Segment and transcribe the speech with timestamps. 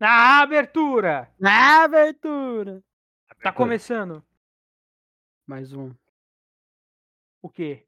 [0.00, 1.30] Na abertura!
[1.38, 2.82] Na abertura!
[3.42, 4.24] Tá começando.
[5.46, 5.94] Mais um.
[7.42, 7.86] O quê?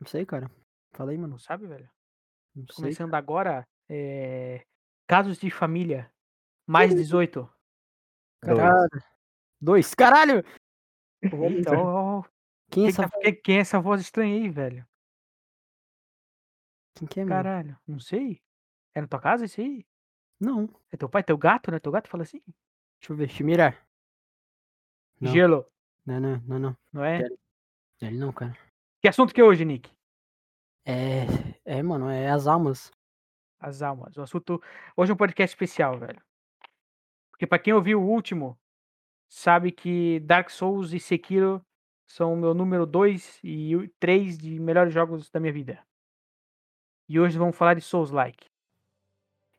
[0.00, 0.50] Não sei, cara.
[0.92, 1.32] Fala aí, mano.
[1.32, 1.88] Não sabe, velho?
[2.54, 2.76] Não sei.
[2.76, 4.66] Começando agora, é...
[5.06, 6.12] Casos de família.
[6.66, 7.48] Mais 18.
[8.42, 8.88] Caralho.
[9.60, 9.94] Dois.
[9.94, 10.44] Caralho!
[11.22, 12.24] Então,
[12.70, 14.86] Quem é essa tá- quem- quem é essa voz estranha aí, velho?
[16.94, 17.34] Quem que é, mano?
[17.36, 18.42] Caralho, não sei.
[18.94, 19.86] É na tua casa isso aí?
[20.40, 20.68] Não.
[20.92, 21.78] É teu pai, teu gato, né?
[21.78, 22.40] Teu gato fala assim?
[23.00, 23.30] Deixa eu ver.
[23.42, 23.86] Mirar.
[25.20, 25.32] Não.
[25.32, 25.66] Gelo,
[26.06, 26.76] Não, não, não, não.
[26.92, 27.28] não é?
[28.00, 28.56] Ele não, cara.
[29.00, 29.90] Que assunto que é hoje, Nick?
[30.84, 31.24] É.
[31.64, 32.08] É, mano.
[32.08, 32.90] É as almas.
[33.58, 34.16] As almas.
[34.16, 34.62] O assunto.
[34.96, 36.20] Hoje é um podcast especial, velho.
[37.30, 38.58] Porque pra quem ouviu o último,
[39.28, 41.64] sabe que Dark Souls e Sekiro
[42.06, 45.84] são o meu número 2 e 3 de melhores jogos da minha vida.
[47.08, 48.46] E hoje vamos falar de Souls-like.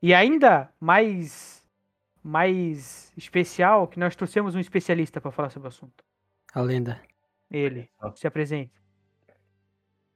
[0.02, 1.60] E ainda mais
[2.22, 6.04] mais especial que nós trouxemos um especialista para falar sobre o assunto.
[6.54, 7.02] A lenda.
[7.50, 7.90] Ele.
[8.16, 8.72] Se apresente.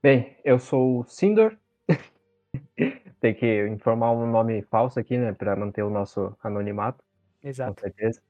[0.02, 1.58] Bem, eu sou o Sindor.
[3.22, 7.04] Tem que informar um nome falso aqui, né, Pra manter o nosso anonimato,
[7.42, 7.82] com Exato.
[7.82, 8.22] certeza.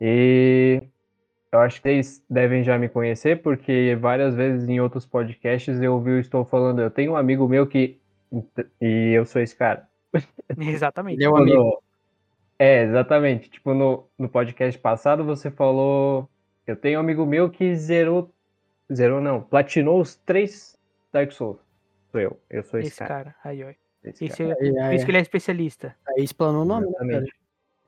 [0.00, 0.82] E
[1.50, 5.94] eu acho que vocês devem já me conhecer, porque várias vezes em outros podcasts eu
[5.94, 8.00] ouvi o Estou falando, eu tenho um amigo meu que.
[8.80, 9.88] E eu sou esse cara.
[10.58, 11.24] Exatamente.
[11.24, 11.82] É Quando- amigo.
[12.58, 13.50] É, exatamente.
[13.50, 16.28] Tipo, no, no podcast passado você falou.
[16.66, 18.30] Eu tenho um amigo meu que zerou.
[18.92, 20.78] Zerou não, platinou os três
[21.12, 21.58] Dark Souls.
[22.12, 22.40] Sou eu.
[22.48, 23.14] Eu sou esse, Esse cara.
[23.24, 23.34] cara.
[23.44, 23.70] Aí, ó.
[24.04, 24.56] Esse Esse cara.
[24.60, 25.96] é, Aí, por aí, isso que ele é especialista.
[26.08, 27.04] aí explanou o nome, né, cara?
[27.06, 27.34] Exatamente.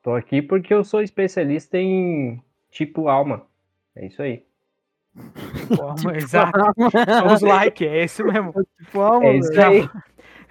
[0.02, 3.46] Tô aqui porque eu sou especialista em tipo alma.
[3.94, 4.44] É isso aí.
[5.76, 6.58] Forma, exato.
[7.20, 8.52] Souls-like, é esse mesmo.
[8.84, 9.88] Tipo, alma, É isso aí.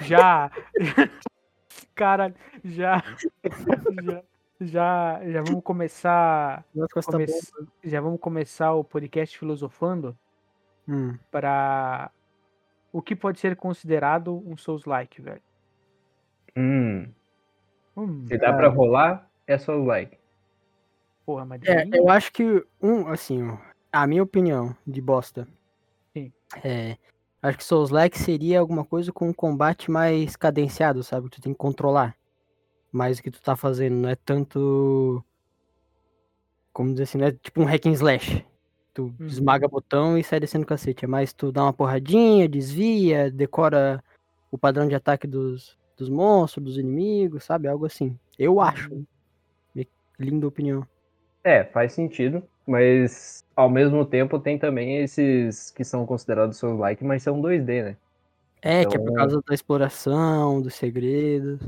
[0.01, 0.49] Já.
[1.95, 3.01] Cara, já.
[4.03, 4.23] Já.
[4.61, 6.63] Já, já vamos começar.
[6.93, 7.71] Costa come- Bomba.
[7.83, 10.17] já vamos começar o podcast filosofando
[10.87, 11.17] Hum.
[11.29, 12.09] para
[12.93, 15.41] o que pode ser considerado um Souls-like, velho.
[16.55, 17.11] Hum,
[17.97, 20.17] Hum, se dá pra rolar, é só o like.
[21.25, 23.57] porra, mas É, eu acho que um, assim, ó,
[23.91, 25.45] a minha opinião de bosta.
[26.13, 26.31] Sim.
[26.63, 26.97] É,
[27.47, 31.29] acho que Souls-like seria alguma coisa com um combate mais cadenciado, sabe?
[31.29, 32.15] Que tu tem que controlar.
[32.91, 35.23] Mais o que tu tá fazendo, não é tanto
[36.73, 38.45] como dizer assim, não é tipo um hack and slash.
[38.93, 39.27] Tu Uhum.
[39.27, 41.05] esmaga botão e sai descendo cacete.
[41.05, 44.03] É mais tu dá uma porradinha, desvia, decora
[44.51, 47.67] o padrão de ataque dos, dos monstros, dos inimigos, sabe?
[47.67, 48.17] Algo assim.
[48.37, 48.89] Eu acho.
[49.73, 49.87] Minha
[50.19, 50.85] linda opinião.
[51.43, 57.03] É, faz sentido, mas ao mesmo tempo tem também esses que são considerados seus like,
[57.03, 57.97] mas são 2D, né?
[58.61, 61.59] É, que é por Então- causa da exploração, dos segredos.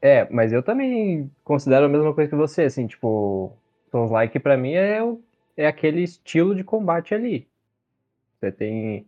[0.00, 3.52] É, mas eu também considero a mesma coisa que você, assim, tipo,
[3.90, 5.20] Souls like pra mim é, o-
[5.56, 7.46] é aquele estilo de combate ali.
[8.40, 9.06] Você tem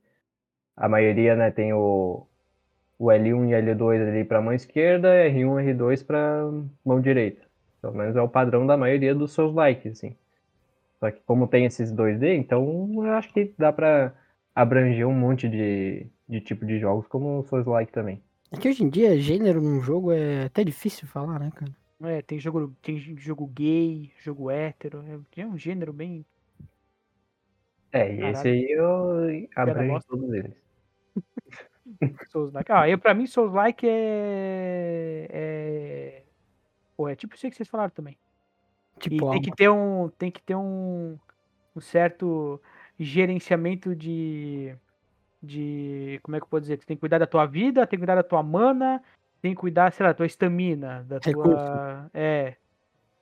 [0.76, 2.26] a maioria, né, tem o,
[2.98, 6.48] o L1 e L2 ali pra mão esquerda, R1 e R2 pra
[6.84, 7.42] mão direita.
[7.80, 10.16] Pelo menos é o padrão da maioria dos seus likes, assim.
[10.98, 14.12] Só que como tem esses 2D, então eu acho que dá pra
[14.54, 18.20] abranger um monte de, de tipo de jogos como o Souls like também.
[18.50, 21.72] É que hoje em dia, gênero num jogo é até difícil falar, né, cara?
[22.02, 26.24] É, tem jogo, tem jogo gay, jogo hétero, é, é um gênero bem.
[27.92, 28.36] É, e Caralho.
[28.36, 30.54] esse aí eu abranjo todos eles.
[32.30, 32.70] Souls-like.
[32.70, 35.28] Ah, eu, pra mim, Souls-like é.
[35.30, 36.22] É.
[36.96, 38.16] Pô, é tipo isso que vocês falaram também.
[39.06, 40.08] E Tipo, tem que ter um.
[40.18, 41.16] Tem que ter um,
[41.76, 42.60] um certo
[42.98, 44.74] gerenciamento de.
[45.42, 46.18] De.
[46.22, 46.78] Como é que eu posso dizer?
[46.78, 49.02] Tu tem que cuidar da tua vida, tem que cuidar da tua mana,
[49.40, 51.30] tem que cuidar, sei lá, da tua estamina, da tua.
[51.32, 52.10] Recurso.
[52.12, 52.56] É.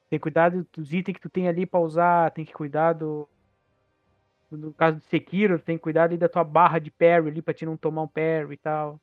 [0.08, 2.92] Tem que cuidar do- dos itens que tu tem ali pra usar, tem que cuidar
[2.94, 3.28] do.
[4.50, 7.52] No caso do Sekiro, tem que cuidar ali da tua barra de parry ali pra
[7.52, 9.00] te não tomar um parry e tal.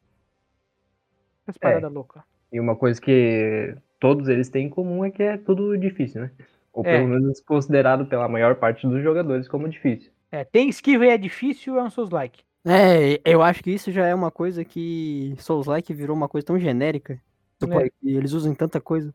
[1.46, 1.60] Essas É.
[1.60, 2.24] paradas loucas.
[2.52, 6.32] E uma coisa que todos eles têm em comum é que é tudo difícil, né?
[6.74, 6.98] Ou É.
[6.98, 10.12] pelo menos considerado pela maior parte dos jogadores como difícil.
[10.32, 12.42] É, tem esquiva e é difícil, é um Souls-like.
[12.66, 16.58] É, eu acho que isso já é uma coisa que Souls-like virou uma coisa tão
[16.58, 17.22] genérica.
[17.60, 17.90] Tu É.
[18.04, 19.14] eles usam em tanta coisa.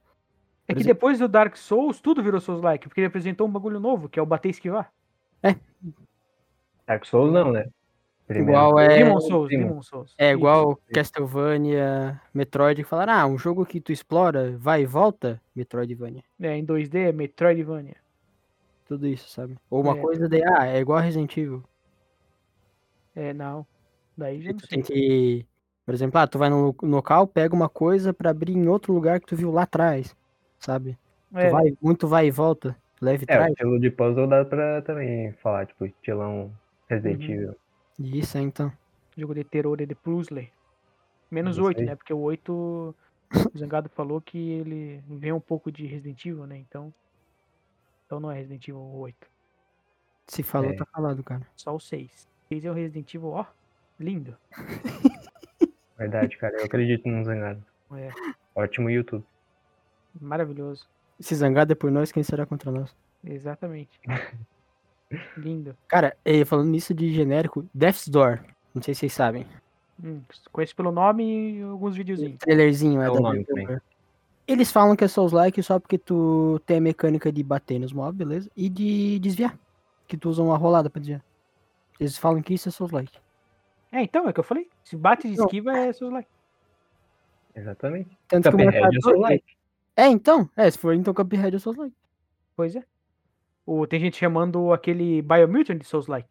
[0.68, 3.80] É que exemplo- depois do Dark Souls, tudo virou Souls-like, porque ele apresentou um bagulho
[3.80, 4.92] novo, que é o bater e esquivar.
[6.86, 7.66] Dark Souls não, né?
[8.28, 8.52] Primeiro.
[8.52, 8.98] Igual é.
[8.98, 9.68] Demon Souls, Demon.
[9.68, 10.14] Demon Souls.
[10.18, 10.38] É Isso.
[10.38, 16.22] igual Castlevania, Metroid, que falaram, ah, um jogo que tu explora, vai e volta, Metroidvania.
[16.38, 17.96] É, em 2D é Metroidvania.
[18.86, 19.56] Tudo isso, sabe?
[19.70, 20.00] Ou uma É.
[20.00, 21.64] coisa de, ah, é igual Resident Evil.
[23.16, 23.66] É, não.
[24.16, 24.68] Daí já não tu sei.
[24.68, 25.46] tem que,
[25.86, 29.20] por exemplo, ah, tu vai lo- local, pega uma coisa pra abrir em outro lugar
[29.20, 30.14] que tu viu lá atrás.
[30.60, 30.98] sabe?
[31.32, 33.50] Tu É, vai, muito vai e volta, leve e É, o traz.
[33.52, 36.50] estilo de puzzle dá pra também falar, tipo, estilão
[36.88, 37.54] Resident Uhum.
[37.98, 38.72] Isso, é, então.
[39.16, 40.48] jogo de terror e de puzzle.
[41.30, 41.86] Menos Isso 8, aí.
[41.86, 41.96] né?
[41.96, 46.56] Porque o 8, o Zangado falou que ele vem um pouco de Resident Evil, né?
[46.58, 46.92] Então,
[48.06, 49.26] então não é Resident Evil 8.
[50.28, 50.76] Se falou, É.
[50.76, 51.46] tá falado, cara.
[51.56, 52.28] Só o 6.
[52.48, 53.44] 6 é o Resident Evil, ó,
[53.98, 54.36] lindo.
[55.98, 56.56] Verdade, cara.
[56.58, 57.64] Eu acredito no Zangado.
[57.94, 58.10] É,
[58.54, 59.24] Ótimo YouTube.
[60.20, 60.86] maravilhoso.
[61.20, 62.94] Se zangado é por nós, quem será contra nós?
[63.24, 63.98] Exatamente.
[65.36, 65.76] lindo.
[65.86, 68.40] Cara, eh, falando nisso de genérico, Death's Door.
[68.74, 69.46] Não sei se vocês sabem.
[70.02, 70.20] Hum,
[70.52, 72.38] conheço pelo nome e alguns videozinhos.
[72.38, 73.46] Trailerzinho é, É o da nome.
[74.46, 78.16] Eles falam que é Souls-like só porque tu tem a mecânica de bater nos mobs,
[78.16, 78.50] beleza?
[78.56, 79.58] E de desviar.
[80.06, 81.22] Que tu usa uma rolada pra desviar.
[82.00, 83.18] Eles falam que isso é Souls-like.
[83.92, 84.68] É, então, é o que eu falei.
[84.84, 85.44] Se bate de Não.
[85.46, 86.28] esquiva é seus like.
[87.54, 88.16] Exatamente.
[88.28, 89.44] Tanto que o Cuphead é marcador- seu like.
[89.96, 90.48] É, então.
[90.56, 91.94] É, se for então Cuphead é Souls-like.
[92.54, 92.84] Pois é.
[93.70, 96.26] O, tem gente chamando aquele Biomutant de Souls-like.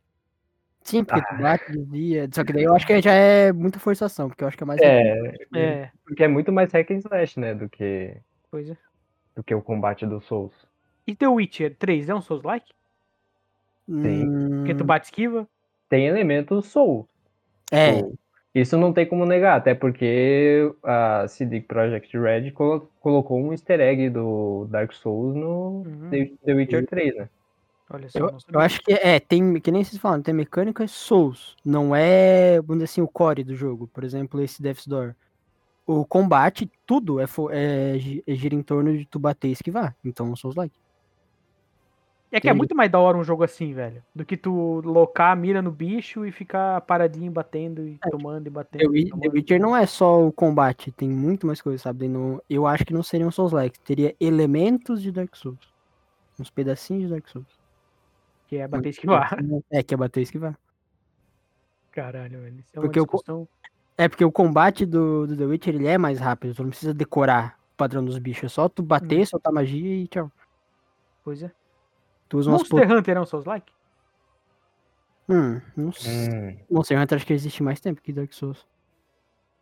[0.82, 1.36] Sim, porque Ah.
[1.36, 2.30] tu bate, desvia.
[2.34, 4.66] Só que daí eu acho que já é muita forçação, porque eu acho que é
[4.66, 4.82] mais.
[4.82, 8.18] É, É, porque é muito mais hack and slash, né, do que,
[8.50, 8.78] pois é.
[9.36, 10.54] do que o combate do Souls.
[11.06, 12.72] E The Witcher 3 é um Souls-like?
[13.88, 15.48] Hum, Porque tu bate esquiva?
[15.90, 17.06] Tem elementos Souls.
[17.72, 18.18] É, Tipo,
[18.62, 23.80] Isso não tem como negar, até porque a CD Projekt Red colo- colocou um easter
[23.80, 26.10] egg do Dark Souls no Uhum.
[26.10, 27.30] The The Witcher 3, né?
[27.90, 31.56] Olha só, eu, eu acho que é, tem, que nem vocês falam, tem mecânica Souls.
[31.64, 33.88] Não é, vamos dizer assim, o core do jogo.
[33.88, 35.16] Por exemplo, esse Death's Door.
[35.86, 39.96] O combate, tudo é, é, é gira em torno de tu bater e esquivar.
[40.04, 40.76] Então, Souls-like.
[42.30, 44.04] É que é muito mais da hora um jogo assim, velho.
[44.14, 48.50] Do que tu locar a mira no bicho e ficar paradinho batendo e tomando e
[48.50, 48.92] batendo.
[48.92, 49.30] The, e The.
[49.30, 52.10] Witcher não é só o combate, tem muito mais coisa, sabe?
[52.10, 53.80] Não- eu acho que não seria um Souls-like.
[53.80, 55.74] Teria elementos de Dark Souls.
[56.38, 57.48] Uns pedacinhos de Dark Souls.
[58.48, 59.30] Que é bater e esquivar.
[59.72, 60.58] É, que é bater e esquivar.
[61.92, 62.60] Caralho, velho.
[62.60, 63.48] Isso é Porque uma o discussão.
[63.98, 66.94] É porque o combate do, do The Witcher ele é mais rápido, tu não precisa
[66.94, 69.26] decorar o padrão dos bichos, é só tu bater, Hum.
[69.26, 70.32] soltar magia e tchau.
[71.24, 71.52] Pois é.
[72.30, 73.74] Tu usa umas Monster Hunter é um Souls-like?
[75.30, 76.30] Hum, não sei.
[76.30, 78.66] Hum, Monster Hunter acho que existe mais tempo que Dark Souls.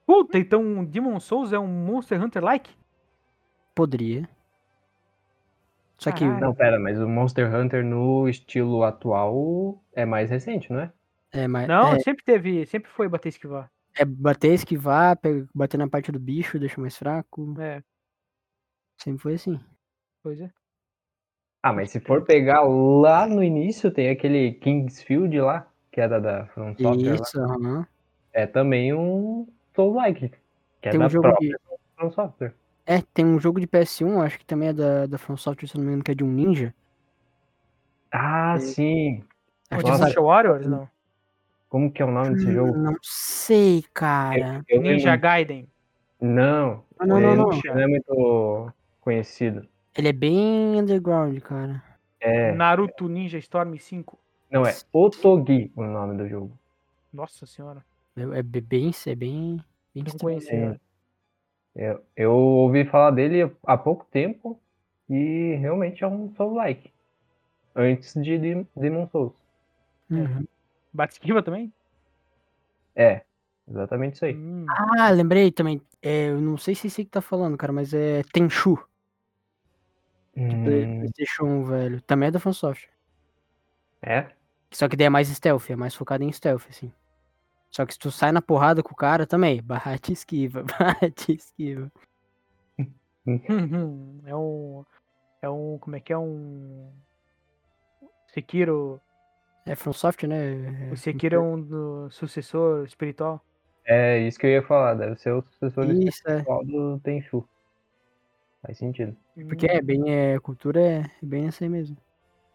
[0.05, 2.71] Puta, então Demon Souls é um Monster Hunter-like?
[3.73, 4.29] Poderia.
[5.97, 10.81] Só que não, pera, mas o Monster Hunter no estilo atual é mais recente, não
[10.81, 10.93] é?
[11.31, 11.67] é mais.
[11.67, 13.71] Não, É, sempre teve, sempre foi bater e esquivar.
[13.97, 15.17] é bater, esquivar,
[15.53, 17.55] bater na parte do bicho, deixa mais fraco.
[17.59, 17.81] É,
[18.97, 19.59] Sempre foi assim.
[20.21, 20.51] pois é.
[21.65, 26.45] Ah, mas se for pegar lá no início, tem aquele Kingsfield lá, que era da
[26.45, 27.23] From Software lá.
[27.23, 27.87] Isso, aham.
[28.31, 30.29] É também um Soul-like,
[30.79, 31.57] que é Tem um da jogo própria de.
[31.97, 32.53] From Software.
[32.85, 35.75] É, tem um jogo de PS1, acho que também é da, da From Software, se
[35.75, 36.71] eu não me engano, que é de um ninja.
[38.11, 39.23] Ah, sim.
[39.71, 40.09] Que Demon Nossa.
[40.13, 40.87] sabe- Warriors, não.
[41.67, 42.77] Como que é o nome desse jogo?
[42.77, 44.63] Não sei, cara.
[44.69, 45.67] Eu Ninja Gaiden.
[46.21, 47.59] Não, Ah, não, ele não, não.
[47.65, 48.71] não é muito
[49.01, 49.67] conhecido.
[49.97, 51.83] Ele é bem underground, cara.
[52.19, 54.19] É, Naruto Ninja Storm 5.
[54.49, 56.57] não é Otogi o nome do jogo.
[57.13, 57.85] Nossa senhora.
[58.15, 59.57] É, é be- bem, é bem,
[59.93, 60.19] bem Não estranho.
[60.19, 60.73] conhecia.
[60.73, 60.79] Sim.
[61.75, 64.59] Eu, eu ouvi falar dele há pouco tempo
[65.09, 66.91] e realmente é um Soul-like.
[67.75, 69.33] Antes de Dem- Demon Souls.
[70.09, 70.45] Uhum.
[70.93, 71.71] Bate esquiva também?
[72.95, 73.23] É,
[73.67, 74.35] exatamente isso aí.
[74.35, 75.81] Hum, Ah, lembrei também.
[76.01, 78.77] É, eu não sei se esse que tá falando, cara, mas é Tenchu.
[80.35, 82.01] Hum, PlayStation 1, velho.
[82.01, 82.89] Também é da FromSoft.
[84.01, 84.27] é?
[84.71, 86.91] Só que daí é mais stealth, é mais focado em stealth, assim.
[87.71, 91.31] Só que se tu sai na porrada com o cara também, bate e esquiva, bate
[91.31, 91.91] e esquiva.
[94.27, 94.85] É um.
[95.41, 95.79] É um.
[95.79, 96.91] Como é que é um.
[98.31, 99.01] Sekiro.
[99.65, 100.91] É FromSoft, né?
[100.91, 103.43] O Sekiro é um do sucessor espiritual.
[103.83, 104.93] É isso que eu ia falar.
[104.93, 106.33] Deve ser o sucessor Isso, é.
[106.33, 107.49] espiritual do Tenchu.
[108.65, 109.15] Faz sentido.
[109.47, 111.97] Porque é bem, é, a cultura é, é bem essa aí mesmo.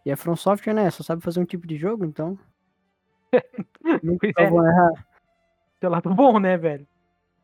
[0.05, 2.37] E a From Software, né, só sabe fazer um tipo de jogo, então...
[4.03, 4.49] nunca é.
[4.49, 5.07] vão errar.
[5.79, 6.85] Seu lado bom, né, velho?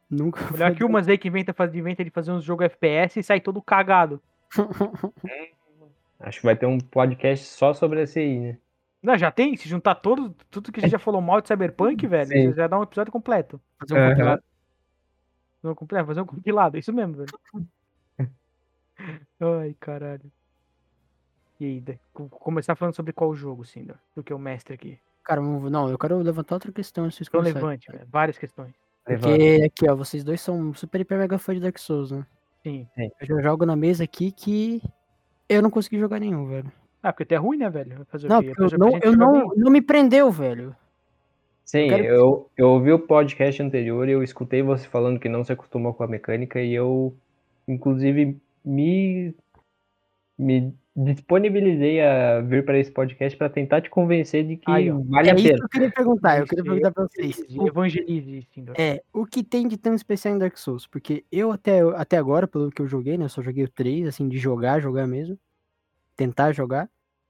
[0.10, 3.24] Nunca Melhor que umas aí que inventa, faz- inventa de fazer uns jogos FPS e
[3.24, 4.22] sai todo cagado.
[6.20, 8.58] Acho que vai ter um podcast só sobre esse aí, né?
[9.02, 9.56] Não, já tem?
[9.56, 12.54] Se juntar todo, tudo que a gente já falou mal de Cyberpunk, velho, Sim.
[12.54, 13.62] já dá um episódio completo.
[13.80, 14.10] fazer um Aham.
[14.10, 14.44] compilado.
[15.62, 17.30] Fazer um completo, fazer um compilado, isso mesmo, velho.
[19.40, 20.32] Ai, caralho.
[21.60, 21.84] E aí,
[22.14, 23.96] co- começar falando sobre qual jogo, Cinder?
[24.16, 25.00] Do que o mestre aqui.
[25.24, 27.56] Cara, vamos- não, eu quero levantar outra questão antes de Então começar.
[27.60, 28.08] levante, velho.
[28.12, 28.74] Várias questões.
[29.08, 29.30] Levanta.
[29.30, 32.26] Porque aqui, ó, vocês dois são super hiper mega fã de Dark Souls, né?
[32.64, 32.88] Sim.
[32.98, 34.82] Eu já jogo na mesa aqui que
[35.50, 36.72] eu não consegui jogar nenhum, velho.
[37.02, 37.96] Ah, porque tu é ruim, né, velho?
[37.98, 38.50] Vai Fazer Não, o quê?
[38.50, 40.76] porque eu a não, gente eu joga não, não me prendeu, velho.
[41.64, 45.44] Sim, quero- eu, eu ouvi o podcast anterior e eu escutei você falando que não
[45.44, 47.16] se acostumou com a mecânica e eu,
[47.68, 49.36] inclusive, me,
[50.38, 55.30] me disponibilizei a vir para esse podcast para tentar te convencer de que Aí, vale
[55.30, 55.64] é a isso que pena.
[55.64, 56.40] eu queria perguntar.
[56.40, 57.44] Eu queria perguntar pra vocês.
[57.50, 58.66] Evangelize, sim.
[58.78, 60.88] É, o que tem de tão especial em Dark Souls?
[60.88, 63.26] Porque eu até, até agora, pelo que eu joguei, né?
[63.26, 65.38] Eu só joguei o 3, assim, de jogar, jogar mesmo.
[66.16, 66.90] Tentar jogar.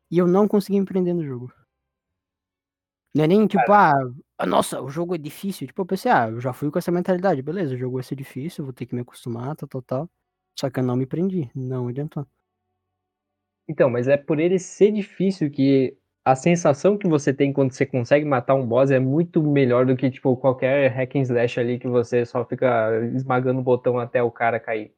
[0.09, 1.51] E eu não consegui me prender no jogo.
[3.13, 3.93] Não é nem tipo, ah,
[4.37, 5.67] ah, nossa, o jogo é difícil.
[5.67, 7.41] Tipo, eu pensei, ah, eu já fui com essa mentalidade.
[7.41, 10.09] Beleza, o jogo vai ser difícil, vou ter que me acostumar, tal, tal, tal.
[10.59, 11.49] Só que eu não me prendi.
[11.55, 12.25] Não adiantou.
[13.69, 17.85] Então, mas é por ele ser difícil que a sensação que você tem quando você
[17.85, 21.79] consegue matar um boss é muito melhor do que, tipo, qualquer hack and slash ali
[21.79, 24.93] que você só fica esmagando o botão até o cara cair.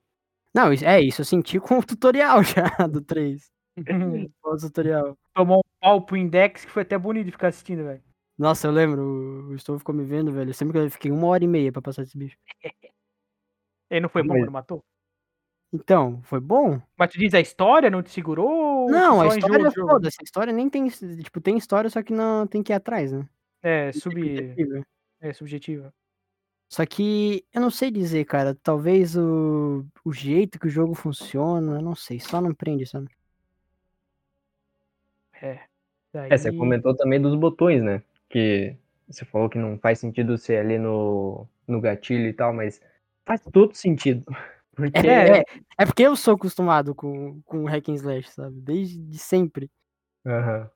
[0.53, 3.51] Não, é isso, eu senti com o tutorial já do 3.
[4.43, 5.17] O tutorial.
[5.33, 8.03] Tomou um pau pro index que foi até bonito de ficar assistindo, velho.
[8.37, 10.53] Nossa, eu lembro, o- Stove ficou me vendo, velho.
[10.53, 12.37] Sempre que eu fiquei uma hora e meia pra passar esse bicho.
[13.89, 14.83] Ele não foi bom Mas- quando matou?
[15.71, 16.81] Então, foi bom?
[16.97, 18.49] Mas tu diz a história, não te segurou?
[18.49, 19.91] ou Não, a história, jogo?
[19.91, 23.11] foda-se, a história nem tem, tipo, tem história, só que não tem que ir atrás,
[23.11, 23.27] né?
[23.61, 24.15] É, sub...
[24.15, 24.85] Subjetivo.
[25.21, 25.93] é subjetiva.
[26.67, 31.77] Só que eu não sei dizer, cara, talvez o, o jeito que o jogo funciona,
[31.77, 33.07] eu não sei, só não prende, sabe?
[35.41, 35.61] É.
[36.13, 36.31] Daí...
[36.31, 38.03] É, você comentou também dos botões, né?
[38.27, 38.75] Que
[39.07, 42.81] você falou que não faz sentido ser ali no, no gatilho e tal, mas
[43.25, 44.25] faz todo sentido.
[44.79, 45.43] Porque É, é,
[45.77, 48.59] é porque eu sou acostumado com, com hack and slash, sabe?
[48.62, 49.69] Desde de sempre.
[50.25, 50.69] Aham.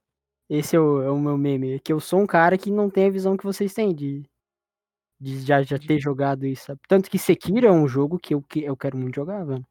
[0.49, 2.89] Esse é o, é o meu meme, é que eu sou um cara que não
[2.89, 4.23] tem a visão que vocês têm de,
[5.19, 6.81] de já, já ter jogado isso, sabe?
[6.87, 9.65] Tanto que Sekiro é um jogo que eu, que eu quero muito jogar, velho.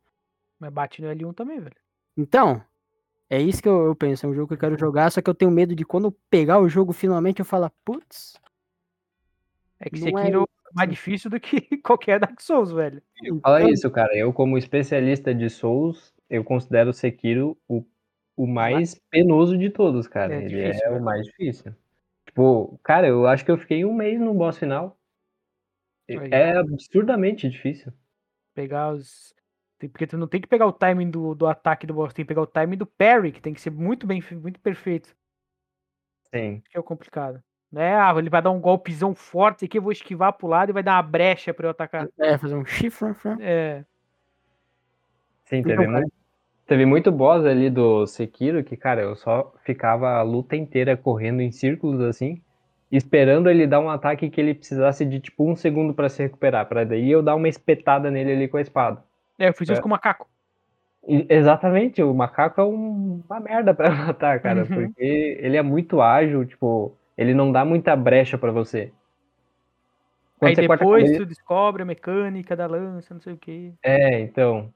[0.59, 1.77] Mas bate no L1 também, velho.
[2.17, 2.65] Então,
[3.29, 5.29] é isso que eu, eu penso, é um jogo que eu quero jogar, só que
[5.29, 8.35] eu tenho medo de quando eu pegar o jogo finalmente eu falar, putz,
[9.79, 13.03] É que é Sekiro é mais difícil do que qualquer Dark Souls, velho.
[13.43, 14.17] Fala então- isso, cara.
[14.17, 17.85] Eu, como especialista de Souls, eu considero o Sekiro o,
[18.37, 20.35] o mais penoso de todos, cara.
[20.35, 21.01] É Ele difícil, é velho.
[21.01, 21.75] o mais difícil.
[22.27, 24.99] Tipo, cara, eu acho que eu fiquei um mês no boss final.
[26.09, 26.31] Aí.
[26.31, 27.93] É absurdamente difícil.
[28.55, 29.35] Pegar os.
[29.79, 32.29] Porque tu não tem que pegar o timing do, do ataque do boss, tem que
[32.29, 35.15] pegar o timing do parry, que tem que ser muito bem, muito perfeito.
[36.33, 36.63] Sim.
[36.71, 37.43] Que é o complicado.
[37.73, 37.97] Né?
[37.97, 40.83] Ah, ele vai dar um golpezão forte aqui, eu vou esquivar pro lado e vai
[40.83, 42.07] dar uma brecha pra eu atacar.
[42.19, 43.09] é, fazer um chifre,
[43.41, 43.83] É.
[45.47, 46.13] Sim, teve, Então, muito,
[46.67, 51.41] teve muito boss ali do Sekiro que, cara, eu só ficava a luta inteira correndo
[51.41, 52.41] em círculos assim,
[52.91, 56.67] esperando ele dar um ataque que ele precisasse de tipo um segundo pra se recuperar,
[56.67, 59.03] pra daí eu dar uma espetada nele ali com a espada.
[59.39, 59.83] É, eu fiz isso É.
[59.83, 60.29] com o macaco.
[61.07, 64.69] Exatamente, o macaco é um- uma merda pra matar, cara, Uhum.
[64.69, 68.93] porque ele é muito ágil, tipo, ele não dá muita brecha pra você.
[70.39, 73.73] Quando Aí você depois cabeça- tu descobre a mecânica da lança, não sei o que.
[73.83, 74.73] É, então.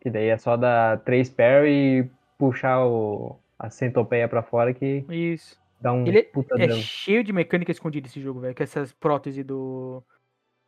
[0.00, 5.04] Que daí é só dar três parry e puxar o, a centopeia pra fora que
[5.08, 5.60] Isso.
[5.80, 6.80] dá um Ele puta É dano.
[6.80, 8.54] cheio de mecânica escondida esse jogo, velho.
[8.54, 10.02] Com essas próteses do.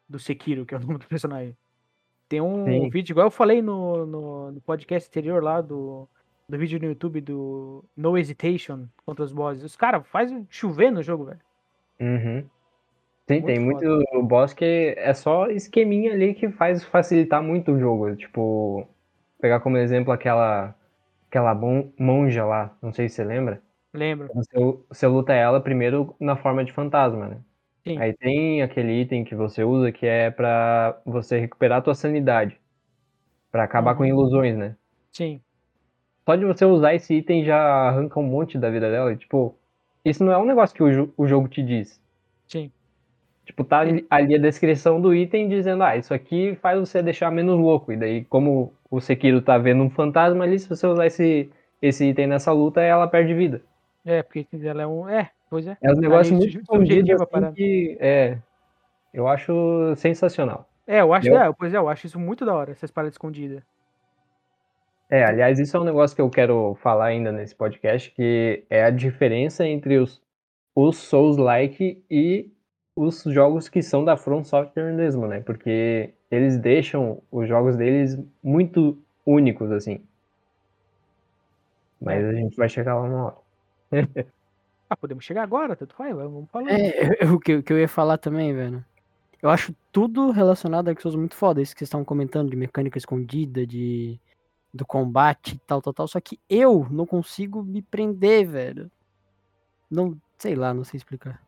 [0.06, 1.56] Do Sekiro, que é o nome do personagem.
[2.28, 2.90] Tem um Sim.
[2.90, 6.06] vídeo, igual eu falei no, no, no podcast anterior lá do,
[6.48, 9.62] do vídeo no YouTube do No Hesitation contra os bosses.
[9.64, 11.40] Os caras fazem chover no jogo, velho.
[12.00, 12.44] Uhum.
[13.26, 17.78] Sim, Muito tem muito boss que é só esqueminha ali que faz facilitar muito o
[17.78, 18.14] jogo.
[18.16, 18.86] Tipo,
[19.40, 20.74] pegar como exemplo aquela
[21.30, 23.62] aquela mon- monja lá, não sei se você lembra.
[23.92, 24.28] Lembro.
[24.34, 24.50] Você,
[24.88, 27.38] você luta ela primeiro na forma de fantasma, né?
[27.84, 27.98] Sim.
[27.98, 32.60] Aí tem aquele item que você usa que é pra você recuperar a tua sanidade.
[33.50, 34.08] Pra acabar com Uhum.
[34.08, 34.76] ilusões, né?
[35.12, 35.40] Sim.
[36.24, 39.12] Só de você usar esse item já arranca um monte da vida dela.
[39.12, 39.54] E, tipo,
[40.04, 42.00] isso não é um negócio que o, jo- o jogo te diz.
[42.48, 42.70] Sim.
[43.44, 47.58] Tipo, tá ali, a descrição do item dizendo, ah, isso aqui faz você deixar menos
[47.58, 47.92] louco.
[47.92, 51.50] E daí, como o Sekiro tá vendo um fantasma ali, se você usar esse,
[51.82, 53.60] esse item nessa luta, ela perde vida.
[54.04, 55.08] É, porque ela é um.
[55.08, 55.76] É, pois é.
[55.82, 58.38] É um negócio muito escondido, assim, que é...
[59.12, 60.68] Eu acho sensacional.
[60.86, 63.14] É, eu acho, Eu- é, pois é, eu acho isso muito da hora, essas paradas
[63.14, 63.62] escondidas.
[65.10, 68.84] É, aliás, isso é um negócio que eu quero falar ainda nesse podcast, que é
[68.84, 70.22] a diferença entre os,
[70.74, 72.50] os Souls-like e
[72.96, 75.40] os jogos que são da From Software mesmo, né?
[75.40, 80.00] Porque eles deixam os jogos deles muito únicos, assim.
[82.00, 83.36] Mas a gente vai chegar lá uma hora.
[84.86, 86.68] Ah, podemos chegar agora, tanto faz, vamos falando.
[86.68, 88.84] É, o que, o que eu ia falar também, velho.
[89.42, 91.60] Eu acho tudo relacionado a Dark Souls muito foda.
[91.60, 94.20] Isso que vocês estavam comentando de mecânica escondida, de
[94.74, 96.08] do combate, tal, tal, tal.
[96.08, 98.90] Só que eu não consigo me prender, velho.
[99.88, 101.40] Não, sei lá, não sei explicar.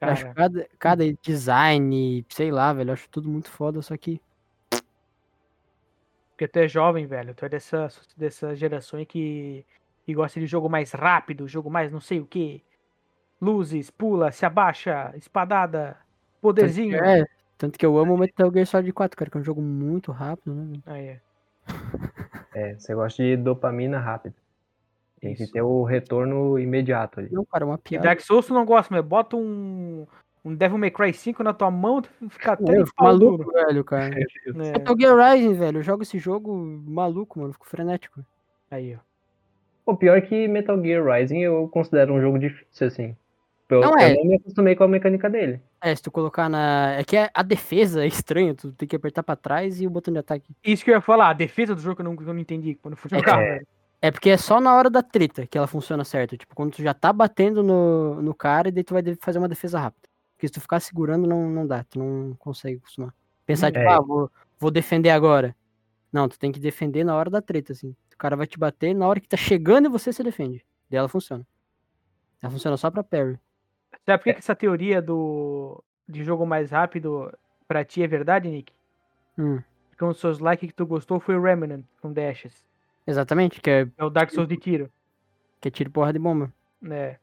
[0.00, 4.20] Eu acho Cara, cada, cada design, sei lá, velho, acho tudo muito foda, só que
[6.36, 7.34] porque tu é jovem, velho.
[7.34, 9.64] Tu é dessa, dessa geração aí que,
[10.04, 12.62] que gosta de jogo mais rápido, jogo mais não sei o que.
[13.40, 15.96] Luzes, pula, se abaixa, espadada,
[16.40, 16.96] poderzinho.
[16.96, 17.24] é,
[17.56, 20.12] tanto que eu amo o Metal Gear Solid 4, cara, que é um jogo muito
[20.12, 20.78] rápido, né?
[20.84, 21.20] Aí, é.
[22.54, 24.34] É, você gosta de dopamina rápida.
[25.20, 25.52] Tem que Isso.
[25.52, 27.28] ter o retorno imediato ali.
[27.32, 28.04] Não, cara, é uma E piada.
[28.06, 30.06] Dark Souls tu não gosta, mas bota um,
[30.44, 33.52] um Devil May Cry 5 na tua mão, tu fica até Eu maluco, duro.
[33.52, 34.10] velho, cara.
[34.54, 34.72] né?
[34.72, 36.54] Metal Gear Rising, velho, eu jogo esse jogo
[36.86, 38.20] maluco, mano, fico frenético.
[38.70, 39.90] Aí, ó.
[39.92, 43.16] O pior é que Metal Gear Rising eu considero um jogo difícil, assim.
[43.68, 44.14] Eu Não eu é.
[44.14, 45.60] não me acostumei com a mecânica dele.
[45.80, 46.92] É, se tu colocar na.
[46.98, 50.12] É que a defesa é estranha, tu tem que apertar pra trás e o botão
[50.12, 50.54] de ataque.
[50.64, 52.76] Isso que eu ia falar, a defesa do jogo que eu não, eu não entendi
[52.76, 53.66] quando eu fui É jogar, velho.
[54.00, 56.36] É porque é só na hora da treta que ela funciona certo.
[56.36, 59.48] Tipo, quando tu já tá batendo no, no cara e daí tu vai fazer uma
[59.48, 60.08] defesa rápida.
[60.36, 61.82] Porque se tu ficar segurando, não, não dá.
[61.84, 63.12] Tu não consegue acostumar.
[63.46, 63.88] Pensar, tipo, É.
[63.88, 65.56] ah, vou, vou defender agora.
[66.12, 67.96] Não, tu tem que defender na hora da treta, assim.
[68.12, 70.64] O cara vai te bater na hora que tá chegando e você se defende.
[70.90, 71.44] Daí ela funciona.
[72.42, 73.38] Ela funciona só pra parry.
[74.06, 77.32] Sabe por que, que essa teoria do de jogo mais rápido
[77.66, 78.72] pra ti é verdade, Nick?
[79.36, 79.60] Hum,
[79.90, 82.64] Porque um dos seus likes que tu gostou foi o Remnant com Dashes.
[83.06, 84.90] exatamente, que é, É o Dark Souls de tiro.
[85.60, 86.52] que é tiro porra de bomba.
[86.88, 87.16] É.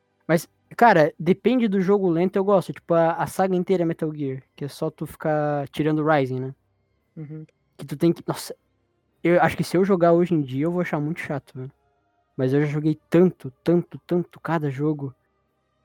[0.75, 2.73] Cara, depende do jogo lento, eu gosto.
[2.73, 4.41] Tipo, a, a saga inteira é Metal Gear.
[4.55, 6.55] Que é só tu ficar tirando Rising, né?
[7.15, 7.45] Uhum.
[7.77, 8.23] Que tu tem que.
[8.27, 8.55] Nossa.
[9.23, 11.71] Eu acho que se eu jogar hoje em dia, eu vou achar muito chato, velho.
[12.35, 15.13] Mas eu já joguei tanto, tanto, tanto cada jogo.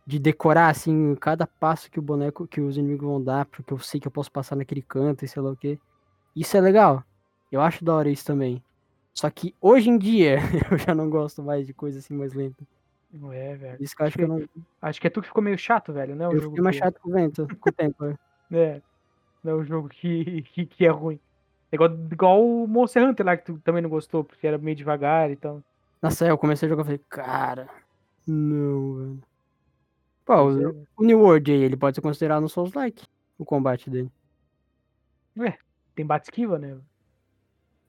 [0.09, 3.79] De decorar, assim, cada passo que o boneco, que os inimigos vão dar, porque eu
[3.79, 5.79] sei que eu posso passar naquele canto e sei lá o quê.
[6.35, 7.05] Isso é legal.
[7.53, 8.62] Eu acho da hora isso também.
[9.12, 10.38] Só que hoje em dia,
[10.73, 12.64] eu já não gosto mais de coisa assim mais lenta.
[13.12, 13.77] Não é, velho.
[13.83, 14.49] Isso que eu acho que eu não.
[14.81, 16.27] Acho que é tu que ficou meio chato, velho, né?
[16.27, 18.05] O Eu jogo fiquei mais que- chato com o vento, com o tempo.
[18.07, 18.14] é.
[18.51, 18.81] É.
[19.44, 21.21] Não é o jogo que, que, que é ruim.
[21.71, 24.75] É igual, igual o Monster Hunter lá, que tu também não gostou, porque era meio
[24.75, 25.62] devagar e tal.
[26.01, 27.68] Nossa, é, eu comecei a jogar e falei, cara,
[28.27, 29.23] não, velho.
[30.29, 33.03] Pô, Pois é, o, o New World aí, ele pode ser considerado um Souls-like,
[33.38, 34.12] o combate dele.
[35.95, 36.77] Tem bate-esquiva, né?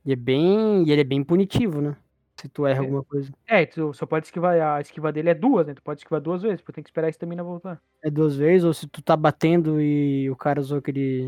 [0.06, 0.84] E é bem.
[0.88, 1.98] E ele é bem punitivo, né?
[2.38, 2.82] Se tu erra É.
[2.86, 3.30] alguma coisa.
[3.46, 5.74] É, tu só pode esquivar, a esquiva dele é duas, né?
[5.74, 7.82] Tu pode esquivar duas vezes, porque tem que esperar a estamina voltar.
[8.02, 11.28] É duas vezes, ou se tu tá batendo e o cara usou aquele.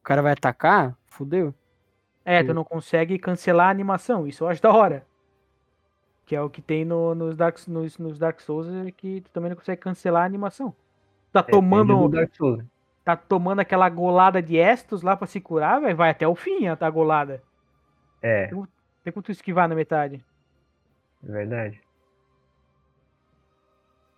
[0.00, 1.54] O cara vai atacar, fudeu.
[2.22, 5.06] É, tu não consegue cancelar a animação, isso eu acho da hora.
[6.30, 9.30] Que é o que tem no- nos, Dark, nos, nos Dark Souls, é que tu
[9.30, 10.72] também não consegue cancelar a animação.
[11.32, 12.28] Tá Depende tomando,
[13.04, 16.68] tá tomando aquela golada de Estus lá pra se curar, velho, vai até o fim
[16.68, 17.42] a, a golada.
[18.22, 20.24] É, Tem como tu esquivar na metade.
[21.24, 21.80] é verdade.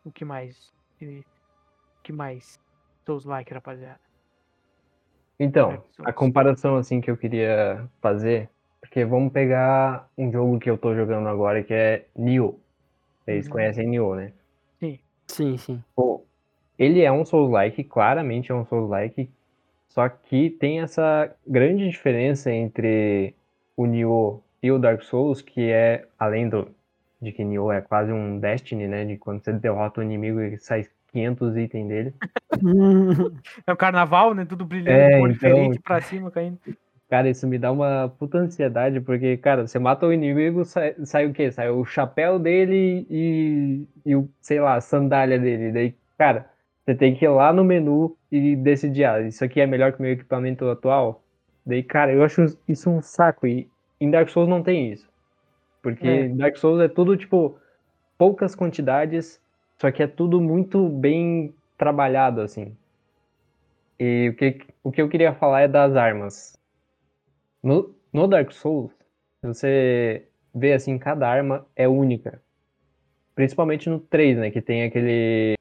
[0.05, 0.70] O que mais?
[1.01, 1.22] O
[2.03, 2.61] que mais?
[3.07, 4.01] Souls like, rapaziada.
[5.40, 8.51] Então, a comparação assim que eu queria fazer,
[8.83, 12.59] porque vamos pegar um jogo que eu tô jogando agora que é Nioh.
[13.25, 13.53] Vocês Uhum.
[13.53, 14.33] conhecem Nioh, né?
[15.29, 15.83] Sim, sim.
[15.97, 16.23] Pô,
[16.79, 19.31] ele é um Souls-like, claramente é um Souls-like,
[19.88, 23.35] só que tem essa grande diferença entre
[23.75, 26.68] o Nioh e o Dark Souls, que é, além do,
[27.21, 29.07] de que Nioh é quase um Destiny, né?
[29.07, 32.14] De quando você derrota o inimigo e sai 500 itens dele.
[33.66, 34.45] É o carnaval, né?
[34.45, 36.59] Tudo brilhando, É, cor então- diferente pra cima, caindo.
[37.12, 41.27] Cara, isso me dá uma puta ansiedade, porque, cara, você mata o inimigo, sai, sai
[41.27, 41.53] o quê?
[41.53, 45.72] Sai o chapéu dele e, e o, sei lá, a sandália dele.
[45.72, 46.48] Daí, cara,
[46.83, 49.98] você tem que ir lá no menu e decidir, ah, isso aqui é melhor que
[49.98, 51.22] o meu equipamento atual.
[51.66, 53.46] Daí, cara, eu acho isso um saco.
[53.46, 53.68] E
[54.01, 55.07] em Dark Souls não tem isso.
[55.83, 56.25] Porque É.
[56.25, 57.59] em Dark Souls é tudo, tipo,
[58.16, 59.38] poucas quantidades,
[59.77, 62.75] só que é tudo muito bem trabalhado, assim.
[64.01, 66.62] E o que, o que eu queria falar é das armas.
[67.62, 68.92] No, no Dark Souls,
[69.42, 72.42] você vê assim, cada arma é única.
[73.35, 74.51] Principalmente no 3, né?
[74.51, 75.57] Que tem aquele.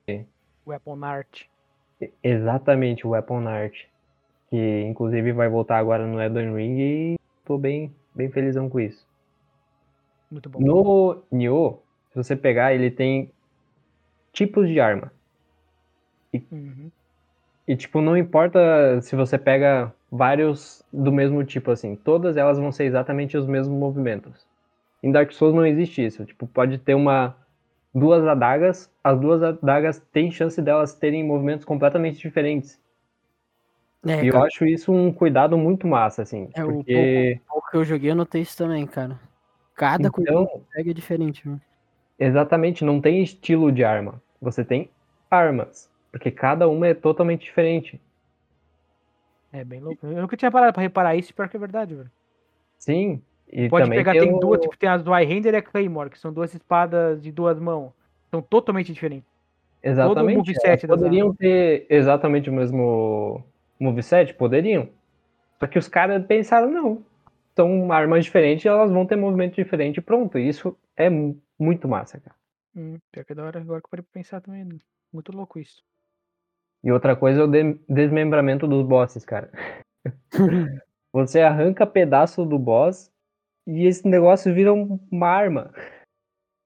[0.67, 1.43] Weapon Art.
[2.23, 3.85] Exatamente, o Weapon Art.
[4.49, 9.07] Que inclusive vai voltar agora no Elden Ring e tô bem, bem felizão com isso.
[10.29, 10.59] Muito bom.
[10.59, 13.31] No Nioh, se você pegar, ele tem
[14.33, 15.11] tipos de arma.
[16.33, 16.91] Uhum.
[17.67, 21.95] E, tipo, não importa se você pega vários do mesmo tipo, assim.
[21.95, 24.45] Todas elas vão ser exatamente os mesmos movimentos.
[25.02, 26.26] Em Dark Souls não existe isso.
[26.26, 27.36] Tipo, pode ter uma...
[27.93, 28.89] Duas adagas.
[29.04, 32.80] As duas adagas têm chance delas terem movimentos completamente diferentes.
[34.06, 36.50] É, E eu cara, acho isso um cuidado muito massa, assim.
[36.54, 39.19] é o porque, pouco, pouco que eu joguei, eu notei isso também, cara.
[39.76, 41.60] Cada então, pega é diferente, viu?
[42.19, 44.21] exatamente, não tem estilo de arma.
[44.41, 44.89] Você tem
[45.30, 45.89] armas.
[46.12, 48.00] Porque cada uma é totalmente diferente.
[49.51, 50.05] É bem louco.
[50.07, 52.11] Eu nunca tinha parado pra reparar isso, pior que é verdade, velho.
[52.77, 53.21] Sim.
[53.51, 56.09] E Pode pegar, tem tem o- duas, tipo, tem as do Highlander e a Claymore,
[56.09, 57.91] que são duas espadas de duas mãos.
[58.29, 59.29] São totalmente diferentes.
[59.83, 60.37] Exatamente.
[60.37, 63.43] moveset elas das poderiam ter exatamente o mesmo
[63.79, 64.33] moveset?
[64.35, 64.87] Poderiam.
[65.59, 67.03] Só que os caras pensaram, não.
[67.55, 70.37] São armas diferentes, elas vão ter movimento diferente e pronto.
[70.37, 72.35] Isso é mu- muito massa, cara.
[72.75, 74.63] Hum, pior que é da hora, agora que eu parei pra pensar também.
[74.63, 74.77] né?
[75.11, 75.83] Muito louco isso.
[76.84, 79.52] E outra coisa é o de- desmembramento dos bosses, cara.
[81.13, 83.12] Você arranca pedaço do boss
[83.67, 85.74] e esse negócio vira um- uma arma.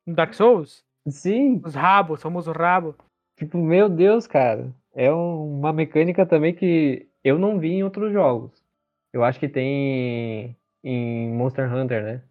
[0.06, 2.96] No Dark Souls, Sim, os rabos, o famoso rabo.
[3.38, 4.74] tipo, meu Deus, cara.
[4.94, 8.64] É um- uma mecânica também que eu não vi em outros jogos.
[9.12, 12.24] Eu acho que tem em Monster Hunter, né?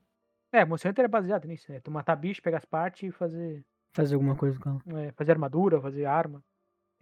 [0.53, 1.81] É, Monster Hunter é baseado nisso, né?
[1.81, 3.63] Tu matar bicho, pegar as partes e fazer,
[3.95, 5.03] Fazer alguma coisa com ela.
[5.03, 6.41] é, fazer armadura, fazer arma.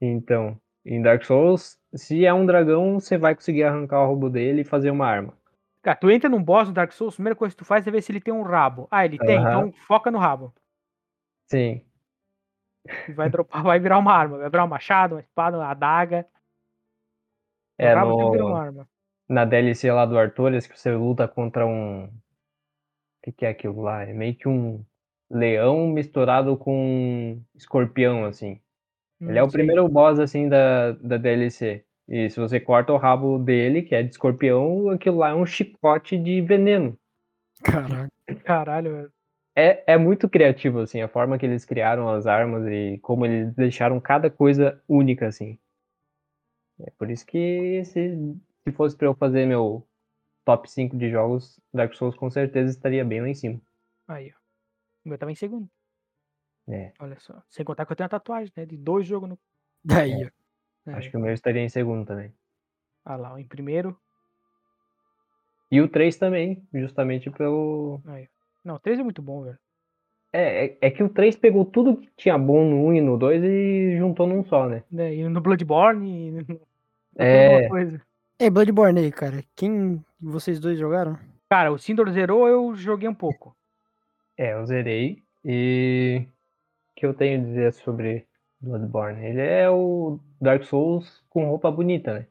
[0.01, 4.62] Então, em Dark Souls, se é um dragão, você vai conseguir arrancar o roubo dele
[4.62, 5.35] e fazer uma arma.
[5.83, 7.90] Cara, tu entra num boss no Dark Souls, a primeira coisa que tu faz é
[7.90, 8.87] ver se ele tem um rabo.
[8.90, 10.55] Ah, ele tem, então foca no rabo.
[11.51, 11.85] Sim.
[13.09, 14.38] E vai dropar, vai virar uma arma.
[14.38, 16.27] Vai virar um machado, uma espada, uma adaga.
[17.79, 18.88] O É rabo no, uma arma.
[19.29, 22.05] na DLC lá do Artorias que você luta contra um.
[22.07, 22.11] O
[23.23, 24.03] que, que é aquilo lá?
[24.03, 24.85] É meio que um
[25.31, 26.75] leão misturado com
[27.35, 28.61] um escorpião, assim.
[29.26, 29.52] Ele é Hum, o sei.
[29.52, 31.85] primeiro boss, assim, da, da DLC.
[32.08, 35.46] E se você corta o rabo dele, que é de escorpião, aquilo lá é um
[35.46, 36.98] chicote de veneno.
[37.64, 38.08] Caralho.
[38.44, 39.12] Caralho, velho.
[39.54, 43.54] É, é muito criativo, assim, a forma que eles criaram as armas e como eles
[43.54, 45.58] deixaram cada coisa única, assim.
[46.80, 48.11] É por isso que se,
[48.64, 49.87] se fosse pra eu fazer meu
[50.44, 53.61] top 5 de jogos, Dark Souls com certeza estaria bem lá em cima.
[54.06, 54.38] Aí, ó.
[55.04, 55.70] O meu tava em segundo.
[56.72, 57.42] É, Olha só.
[57.50, 58.64] Sem contar que eu tenho uma tatuagem, né?
[58.64, 59.38] De dois jogos no.
[59.85, 60.90] Daí, ó.
[60.90, 62.32] É, acho que o meu estaria em segundo também.
[63.04, 63.96] Ah lá, em primeiro.
[65.70, 68.00] E o 3 também, justamente pelo.
[68.06, 68.28] Aí.
[68.64, 69.58] Não, o 3 é muito bom, velho.
[70.32, 73.18] É, é, é que o 3 pegou tudo que tinha bom no 1 e no
[73.18, 74.82] 2 e juntou num só, né?
[74.90, 76.28] Né, E no Bloodborne.
[76.28, 76.61] e no-
[77.18, 77.68] É.
[78.38, 79.44] Ei, Bloodborne aí, cara.
[79.54, 81.18] Quem vocês dois jogaram?
[81.50, 83.54] Cara, o Sindor zerou, eu joguei um pouco.
[84.38, 85.22] É, eu zerei.
[85.44, 86.26] E
[87.02, 88.28] que eu tenho a dizer sobre
[88.60, 89.26] Bloodborne?
[89.26, 92.26] Ele é o Dark Souls com roupa bonita, né?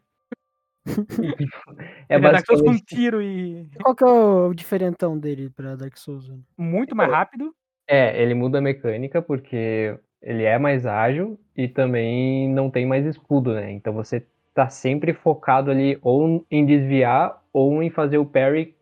[2.08, 2.86] é Ele é Dark Souls com basicamente.
[2.86, 3.70] tiro e.
[3.84, 6.30] Qual que é o diferentão dele pra Dark Souls?
[6.30, 6.38] né?
[6.58, 7.54] Muito mais rápido.
[7.86, 13.06] É, ele muda a mecânica porque ele é mais ágil e também não tem mais
[13.06, 13.74] escudo, né?
[13.74, 18.74] Então você tá sempre focado ali ou em desviar ou em fazer o parry,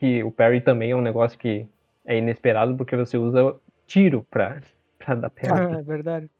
[0.00, 1.64] que o parry também é um negócio que
[2.04, 3.54] é inesperado porque você usa
[3.86, 4.60] tiro pra,
[5.08, 5.78] pra dar parry.
[5.78, 6.30] é verdade.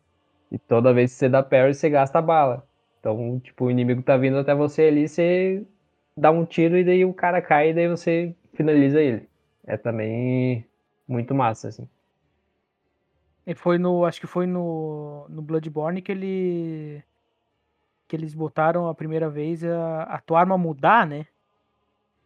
[0.51, 2.67] E toda vez que você dá parry, você gasta bala.
[3.01, 5.65] Então, tipo, o inimigo tá vindo até você ali, você
[6.17, 9.29] dá um tiro e daí o cara cai e daí você finaliza ele.
[9.67, 10.67] É também
[11.07, 11.89] muito massa, assim.
[13.47, 14.05] E foi no.
[14.05, 17.03] Acho que foi no, no Bloodborne que ele.
[18.07, 21.27] Que eles botaram a primeira vez a, a tua arma mudar, né?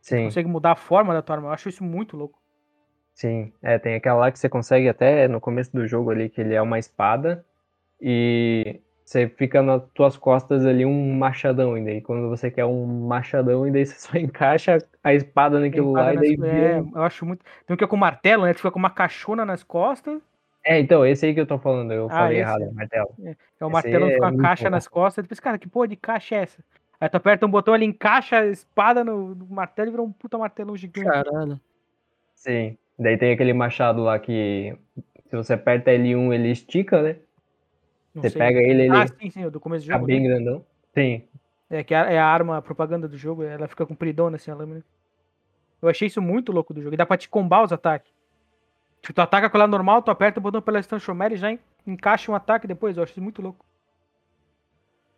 [0.01, 1.49] Sim, Consegue mudar a forma da tua arma.
[1.49, 2.42] Eu acho isso muito louco.
[3.15, 3.53] Sim.
[3.63, 6.55] É, tem aquela lá que você consegue até no começo do jogo ali, que ele
[6.55, 7.45] é uma espada
[8.01, 11.77] e você fica nas tuas costas ali um machadão.
[11.77, 15.93] E daí quando você quer um machadão, e daí você só encaixa a espada naquilo
[15.93, 17.45] lá e Espada daí nas- vira é, um- eu acho muito.
[17.67, 18.53] Tem um que é com martelo, né?
[18.55, 20.21] Tu fica com uma caixona nas costas.
[20.65, 22.41] É, então, esse aí que eu tô falando, eu Ah, falei esse.
[22.49, 23.09] errado, martelo.
[23.19, 23.35] É o
[23.67, 24.71] Esse martelo fica é muito caixa bom.
[24.71, 25.25] nas costas.
[25.25, 26.65] Depois, cara, que porra de caixa é essa?
[27.01, 30.13] Aí tu aperta um botão, ele encaixa a espada no, no martelo e vira um
[30.13, 31.09] puta martelão gigante.
[31.09, 31.61] Caralho.
[32.37, 32.79] Sim.
[33.03, 34.77] Daí tem aquele machado lá que
[35.29, 37.17] se você aperta L1 ele estica, né?
[38.15, 38.39] Não Você sei.
[38.39, 40.07] pega ele, ele Ah, sim, sim, do começo do jogo.
[40.07, 40.29] bem né?
[40.29, 40.65] grandão.
[40.95, 41.25] Sim.
[41.69, 44.85] É que é a arma, a propaganda do jogo, ela fica compridona assim a lâmina.
[45.81, 46.95] Eu achei isso muito louco do jogo.
[46.95, 48.13] E dá pra te combar os ataques.
[49.01, 51.59] Tipo, tu ataca com ela normal, tu aperta o botão pela Stanchomer e já en-
[51.87, 52.97] encaixa um ataque depois.
[52.97, 53.65] Eu acho isso muito louco.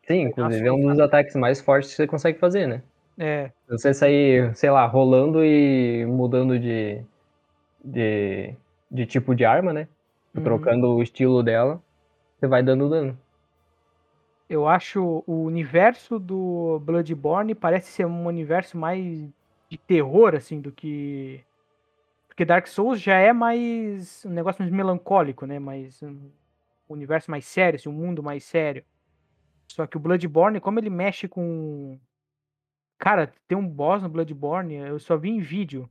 [0.06, 2.82] Sim, inclusive é um dos ataques mais fortes que você consegue fazer, né?
[3.18, 7.02] É, você sair, sei lá, rolando e mudando de,
[7.84, 8.54] de,
[8.90, 9.88] de tipo de arma, né?
[10.34, 10.42] uhum.
[10.42, 11.80] Trocando o estilo dela,
[12.38, 13.18] você vai dando dano.
[14.48, 19.28] eu acho o universo do Bloodborne parece ser um universo mais
[19.68, 21.42] de terror, assim, do que.
[22.28, 24.24] Porque Dark Souls já é mais.
[24.24, 25.58] um negócio mais melancólico, né?
[25.58, 26.02] Mais.
[26.02, 26.30] um
[26.88, 28.84] universo mais sério, assim, um mundo mais sério.
[29.68, 31.98] Só que o Bloodborne, como ele mexe com.
[32.98, 35.88] cara, tem um boss no Bloodborne, eu só vi em vídeo,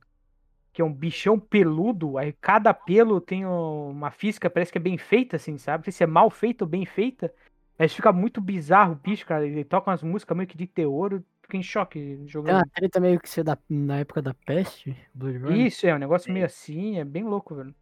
[0.74, 4.80] que é um bichão peludo, aí cada pelo tem um- uma física, parece que é
[4.80, 5.78] bem feita, assim, sabe?
[5.80, 7.32] Não sei se é mal feita ou bem feita.
[7.78, 9.46] Aí fica muito bizarro o bicho, cara.
[9.46, 12.70] Ele toca umas músicas meio que de eu fiquei em choque uma jogando.
[12.74, 15.66] treta meio que ser da, na época da peste, Bloodborne.
[15.66, 17.74] Isso, é um negócio meio assim, é bem louco, velho.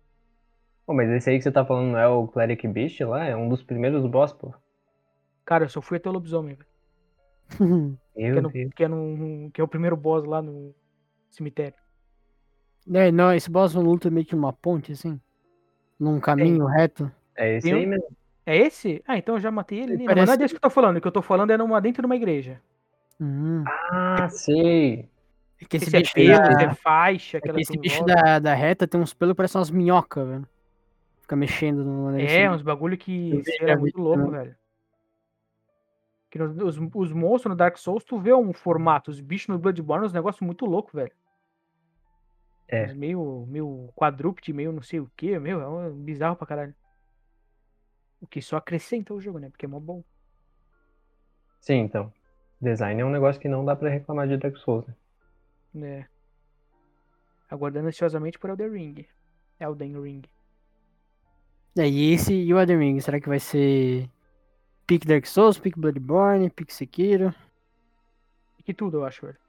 [0.87, 3.25] Pô, mas esse aí que você tá falando não é o Cleric Beast lá?
[3.25, 4.53] É um dos primeiros boss, pô.
[5.45, 6.69] Cara, eu só fui até o lobisomem, velho.
[8.15, 10.75] Que é, no- que, é no- que é o primeiro boss lá no
[11.31, 11.82] cemitério.
[12.93, 15.21] É, não, esse boss não luta meio que numa ponte, assim?
[15.99, 17.11] Num caminho reto.
[17.37, 18.07] É esse Tem um- aí mesmo.
[18.45, 19.03] É esse?
[19.07, 19.93] Ah, então eu já matei ele.
[19.93, 20.97] Ele Não, mas não é parece- desse que eu tô falando.
[20.97, 22.61] O que eu tô falando é numa, dentro de uma igreja.
[23.21, 23.63] Hum.
[23.67, 25.09] Ah, sei.
[25.61, 28.41] É que esse, Esse, é bicho, pelo, da, é faixa, é que esse bicho da,
[28.41, 30.49] da reta tem uns pelos que parecem umas minhocas, velho.
[31.21, 34.57] Fica mexendo no É, uns bagulho que vi muito louco, velho.
[36.29, 39.11] Que no- os, os monstros no Dark Souls, tu vê um formato.
[39.13, 41.13] Os bichos no Bloodborne, uns negócios muito loucos, velho.
[42.73, 42.91] É.
[42.95, 46.75] Meio, meio quadrúpede, meio não sei o que, meu, é um bizarro pra caralho.
[48.19, 49.51] O que só acrescenta o jogo, né?
[49.51, 50.03] Porque é mó bom.
[51.61, 52.11] Sim, então.
[52.59, 54.95] Design é um negócio que não dá pra reclamar de Dark Souls, né?
[55.75, 56.09] né?
[57.51, 59.07] Aguardando ansiosamente por Elden Ring.
[59.61, 60.23] Elden Ring.
[61.77, 64.09] É, e esse e o Elden Ring, será que vai ser
[64.87, 67.35] Pick Dark Souls, Pick Bloodborne, Pick Sekiro?
[68.59, 69.42] E que tudo, eu acho, velho.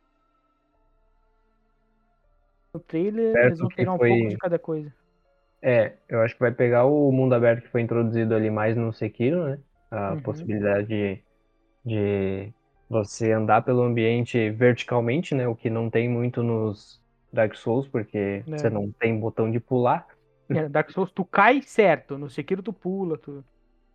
[2.73, 4.91] No trailer, Certo eles vão pegar um foi- pouco de cada coisa.
[5.62, 8.91] É, eu acho que vai pegar o mundo aberto que foi introduzido ali mais no
[8.91, 9.59] Sekiro, né?
[9.91, 10.21] A Uhum.
[10.21, 11.19] possibilidade de,
[11.86, 12.53] de
[12.89, 15.47] você andar pelo ambiente verticalmente, né?
[15.47, 18.57] O que não tem muito nos Dark Souls, porque É.
[18.57, 20.05] você não tem botão de pular.
[20.49, 22.17] É, Dark Souls, tu cai certo.
[22.17, 23.17] No Sekiro, tu pula.
[23.17, 23.43] Tu...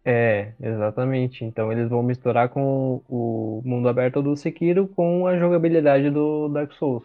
[0.04, 1.44] É, exatamente.
[1.44, 6.72] Então eles vão misturar com o mundo aberto do Sekiro com a jogabilidade do Dark
[6.72, 7.04] Souls.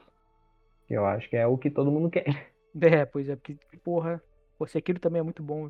[0.89, 2.25] Eu acho que é o que todo mundo quer.
[2.81, 4.19] É, pois é, porque, porra,
[4.57, 5.69] o Sekiro também é muito bom.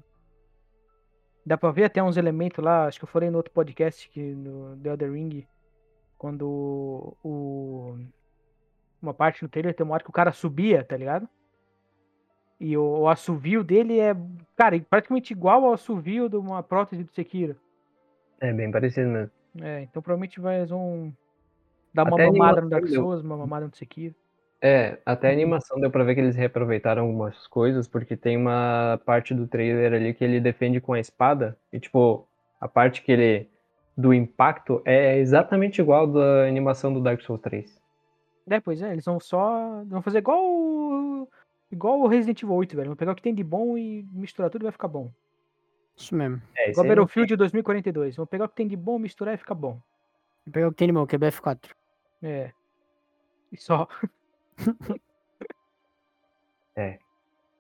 [1.45, 4.21] Dá pra ver até uns elementos lá, acho que eu falei no outro podcast que
[4.21, 5.45] no The Elder Ring,
[6.17, 7.97] quando o.
[9.01, 11.27] Uma parte no trailer tem uma hora que o cara subia, tá ligado?
[12.57, 14.15] E o, o assovio dele é,
[14.55, 17.57] cara, praticamente igual ao assovio de uma prótese do Sekiro.
[18.39, 19.31] É bem parecido mesmo.
[19.61, 21.13] É, então provavelmente vai, eles vão
[21.93, 22.93] dar uma Até mamada no Dark deu.
[22.93, 24.15] Souls, uma mamada no Sekiro.
[24.65, 25.35] É, até a Uhum.
[25.35, 29.91] animação deu pra ver que eles reaproveitaram algumas coisas, porque tem uma parte do trailer
[29.93, 32.25] ali que ele defende com a espada, e tipo,
[32.61, 33.49] a parte que ele.
[33.95, 37.79] do impacto é exatamente igual da animação do Dark Souls 3.
[38.49, 39.83] É, pois é, eles vão só.
[39.85, 40.39] Vão fazer igual.
[40.43, 41.27] o-
[41.71, 42.87] Igual o Resident Evil 8, velho.
[42.89, 45.11] Vão pegar o que tem de bom e misturar tudo e vai ficar bom.
[45.95, 46.41] Isso mesmo.
[46.55, 48.15] É, Igual Battlefield 2042.
[48.15, 49.73] Vão pegar o que tem de bom, misturar e fica bom.
[50.45, 51.75] Vou pegar o que tem de bom, que é BF4.
[52.23, 52.51] É.
[53.51, 53.87] E só.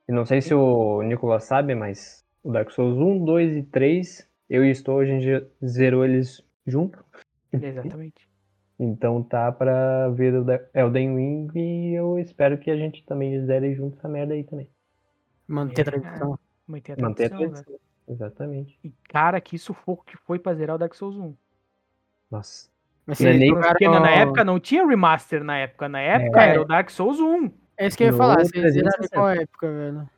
[0.07, 4.27] E não sei se o Nicolas sabe, mas o Dark Souls 1, 2 e 3,
[4.49, 7.03] eu e estou, a gente zerou eles junto.
[7.51, 8.27] Exatamente.
[8.79, 13.75] Então tá pra ver o Elden Ring e eu espero que a gente também zere
[13.75, 14.67] junto essa merda aí também.
[15.47, 15.99] Manter a É.
[15.99, 16.39] tradição.
[16.67, 17.63] Manter a Manter a tradição, velho.
[17.63, 17.79] tradição.
[18.09, 18.79] Exatamente.
[18.83, 21.35] E cara, que sufoco que foi pra zerar o Dark Souls 1.
[22.31, 22.72] Nossa.
[23.05, 25.89] Mas Não é vocês nem- jogaram- Porque na época não tinha remaster na época.
[25.89, 26.49] Na época É.
[26.51, 27.51] era o Dark Souls 1.
[27.77, 29.15] É isso que eu ia No falar, vocês zeraram em 360.
[29.15, 30.09] qual época, velho?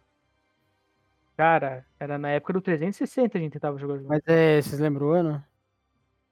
[1.37, 4.05] Cara, era na época do 360 a gente tava jogando.
[4.07, 5.43] Mas é, vocês lembram o ano?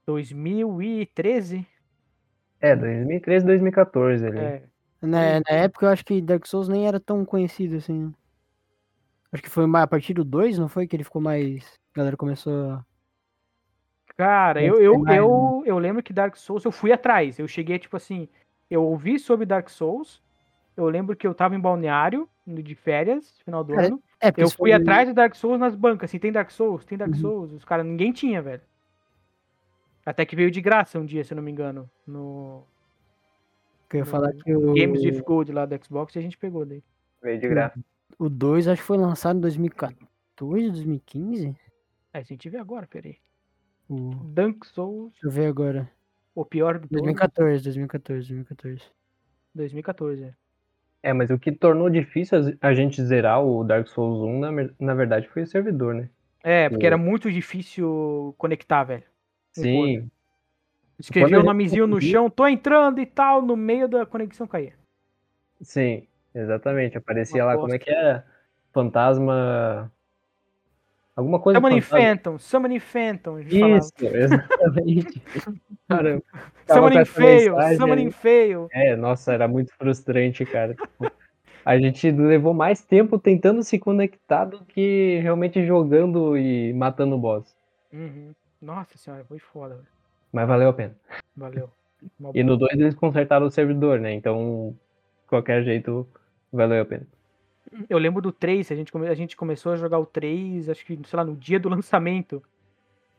[0.05, 1.65] 2013?
[2.61, 4.39] É, 2013, 2014 ali.
[4.39, 4.63] É.
[5.01, 8.13] Na, na época eu acho que Dark Souls nem era tão conhecido assim.
[9.31, 10.87] Acho que foi a partir do 2, não foi?
[10.87, 11.65] Que ele ficou mais.
[11.93, 12.85] A galera começou a.
[14.17, 17.39] Cara, eu, ser eu, mais, eu, eu lembro que Dark Souls, eu fui atrás.
[17.39, 18.28] Eu cheguei, tipo assim,
[18.69, 20.21] eu ouvi sobre Dark Souls.
[20.78, 24.04] Eu lembro que eu tava em balneário, de férias, final do Cara, ano.
[24.19, 26.97] É, Eu fui foi- atrás de Dark Souls nas bancas, assim, tem Dark Souls, tem
[26.97, 27.19] Dark Uhum.
[27.19, 27.52] Souls.
[27.54, 28.62] Os caras, ninguém tinha, velho.
[30.06, 32.63] Até que veio de graça um dia, se eu não me engano, no
[33.89, 36.38] que eu ia falar que o, Games with Gold lá do Xbox e a gente
[36.38, 36.84] pegou daí.
[37.21, 37.80] Veio de graça.
[38.17, 41.56] o 2 acho que foi lançado em 2014, 2015?
[42.12, 43.17] Aí a gente vê agora, peraí.
[43.93, 44.10] O...
[44.34, 45.89] Dark Souls, Deixa eu ver agora.
[46.34, 48.82] o pior de todos, 2014, 2014, 2014.
[49.53, 50.23] 2014.
[50.23, 50.34] é.
[51.03, 54.93] É, mas o que tornou difícil a- gente zerar o Dark Souls 1, na, na
[54.93, 56.10] verdade, foi o servidor, né?
[56.43, 59.03] É, porque O- era muito difícil conectar, velho.
[59.51, 60.10] Sim,
[60.97, 64.73] Escrevia o nomezinho no chão, tô entrando e tal, no meio da conexão caía.
[65.62, 66.97] sim, exatamente.
[66.97, 68.23] Aparecia Uma lá, como é que é?
[68.71, 69.91] Fantasma.
[71.15, 71.82] Alguma coisa Summoning.
[71.82, 73.41] Phantom, Summoning Phantom.
[73.41, 73.78] gente falava.
[73.78, 75.21] Isso, exatamente.
[75.88, 76.23] Caramba.
[76.67, 78.12] Summoning Fail, Summoning.
[78.12, 78.67] Fail.
[78.71, 80.76] É, nossa, era muito frustrante, cara.
[81.65, 87.17] A gente levou mais tempo tentando se conectar do que realmente jogando e matando o
[87.17, 87.56] boss.
[87.93, 88.34] Uhum.
[88.62, 89.80] Nossa senhora, foi foda.
[90.32, 90.93] Mas valeu a pena.
[91.38, 91.69] Valeu.
[92.19, 94.13] Uma E no 2 eles consertaram o servidor, né?
[94.13, 94.76] Então,
[95.21, 96.06] de qualquer jeito,
[96.52, 97.08] valeu a pena.
[97.89, 100.86] Eu lembro do 3, a gente, come- a gente começou a jogar o 3, acho
[100.86, 102.43] que, sei lá, no dia do lançamento.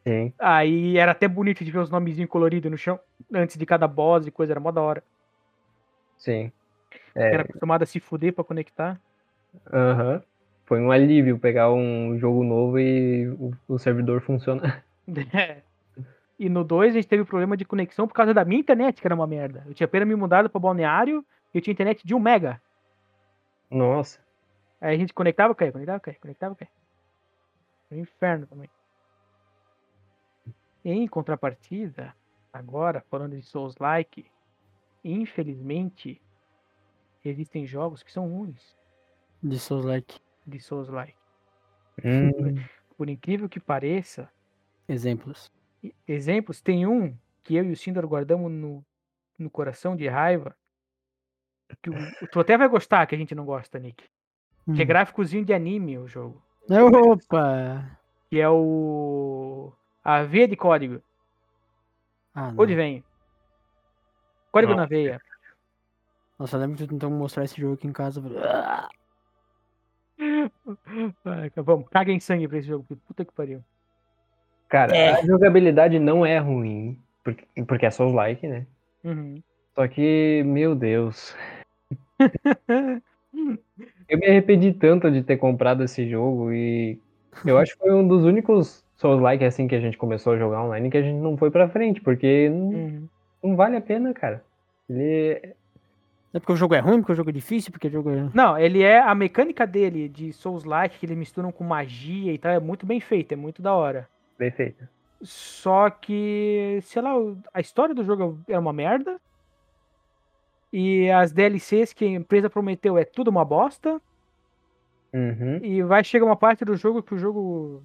[0.06, 0.32] Sim.
[0.38, 3.00] Aí era até bonito de ver os nomezinhos coloridos no chão,
[3.32, 5.02] antes de cada boss e coisa, era mó da hora.
[6.18, 6.52] Sim.
[7.14, 9.00] Era acostumado a se fuder pra conectar.
[9.72, 10.22] Aham.
[10.66, 14.82] Foi um alívio pegar um jogo novo e o, o servidor funciona.
[15.32, 15.58] É.
[16.36, 19.06] E no 2 a gente teve problema de conexão por causa da minha internet, que
[19.06, 19.62] era uma merda.
[19.68, 22.60] Eu tinha apenas me mudado pra Balneário e eu tinha internet de 1 mega.
[23.70, 24.18] Nossa.
[24.84, 26.70] Aí a gente conectava, caía, conectava, caía, conectava, caía.
[27.90, 28.68] Um inferno também.
[30.84, 32.14] Em contrapartida,
[32.52, 34.30] agora, falando de Souls-like,
[35.02, 36.20] infelizmente,
[37.24, 38.76] existem jogos que são ruins
[39.42, 40.20] De Souls like.
[40.46, 41.16] de Souls-like.
[42.04, 42.54] Hum,
[42.98, 44.30] Por incrível que pareça,
[44.86, 45.50] Exemplos.
[46.06, 48.84] exemplos, tem um que eu e o Sindor guardamos no,
[49.38, 50.54] no coração de raiva,
[51.82, 54.04] que o- tu até vai gostar, que a gente não gosta, Nick.
[54.64, 54.86] Que é Hum.
[54.86, 56.40] gráficozinho de anime o jogo.
[56.70, 57.84] Opa!
[58.30, 59.72] Que é o.
[60.02, 61.02] A veia de código.
[62.34, 62.52] Ah.
[62.56, 63.04] Onde vem?
[64.50, 64.78] Código Não.
[64.80, 65.20] na veia.
[66.38, 68.20] Nossa, eu lembro de tu tentar mostrar esse jogo aqui em casa.
[71.56, 72.84] Vamos, caga em sangue pra esse jogo.
[73.06, 73.62] Puta que pariu.
[74.68, 75.12] cara, É.
[75.20, 78.66] a jogabilidade não é ruim, porque, porque é Souls-like, né?
[79.04, 79.42] Uhum.
[79.74, 81.36] Só que, meu Deus.
[84.08, 86.98] Eu me arrependi tanto de ter comprado esse jogo e
[87.44, 90.62] eu acho que foi um dos únicos Souls-like assim que a gente começou a jogar
[90.62, 93.08] online que a gente não foi pra frente, porque não, Uhum.
[93.42, 94.42] não vale a pena, cara.
[94.88, 95.40] Ele
[96.32, 98.28] É porque o jogo é ruim, porque o jogo é difícil, porque o jogo é.
[98.34, 98.98] Não, ele é.
[99.00, 103.00] A mecânica dele de Souls-like, que eles misturam com magia e tal, é muito bem
[103.00, 104.08] feita, é muito da hora.
[104.36, 104.86] é bem feito.
[105.22, 107.12] Só que, sei lá,
[107.54, 109.16] a história do jogo é uma merda.
[110.76, 114.02] E as DLCs que a empresa prometeu é tudo uma bosta.
[115.12, 115.60] Uhum.
[115.62, 117.80] E vai chegar uma parte do jogo que o jogo.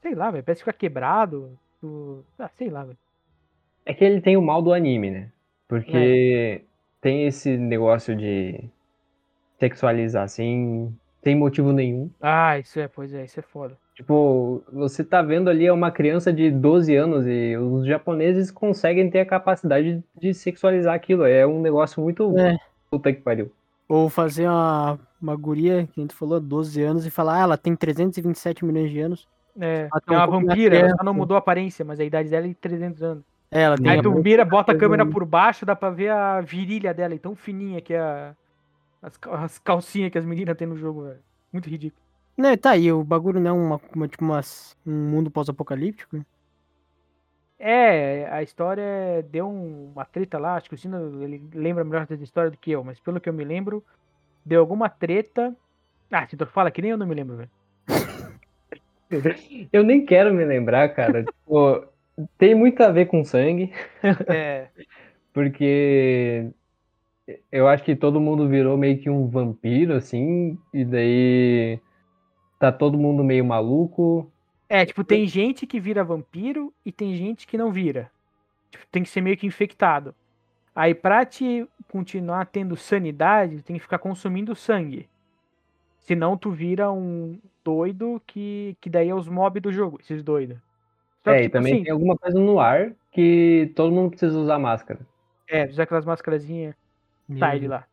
[0.00, 0.42] Sei lá, velho.
[0.42, 1.58] Parece ficar quebrado.
[1.78, 2.96] tu- Ah, sei lá, velho.
[3.84, 5.30] É que ele tem o mal do anime, né?
[5.68, 6.64] Porque
[7.02, 8.64] tem esse negócio de
[9.60, 12.10] sexualizar assim, sem motivo nenhum.
[12.20, 13.76] Ah, isso é, pois é, isso é foda.
[13.96, 19.20] Tipo, você tá vendo ali uma criança de 12 anos e os japoneses conseguem ter
[19.20, 21.24] a capacidade de sexualizar aquilo.
[21.24, 22.58] É um negócio muito É.
[22.90, 23.50] puta que pariu.
[23.88, 27.56] Ou fazer uma, uma guria, que a gente falou, 12 anos, e falar, ah, ela
[27.56, 29.26] tem 327 milhões de anos.
[29.58, 31.98] É, Ela é tem um uma de vampira, ela só não mudou a aparência, mas
[31.98, 33.24] a idade dela é de 300 anos.
[33.50, 33.88] É, ela tem.
[33.88, 37.14] Aí a tu mira, bota a câmera por baixo, dá pra ver a virilha dela,
[37.14, 38.34] e tão fininha que é a,
[39.00, 41.20] as, as calcinhas que as meninas têm no jogo, velho.
[41.50, 42.05] Muito ridículo.
[42.36, 46.24] Né, tá aí, o bagulho não é uma, uma, tipo umas, um mundo pós-apocalíptico.
[47.58, 52.06] É, a história deu um- uma treta lá, acho que o Sino ele lembra melhor
[52.06, 53.82] dessa história do que eu, mas pelo que eu me lembro,
[54.44, 55.56] deu alguma treta.
[56.10, 57.50] Ah, Tito, fala que nem eu não me lembro, velho.
[59.72, 61.24] Eu nem quero me lembrar, cara.
[61.46, 61.86] Tipo,
[62.38, 63.72] tem muito a ver com sangue,
[64.28, 64.68] É,
[65.32, 66.50] porque
[67.50, 71.78] eu acho que todo mundo virou meio que um vampiro, assim, e daí
[72.58, 74.30] tá todo mundo meio maluco.
[74.68, 78.10] é, tipo, tem gente que vira vampiro e tem gente que não vira.
[78.70, 80.14] Tipo, tem que ser meio que infectado.
[80.74, 85.10] Aí pra te continuar tendo sanidade, tem que ficar consumindo sangue.
[86.00, 90.58] Senão tu vira um doido que, que daí é os mobs do jogo, esses doidos.
[91.24, 94.10] Só É, que, e tipo também assim, tem alguma coisa no ar que todo mundo
[94.10, 95.06] precisa usar máscara.
[95.48, 96.74] é, usar aquelas máscarazinhas
[97.38, 97.86] sai de lá.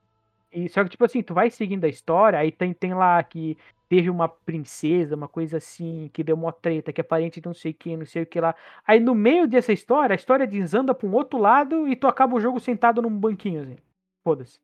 [0.51, 3.57] E só que, tipo assim, tu vai seguindo a história, aí tem, tem lá que
[3.93, 7.53] teve uma princesa, uma coisa assim, que deu uma treta, que é parente de não
[7.53, 8.55] sei quem, não sei o que lá.
[8.87, 12.35] Aí no meio dessa história, a história desanda pra um outro lado e tu acaba
[12.35, 13.77] o jogo sentado num banquinho, assim.
[14.23, 14.59] Foda-se.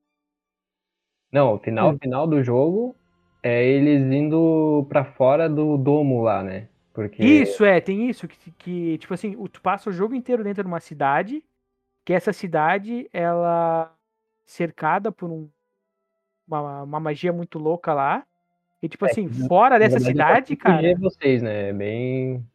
[1.32, 1.98] Não, o final, Hum.
[2.02, 2.96] final do jogo
[3.44, 6.68] é eles indo pra fora do domo lá, né?
[6.92, 10.64] Porque Isso, é, tem isso, que, que, tipo assim, tu passa o jogo inteiro dentro
[10.64, 11.44] de uma cidade,
[12.04, 13.96] que essa cidade, ela
[14.48, 15.48] cercada por um,
[16.48, 18.26] uma, uma magia muito louca lá.
[18.82, 21.00] E, tipo É, assim, fora dessa verdade, cidade, é cara.
[21.02, 21.70] vocês, né?
[21.70, 22.46] É bem.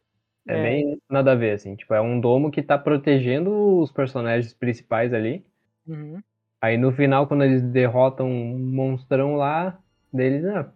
[0.47, 0.63] É, É.
[0.63, 1.75] bem nada a ver, assim.
[1.75, 5.43] Tipo, é um domo que tá protegendo os personagens principais ali.
[5.87, 6.19] Uhum.
[6.61, 9.77] Aí no final, quando eles derrotam um monstrão lá,
[10.11, 10.71] deles, ah,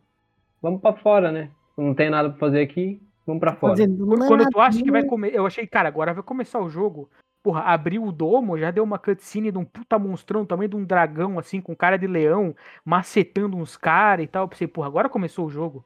[0.61, 1.49] vamos pra fora, né?
[1.77, 3.73] Não tem nada pra fazer aqui, Vamos pra fora.
[3.73, 5.31] Fazendo Quando- tu acha que vai comer.
[5.35, 7.07] Eu achei, cara, agora vai começar o jogo.
[7.41, 10.83] Porra, abriu o domo, já deu uma cutscene de um puta monstrão, também de um
[10.83, 14.43] dragão, assim, com cara de leão, macetando uns caras e tal.
[14.43, 15.83] Eu pensei, porra, agora começou o jogo.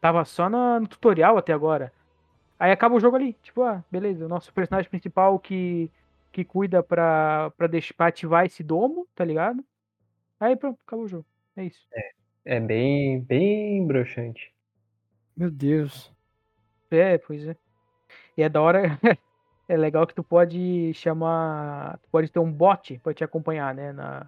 [0.00, 1.92] Tava só na- no tutorial até agora.
[2.58, 3.34] Aí acaba o jogo ali.
[3.42, 5.90] Tipo, ah, beleza, o nosso personagem principal que,
[6.32, 9.62] que cuida pra, pra, deixar, pra ativar esse domo, tá ligado?
[10.40, 11.26] Aí pronto, acabou o jogo.
[11.56, 11.86] É isso.
[12.44, 14.52] É bem, bem broxante.
[15.36, 16.12] Meu Deus.
[16.90, 17.56] É, pois é.
[18.36, 18.98] E é da hora.
[19.68, 21.98] É legal que tu pode chamar.
[21.98, 23.92] Tu pode ter um bot pra te acompanhar, né?
[23.92, 24.26] Na,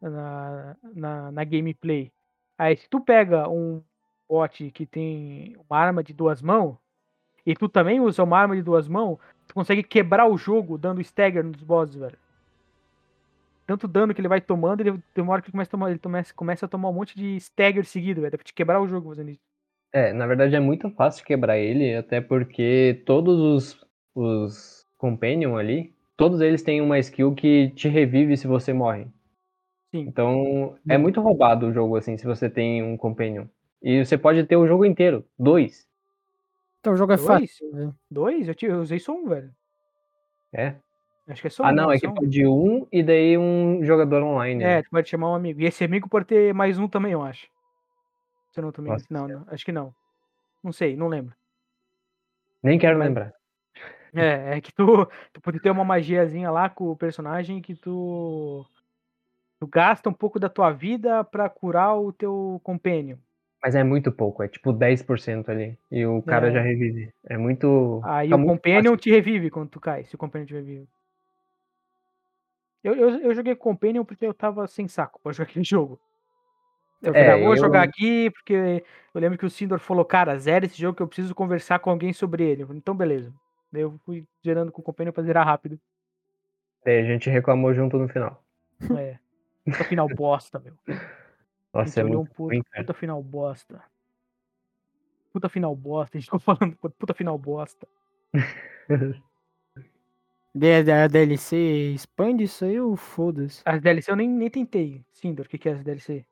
[0.00, 2.12] na, na, na gameplay.
[2.56, 3.82] Aí se tu pega um
[4.28, 6.76] bot que tem uma arma de duas mãos,
[7.46, 11.00] e tu também usa uma arma de duas mãos, tu consegue quebrar o jogo dando
[11.00, 12.18] stagger nos bosses, velho.
[13.66, 16.34] Tanto dano que ele vai tomando, ele hora que ele começa a tomar, ele começa,
[16.34, 18.30] começa a tomar um monte de stagger seguido, velho.
[18.30, 19.40] Dá te quebrar o jogo fazendo isso.
[19.92, 23.83] É, na verdade é muito fácil quebrar ele, até porque todos os,
[24.14, 29.06] os Companion ali, todos eles têm uma skill que te revive se você morre.
[29.90, 30.00] Sim.
[30.00, 33.46] Então é muito roubado o jogo assim, se você tem um Companion.
[33.82, 35.86] E você pode ter o jogo inteiro, dois.
[36.80, 37.26] Então o jogo é Dois?
[37.26, 37.72] fácil.
[37.72, 37.92] né?
[38.10, 38.48] Dois?
[38.48, 39.50] Eu, te- eu usei só um, velho.
[40.52, 40.76] É?
[41.26, 41.74] Acho que é só Ah, um.
[41.74, 42.14] não, é que só um.
[42.14, 44.62] pode um e daí um jogador online.
[44.62, 44.82] É, né?
[44.82, 45.60] tu pode chamar um amigo.
[45.60, 47.46] E esse amigo pode ter mais um também, eu acho.
[48.52, 49.94] Se eu não me Nossa Não, não, acho que não.
[50.62, 51.34] Não sei, não lembro.
[52.62, 53.32] Nem quero lembrar.
[54.14, 58.64] É, é que tu, tu pode ter uma magiazinha lá com o personagem que tu.
[59.60, 63.16] Tu gasta um pouco da tua vida pra curar o teu companion.
[63.62, 65.78] Mas é muito pouco, é tipo 10% ali.
[65.90, 66.52] E o cara É.
[66.52, 67.10] já revive.
[67.24, 68.00] É muito.
[68.04, 68.96] Aí fica o muito companion fácil.
[68.98, 70.86] te revive quando tu cai, se o companion te revive.
[72.82, 75.98] Eu, eu, eu joguei companion porque eu tava sem saco pra jogar aquele jogo.
[77.02, 78.84] Eu É, ah, vou eu- jogar aqui porque
[79.14, 81.90] eu lembro que o Sindor falou, cara, zero esse jogo que eu preciso conversar com
[81.90, 82.64] alguém sobre ele.
[82.64, 83.32] Falei, então beleza.
[83.74, 85.80] Daí eu fui gerando com o companion pra zerar rápido.
[86.84, 88.40] Daí a gente reclamou junto no final.
[88.96, 89.18] É.
[89.64, 90.74] Puta final bosta, meu.
[91.72, 92.84] Nossa, é olhou um muito puta, ruim, cara.
[92.84, 93.82] puta final bosta.
[95.32, 96.16] Puta final bosta.
[96.16, 97.88] A gente ficou falando puta final bosta.
[100.56, 101.56] A DLC
[101.96, 103.60] expande isso aí ou foda-se?
[103.64, 105.04] As DLC eu nem, nem tentei.
[105.10, 106.24] Sindor, o que, que é as DLC?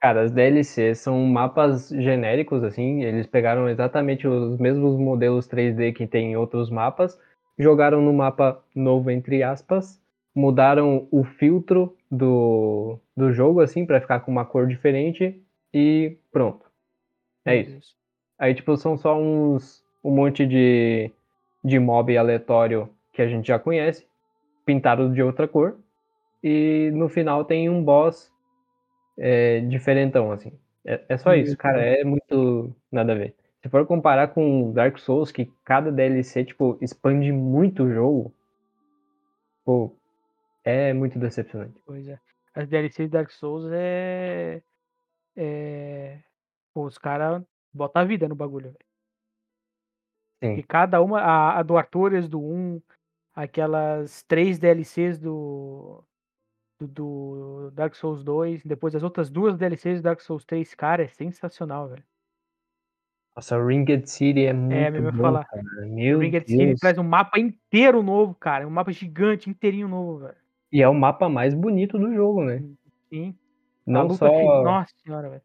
[0.00, 6.06] Cara, as DLCs são mapas genéricos, assim, eles pegaram exatamente os mesmos modelos 3D que
[6.06, 7.18] tem em outros mapas,
[7.58, 10.00] jogaram no mapa novo, entre aspas,
[10.34, 15.42] mudaram o filtro do, do jogo, assim, pra ficar com uma cor diferente
[15.74, 16.64] e pronto.
[17.44, 17.96] É isso.
[18.38, 21.10] Aí, tipo, são só uns, um monte de,
[21.64, 24.06] de mob aleatório que a gente já conhece,
[24.64, 25.76] pintado de outra cor,
[26.42, 28.32] e no final tem um boss
[29.18, 30.52] é, diferentão, assim.
[30.84, 33.34] É, é só isso, cara, é muito nada a ver.
[33.60, 38.32] Se for comparar com Dark Souls, que cada DLC, tipo, expande muito o jogo,
[39.64, 39.92] pô,
[40.64, 41.80] é muito decepcionante.
[41.84, 42.18] Pois é.
[42.54, 44.62] As DLC de Dark Souls é.
[45.36, 46.18] É.
[46.72, 47.42] Pô, os caras
[47.72, 48.78] botam a vida no bagulho, velho.
[50.42, 50.60] Sim.
[50.60, 51.20] E cada uma.
[51.20, 52.80] A, a do Artorias do 1,
[53.34, 56.04] aquelas três DLCs do,
[56.80, 56.86] do.
[56.86, 61.08] do Dark Souls 2, depois as outras duas DLCs do Dark Souls 3, cara, é
[61.08, 62.04] sensacional, velho.
[63.36, 65.44] Nossa, Ringed City é muito mesmo ia bom, falar.
[65.44, 65.62] cara.
[65.86, 66.80] Meu Ringed City Deus.
[66.80, 68.66] traz um mapa inteiro novo, cara.
[68.66, 70.36] Um mapa gigante, inteirinho novo, velho.
[70.72, 72.62] E é o mapa mais bonito do jogo, né?
[73.08, 73.34] Sim.
[73.86, 74.28] a Não só...
[74.28, 75.42] fi- Nossa senhora, velho.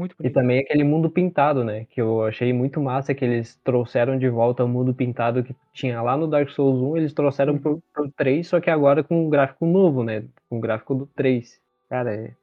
[0.00, 0.34] Muito E bonito.
[0.34, 1.84] também aquele mundo pintado, né?
[1.86, 6.00] Que eu achei muito massa que eles trouxeram de volta o mundo pintado que tinha
[6.02, 7.60] lá no Dark Souls 1, eles trouxeram Uhum.
[7.60, 10.24] pro, pro 3, só que agora com um gráfico novo, né?
[10.48, 11.60] Com o gráfico do 3.
[11.88, 12.34] Cara, é...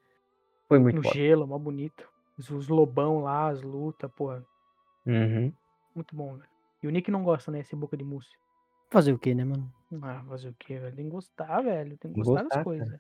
[0.70, 1.16] foi muito No foda.
[1.16, 2.08] gelo, mó bonito.
[2.38, 4.46] Os, os lobão lá, as lutas, porra.
[5.06, 5.52] Uhum.
[5.96, 6.50] Muito bom, velho.
[6.84, 7.62] E o Nick não gosta, né?
[7.62, 8.30] Esse boca de mousse.
[8.92, 9.74] Fazer o quê, né, mano?
[10.04, 10.96] Ah, fazer o quê, velho?
[10.96, 11.98] Tem que gostar, velho.
[11.98, 13.00] Tem que gostar gostar, das coisas.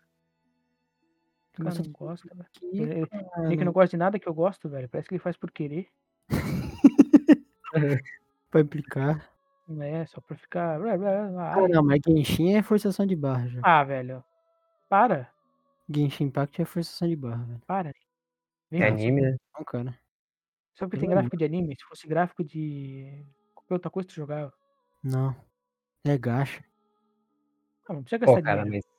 [1.64, 2.50] Cara não gosta, velho.
[2.54, 3.08] Que, Ele-
[3.48, 4.88] Nick não gosta de nada que eu gosto, velho.
[4.90, 5.88] Parece que ele faz por querer.
[8.50, 9.30] Pra implicar.
[9.68, 10.80] Não é, só pra ficar.
[10.80, 13.60] Ah, não, mas Genshin é forçação de barra já.
[13.64, 14.24] Ah, velho.
[14.88, 15.30] Para.
[15.90, 17.62] Genshin Impact é forçação de barra, velho.
[17.68, 17.94] Para.
[18.72, 19.38] Vem, É anime, né?
[19.58, 19.92] Não, cara.
[20.74, 21.76] Só porque tem Não gráfico de anime.
[21.78, 23.26] Se fosse gráfico de.
[23.54, 24.54] qualquer outra coisa, tu jogava.
[25.04, 25.36] Não.
[26.06, 26.64] É gacha.
[27.90, 28.86] Ah, não precisa Pô, gastar cara, dinheiro.
[28.88, 28.97] mas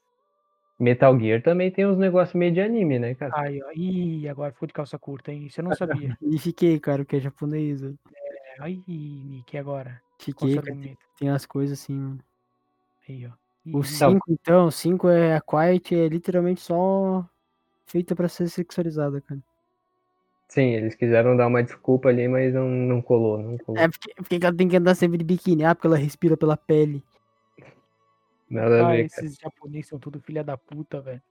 [0.78, 3.32] Metal Gear também tem uns negócios meio de anime, né, cara?
[3.36, 3.70] Aí, ó.
[3.74, 5.46] Ih, agora ficou de calça curta, hein?
[5.46, 6.16] Isso eu não sabia.
[6.22, 7.80] E fiquei, cara, porque é japonês.
[7.80, 7.98] velho.
[8.14, 10.00] É, Aí, Nick, e agora?
[10.20, 10.76] O Fiquei, cara,
[11.18, 12.20] tem, umas coisas assim, mano.
[13.08, 13.30] Aí, ó.
[13.76, 17.28] O Ih, 5, então, o 5 é a Quiet, é literalmente só
[17.86, 19.40] feita pra ser sexualizada, cara.
[20.48, 23.78] Sim, eles quiseram dar uma desculpa ali, mas não, não colou, não colou.
[23.78, 26.56] É porque, porque ela tem que andar sempre de biquíni, ah, porque ela respira pela
[26.56, 27.04] pele.
[28.50, 29.24] Nada a Ah, ver, cara.
[29.26, 31.22] esses japoneses são tudo filha da puta, velho.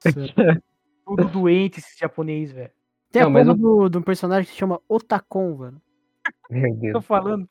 [1.04, 2.70] Tudo doente esses japoneses, velho.
[3.10, 5.82] Tem Não, a porra do, de um personagem que se chama Otakon, velho.
[6.50, 7.06] Meu Tô Deus.
[7.06, 7.48] falando.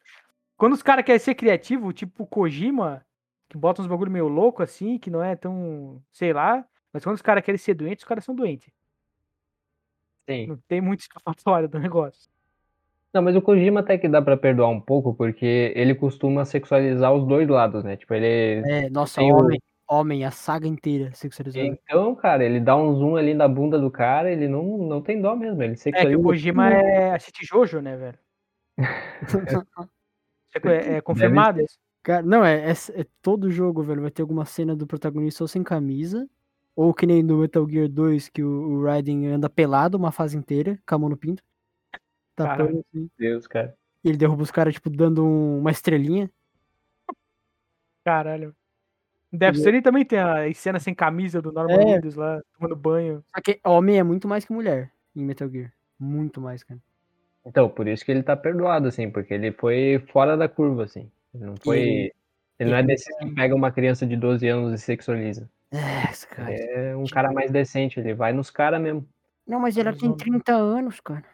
[0.55, 3.03] Quando os caras querem ser criativos, tipo o Kojima,
[3.49, 5.99] que bota uns bagulho meio louco assim, que não é tão.
[6.11, 6.63] sei lá.
[6.93, 8.71] Mas quando os caras querem ser doentes, os caras são doentes.
[10.29, 10.47] Sim.
[10.47, 12.29] Não tem muito escapatória do negócio.
[13.13, 17.13] Não, mas o Kojima até que dá pra perdoar um pouco, porque ele costuma sexualizar
[17.13, 17.95] os dois lados, né?
[17.95, 18.61] Tipo, ele.
[18.69, 21.65] É, nossa, Tem o- homem, homem, a saga inteira sexualizada.
[21.65, 25.21] Então, cara, ele dá um zoom ali na bunda do cara, ele não, não tem
[25.21, 25.61] dó mesmo.
[25.63, 26.19] Ele É que sexualiza.
[26.19, 28.19] o Kojima é assiste Jojo, né, velho?
[30.63, 31.77] É, é confirmado isso.
[32.01, 34.01] Cara, não, é, é, é todo jogo, velho.
[34.01, 36.27] Vai ter alguma cena do protagonista ou sem camisa.
[36.75, 40.37] Ou que nem no Metal Gear 2, que o, o Raiden anda pelado uma fase
[40.37, 41.43] inteira, com a mão no pinto.
[42.37, 43.09] Tapando assim.
[43.17, 43.75] Deus, cara.
[44.03, 46.29] E ele derruba os caras, tipo, dando um- uma estrelinha.
[48.05, 48.55] Caralho.
[49.31, 51.83] Deve ser ele também tem a cena sem camisa do Norman É.
[51.85, 53.23] Reedus lá, tomando banho.
[53.35, 55.73] Só que homem é muito mais que mulher em Metal Gear.
[55.99, 56.79] Muito mais, cara.
[57.45, 61.11] Então, por isso que ele tá perdoado, assim, porque ele foi fora da curva, assim.
[61.33, 61.79] Ele não foi.
[61.79, 62.13] E-
[62.59, 65.49] Ele não é e- desses que pega uma criança de 12 anos e sexualiza.
[65.71, 66.53] É, esse cara.
[66.53, 69.07] É um cara mais decente, ele vai nos caras mesmo.
[69.45, 71.25] Não, mas ela Mas tem homem- 30 anos, cara.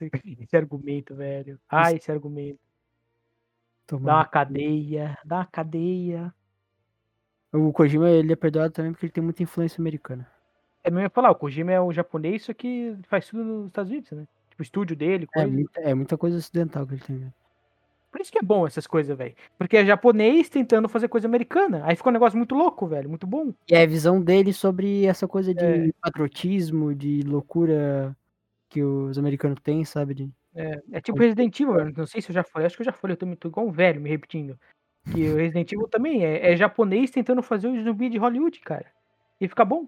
[0.00, 1.58] Esse argumento, velho.
[1.68, 2.58] Ah, esse argumento.
[3.86, 4.06] Toma.
[4.06, 6.34] Dá uma cadeia, dá uma cadeia.
[7.52, 10.26] O Kojima, ele é perdoado também porque ele tem muita influência americana.
[10.82, 13.90] É mesmo ia falar, o Kojima é o japonês, só que faz tudo nos Estados
[13.90, 14.26] Unidos, né?
[14.50, 15.48] Tipo, o estúdio dele, É coisa.
[15.52, 17.18] muita, é muita coisa ocidental que ele tem.
[17.18, 17.34] velho.
[18.10, 19.34] Por isso que é bom essas coisas, velho.
[19.58, 21.82] Porque é japonês tentando fazer coisa americana.
[21.84, 23.08] Aí fica um negócio muito louco, velho.
[23.08, 23.52] Muito bom.
[23.68, 25.92] E é a visão dele sobre essa coisa de É.
[26.00, 28.16] patriotismo, de loucura
[28.68, 30.14] que os americanos têm, sabe?
[30.14, 30.30] De...
[30.54, 31.94] É, é tipo Resident Evil, velho.
[31.96, 33.66] Não sei se eu já falei, acho que eu já falei, eu também tô igual
[33.66, 34.58] um velho me repetindo.
[35.12, 38.86] Que o Resident Evil também é, é japonês tentando fazer o zumbi de Hollywood, cara.
[39.40, 39.86] E fica bom.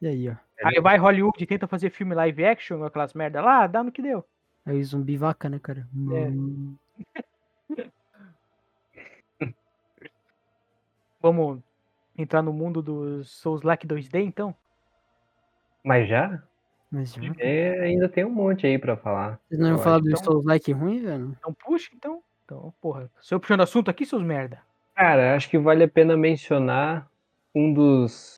[0.00, 0.34] E aí, ó.
[0.62, 4.02] Aí vai Hollywood e tenta fazer filme live action, aquelas merda lá, dá no que
[4.02, 4.24] deu.
[4.64, 5.88] Aí zumbi vaca, né, cara?
[6.12, 6.28] É.
[6.28, 6.76] Hum,
[11.20, 11.60] Vamos
[12.16, 14.54] entrar no mundo dos Souls-like 2D, então?
[15.84, 16.42] Mas já?
[16.90, 17.22] Mas já.
[17.38, 19.38] É, ainda tem um monte aí pra falar.
[19.48, 20.04] Vocês não iam falar acho.
[20.04, 21.36] do então- Souls Like ruim, velho?
[21.38, 22.22] Então puxa, então.
[22.44, 23.08] Então, porra.
[23.22, 24.60] Se eu puxando assunto aqui, seus merda.
[24.96, 27.08] Cara, acho que vale a pena mencionar
[27.54, 28.34] um dos.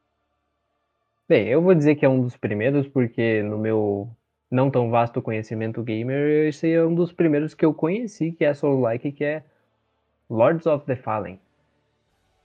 [1.27, 4.11] Bem, eu vou dizer que é um dos primeiros, porque no meu
[4.51, 8.53] não tão vasto conhecimento gamer, esse é um dos primeiros que eu conheci, que é
[8.53, 9.43] Soul-like, que é
[10.29, 11.41] Lords of the Fallen.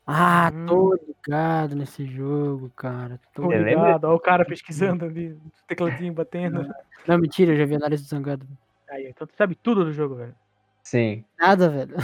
[0.09, 0.65] Ah, Hum.
[0.65, 3.19] tô ligado nesse jogo, cara.
[3.33, 3.43] Tô...
[3.43, 3.69] Você lembra?
[3.87, 5.37] ligado, ó o cara pesquisando ali,
[5.67, 6.65] tecladinho batendo.
[7.05, 8.47] Não, mentira, eu já vi análise do Zangado.
[8.89, 10.33] Aí, então tu sabe tudo do jogo, velho.
[10.81, 11.25] Sim.
[11.37, 11.95] Nada, velho.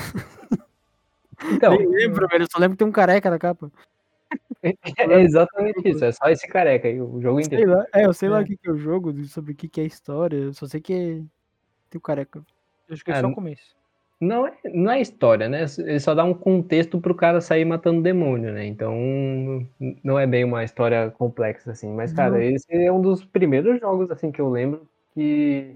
[1.51, 2.43] Então, Nem lembro, velho.
[2.43, 3.71] Eu só lembro que tem um careca na capa.
[4.63, 7.71] é exatamente isso, é só esse careca aí, o jogo Sei inteiro.
[7.77, 7.85] lá.
[7.93, 8.43] É, eu sei lá É.
[8.43, 10.35] o que, que é o jogo, sobre o que, que é a história.
[10.37, 10.97] Eu só sei que é...
[11.89, 12.39] tem o careca.
[12.89, 13.75] Eu acho que é Ah, só o começo.
[14.23, 15.65] Não é, não é história, né?
[15.77, 18.65] Ele só dá um contexto pro cara sair matando demônio, né?
[18.65, 18.95] Então,
[20.03, 21.91] não é bem uma história complexa, assim.
[21.93, 22.41] Mas, cara, Não.
[22.41, 25.75] esse é um dos primeiros jogos, assim, que eu lembro que,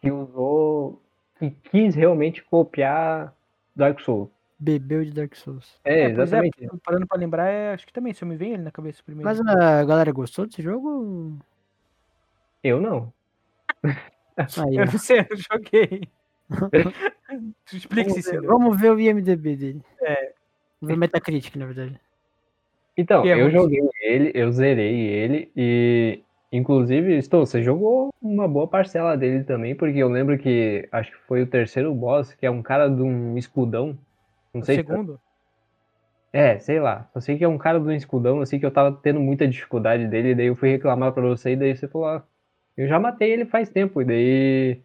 [0.00, 1.00] que usou,
[1.38, 3.34] que quis realmente copiar
[3.74, 4.30] Dark Souls.
[4.58, 5.78] Bebeu de Dark Souls.
[5.84, 6.80] É, pois é, exatamente.
[6.82, 9.28] parando pra lembrar, é, acho que também, se eu me vem ele na cabeça primeiro.
[9.28, 11.36] Mas a galera gostou desse jogo?
[12.64, 13.12] Eu não.
[13.84, 16.08] Aí, Eu não sei, eu joguei.
[17.72, 18.46] Explique-se, ver, senhor.
[18.46, 19.82] vamos ver o IMDB dele.
[20.02, 20.32] É.
[20.80, 22.00] Vamos ver o Metacritic, na verdade.
[22.96, 28.66] Então, é eu joguei ele, eu zerei ele e, inclusive, estou, você jogou uma boa
[28.66, 32.50] parcela dele também, porque eu lembro que acho que foi o terceiro boss, que é
[32.50, 33.98] um cara de um escudão.
[34.54, 35.20] Não O sei se segundo?
[36.32, 37.08] É, sei lá.
[37.12, 40.06] Só sei que é um cara do escudão, assim, que eu tava tendo muita dificuldade
[40.06, 42.24] dele, daí eu fui reclamar pra você, e daí você falou, ah,
[42.76, 44.80] eu já matei ele faz tempo, e daí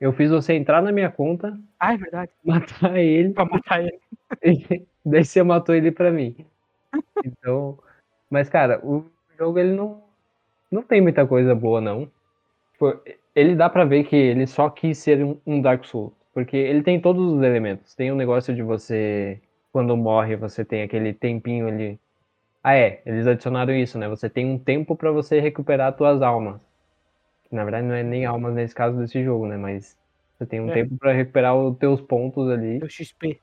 [0.00, 2.32] eu fiz você entrar na minha conta, Ah, é verdade.
[2.44, 3.98] matar ele, Pra matar ele.
[4.44, 6.36] e daí você matou ele pra mim.
[7.24, 7.78] Então,
[8.30, 9.04] mas cara, o
[9.38, 10.02] jogo ele não,
[10.70, 12.10] não tem muita coisa boa, não.
[13.34, 16.82] Ele dá pra ver que ele só quis ser um, um Dark Souls, porque ele
[16.82, 17.94] tem todos os elementos.
[17.94, 19.40] Tem o negócio de você,
[19.72, 21.98] quando morre, você tem aquele tempinho ali.
[22.62, 24.08] Ah, é, eles adicionaram isso, né?
[24.08, 26.60] Você tem um tempo pra você recuperar suas almas.
[27.50, 29.56] Na verdade, não é nem almas nesse caso desse jogo, né?
[29.56, 29.96] Mas
[30.38, 30.74] você tem um É.
[30.74, 32.78] tempo pra recuperar os teus pontos ali.
[32.82, 33.40] O XP.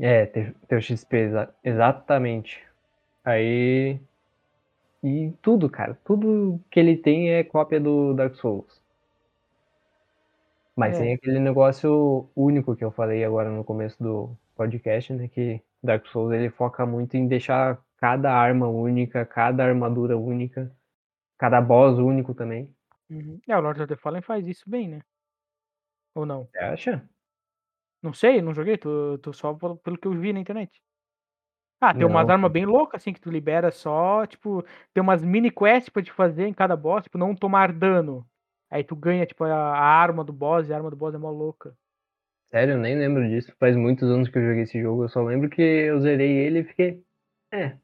[0.00, 2.60] É, teu, teu XP, exa- exatamente.
[3.24, 4.00] Aí.
[5.02, 5.98] E tudo, cara.
[6.04, 8.80] Tudo que ele tem é cópia do Dark Souls.
[10.76, 11.00] Mas É.
[11.02, 15.28] tem aquele negócio único que eu falei agora no começo do podcast, né?
[15.28, 20.70] Que Dark Souls ele foca muito em deixar cada arma única, cada armadura única,
[21.38, 22.70] cada boss único também.
[23.12, 23.38] Uhum.
[23.46, 25.02] É, o Lord of the Fallen faz isso bem, né?
[26.14, 26.46] Ou não?
[26.46, 27.08] Você acha?
[28.02, 30.82] Não sei, não joguei, tô, tô só pelo, pelo que eu vi na internet.
[31.80, 32.34] Ah, tem umas Não.
[32.34, 36.12] armas bem loucas, assim, que tu libera só, tipo, tem umas mini quests pra te
[36.12, 38.26] fazer em cada boss, tipo, não tomar dano.
[38.70, 41.18] Aí tu ganha, tipo, a, a arma do boss, e a arma do boss é
[41.18, 41.76] mó louca.
[42.50, 43.52] Sério, eu nem lembro disso.
[43.58, 45.04] Faz muitos anos que eu joguei esse jogo.
[45.04, 47.04] Eu só lembro que eu zerei ele e fiquei.
[47.50, 47.76] É.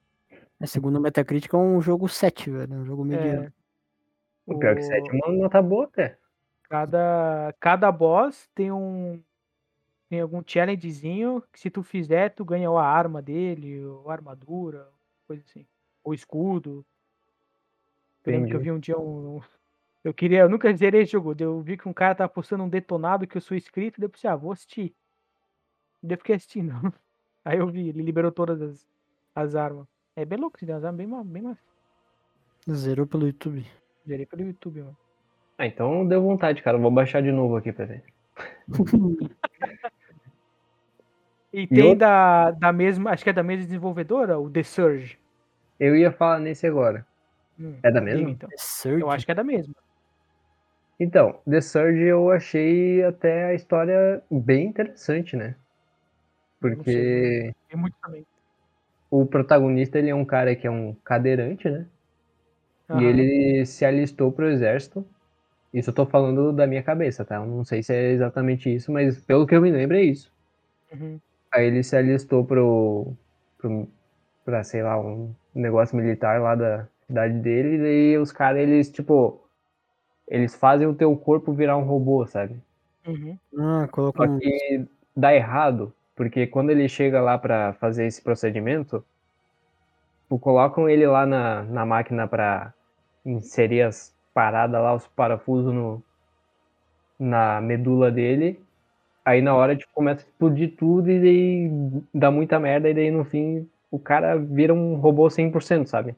[0.60, 2.74] É, segundo o Metacritic, é um jogo 7, velho.
[2.74, 3.44] Um jogo mediano.
[3.44, 3.52] É,
[4.48, 6.18] O pior que 7 é uma nota boa até.
[6.68, 9.22] Cada, cada boss tem um.
[10.08, 14.12] Tem algum challengezinho que se tu fizer, tu ganha ou a arma dele, ou a
[14.14, 14.88] armadura,
[15.26, 15.66] coisa assim.
[16.02, 16.84] Ou escudo.
[18.24, 19.36] Eu lembro que eu vi um dia um.
[19.36, 19.40] um-
[20.02, 20.40] Eu queria.
[20.40, 21.34] Eu nunca zerei esse jogo.
[21.38, 24.10] Eu vi que um cara tava postando um detonado que eu sou inscrito, daí eu
[24.10, 24.94] pensei, ah, vou assistir.
[26.02, 26.72] Daí eu fiquei assistindo.
[27.44, 28.86] Aí eu vi, ele liberou todas as,
[29.34, 29.86] as armas.
[30.14, 31.58] É bem louco, umas armas bem, ma- bem mais.
[32.70, 33.66] Zerou pelo YouTube.
[34.08, 34.96] Zerei pelo YouTube, mano.
[35.58, 36.78] Ah, então deu vontade, cara.
[36.78, 38.02] Eu Vou baixar de novo aqui pra ver.
[41.50, 45.18] E E tem da, da mesma, acho que é da mesma desenvolvedora, o The Surge.
[45.80, 47.06] Eu ia falar nesse agora.
[47.58, 48.28] Hum, É da mesma?
[48.30, 48.48] então.
[48.56, 49.00] Surge?
[49.00, 49.74] Eu acho que é da mesma.
[51.00, 55.54] Então, The Surge eu achei até a história bem interessante, né?
[56.60, 58.26] Sei, Porque Tem muito também.
[59.10, 61.86] o protagonista ele é um cara que é um cadeirante, né?
[62.88, 63.02] Aham.
[63.02, 65.04] E ele se alistou pro exército.
[65.72, 67.36] Isso eu tô falando da minha cabeça, tá?
[67.36, 70.32] Eu não sei se é exatamente isso, mas pelo que eu me lembro é isso.
[70.92, 71.20] Uhum.
[71.52, 73.12] Aí ele se alistou pro,
[73.58, 73.88] pro
[74.44, 78.90] pra, sei lá, um negócio militar lá da cidade dele, e daí os caras, eles,
[78.90, 79.42] tipo,
[80.26, 82.56] eles fazem o teu corpo virar um robô, sabe?
[83.06, 83.38] Uhum.
[83.58, 89.04] Ah, colocou Só que dá errado, porque quando ele chega lá pra fazer esse procedimento,
[90.22, 92.72] tipo, colocam ele lá na, na máquina pra
[93.24, 96.02] inserir as paradas lá, os parafusos no,
[97.18, 98.60] na medula dele.
[99.24, 101.70] Aí na hora tipo, começa a explodir tudo e daí
[102.14, 106.14] dá muita merda, e daí no fim o cara vira um robô 100%, sabe?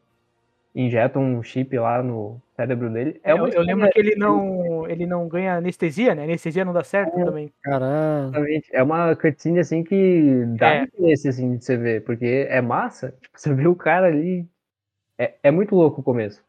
[0.75, 3.21] Injeta um chip lá no cérebro dele.
[3.25, 6.25] É eu, eu lembro que ele não, ele não ganha anestesia, né?
[6.25, 7.25] Anestesia não dá certo É.
[7.25, 7.51] também.
[7.67, 8.71] Exatamente.
[8.73, 10.83] É uma cutscene assim que dá É.
[10.85, 13.13] interesse assim de você ver, porque é massa.
[13.21, 14.47] Tipo, você vê o cara ali.
[15.19, 16.43] É, é muito louco o começo.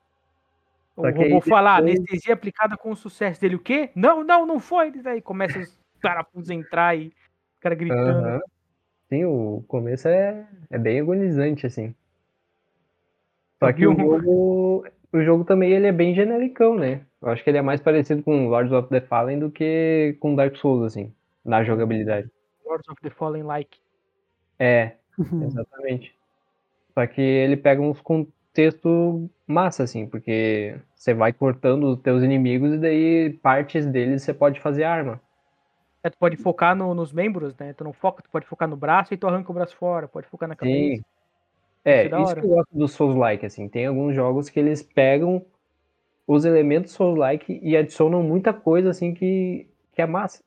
[0.95, 3.55] O Só que aí robô fala, depois- anestesia aplicada com sucesso dele.
[3.55, 3.89] O quê?
[3.95, 4.91] Não, não, não foi.
[4.91, 8.25] Daí começa os parafusos a entrar e o cara gritando.
[8.25, 8.41] Aham.
[9.09, 11.93] Sim, o começo é, é bem agonizante, assim.
[13.59, 17.05] Só Eu que o jogo, o jogo também ele é bem genericão, né?
[17.21, 20.33] Eu acho que ele é mais parecido com Lords of the Fallen do que com
[20.35, 21.13] Dark Souls, assim,
[21.43, 22.29] na jogabilidade.
[22.65, 23.79] Lords of the Fallen like.
[24.57, 24.95] É,
[25.45, 26.15] Exatamente.
[26.93, 28.01] Só que ele pega uns
[28.53, 34.33] contextos massa, assim, porque você vai cortando os teus inimigos e daí partes deles você
[34.33, 35.19] pode fazer arma.
[36.03, 37.73] É, tu pode focar no- nos membros, né?
[37.73, 40.07] Tu não foca, tu pode focar no braço e tu arranca o braço fora.
[40.07, 40.77] Pode focar na cabeça.
[40.97, 41.03] Sim.
[41.85, 42.41] É, Isso é isso hora.
[42.41, 43.69] que eu gosto do Souls-like, assim.
[43.69, 45.45] Tem alguns jogos que eles pegam
[46.27, 50.43] os elementos Souls-like e adicionam muita coisa, assim, que, que é massa.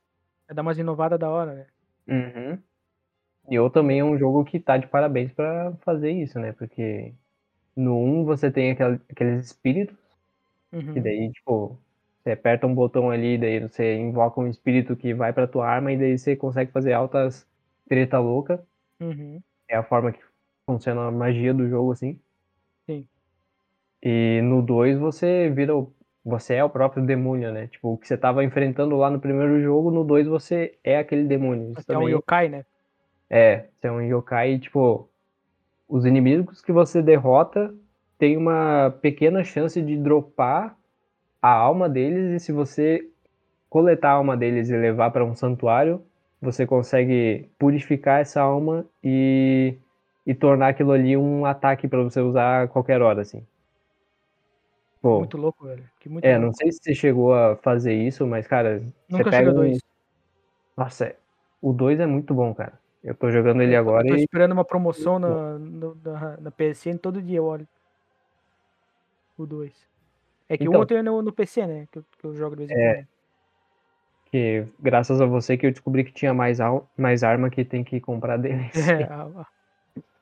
[0.49, 1.67] É dar umas inovadas da hora, né?
[2.09, 2.63] Uhum.
[3.51, 6.53] E eu também é um jogo que tá de parabéns pra fazer isso, né?
[6.53, 7.15] Porque
[7.77, 9.97] no 1 você tem aqueles espíritos,
[10.73, 10.95] Uhum.
[10.95, 11.79] que daí, tipo,
[12.23, 15.93] você aperta um botão ali, daí você invoca um espírito que vai pra tua arma
[15.93, 17.47] e daí você consegue fazer altas
[17.89, 18.65] treta louca.
[19.01, 19.43] Uhum.
[19.69, 20.21] É a forma que
[20.67, 22.19] funciona a magia do jogo, assim.
[22.87, 23.09] Sim.
[24.03, 25.93] E no 2 você vira o.
[26.25, 27.67] Você é o próprio demônio, né?
[27.69, 31.25] Tipo, o que você tava enfrentando lá no primeiro jogo, no 2 você é aquele
[31.25, 31.71] demônio.
[31.73, 32.65] Isso Até um também yokai, né?
[33.31, 35.11] é, você é um yokai e, tipo,
[35.95, 37.73] os inimigos que você derrota
[38.19, 40.77] tem uma pequena chance de dropar
[41.41, 43.09] a alma deles e se você
[43.71, 46.03] coletar a alma deles e levar para um santuário,
[46.43, 49.77] você consegue purificar essa alma e,
[50.27, 53.47] e tornar aquilo ali um ataque para você usar a qualquer hora, assim.
[55.01, 55.85] Pô, Muito louco, velho.
[56.07, 56.47] Muito é, louco.
[56.47, 59.55] não sei se você chegou a fazer isso, mas, cara, Nunca você pega um...
[59.55, 59.79] dois.
[60.77, 61.17] Nossa, é-
[61.63, 62.83] o 2 é muito bom, cara.
[63.05, 66.51] Eu tô jogando ele Eu agora tô e esperando uma promoção na, no- na, na
[66.51, 67.69] PSN todo dia, eu olho.
[69.37, 69.73] O 2.
[70.49, 70.81] É que o Então.
[70.81, 71.87] outro é no, no PC, né?
[71.93, 73.07] Que eu, que eu jogo de vez em É.
[74.31, 77.85] que graças a você que eu descobri que tinha mais, al- mais arma que tem
[77.85, 78.73] que comprar deles.
[78.89, 79.07] É,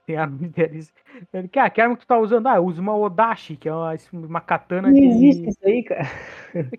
[0.04, 0.90] Tem arma de DLC.
[1.32, 2.48] Ele, que, ah, que arma que tu tá usando?
[2.48, 5.04] Ah, eu uso uma Odashi, que é uma, uma katana Não de.
[5.06, 6.08] existe isso aí, cara.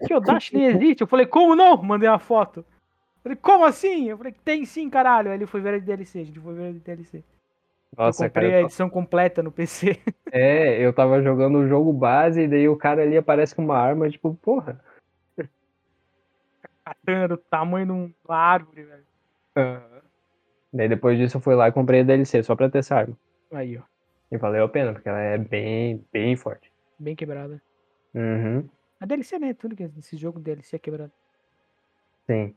[0.05, 0.99] Que Odashi nem existe.
[1.01, 1.81] Eu falei, como não?
[1.81, 2.65] Mandei uma foto.
[3.23, 4.09] Falei, como assim?
[4.09, 5.29] Eu falei, tem sim, caralho.
[5.31, 7.23] Aí ele foi ver a DLC, a gente foi ver a DLC.
[7.97, 8.61] Nossa, eu comprei cara.
[8.61, 9.97] a edição completa no PC.
[10.35, 13.77] É, eu tava jogando o jogo base e daí o cara ali aparece com uma
[13.77, 14.83] arma, tipo, porra.
[16.83, 19.05] Katana do tamanho de um- uma árvore, velho.
[20.73, 23.15] Daí depois disso eu fui lá e comprei a DLC só pra ter essa arma.
[23.51, 23.83] Aí, ó.
[24.31, 26.71] E valeu a pena, porque ela é bem, bem forte.
[26.97, 27.61] Bem quebrada.
[28.15, 28.67] Uhum,
[28.99, 29.53] A DLC, né?
[29.53, 31.11] Tudo que esse jogo DLC é quebrado.
[32.25, 32.55] sim.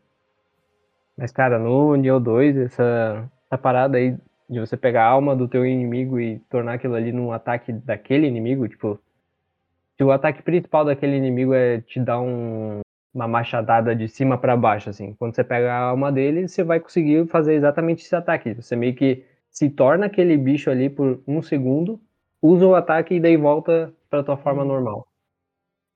[1.17, 4.17] Mas, cara, no Nioh 2, essa, essa parada aí
[4.49, 8.27] de você pegar a alma do teu inimigo e tornar aquilo ali num ataque daquele
[8.27, 9.01] inimigo, tipo,
[9.97, 12.81] se o ataque principal daquele inimigo é te dar um,
[13.15, 16.81] uma machadada de cima pra baixo, assim, quando você pega a alma dele, você vai
[16.81, 18.55] conseguir fazer exatamente esse ataque.
[18.55, 21.99] Você meio que se torna aquele bicho ali por um segundo,
[22.43, 24.69] usa o ataque e daí volta pra tua forma Hum.
[24.69, 25.07] normal.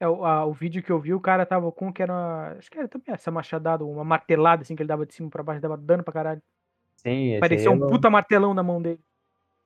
[0.01, 2.13] É, o, a- o vídeo que eu vi, o cara tava com que era.
[2.13, 5.29] uma- Acho que era também essa machadada, uma martelada assim que ele dava de cima
[5.29, 6.43] pra baixo, dava dano pra caralho.
[6.97, 9.01] Sim, Parecia um não- puta martelão na mão dele.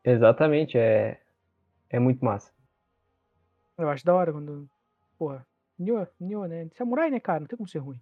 [0.04, 1.20] Exatamente, é,
[1.88, 2.52] é muito massa.
[3.78, 4.68] Eu acho da hora quando.
[5.16, 5.46] Porra.
[5.78, 6.68] Nioh, Nioh, né?
[6.74, 7.40] Samurai, né, cara?
[7.40, 8.00] Não tem como ser ruim.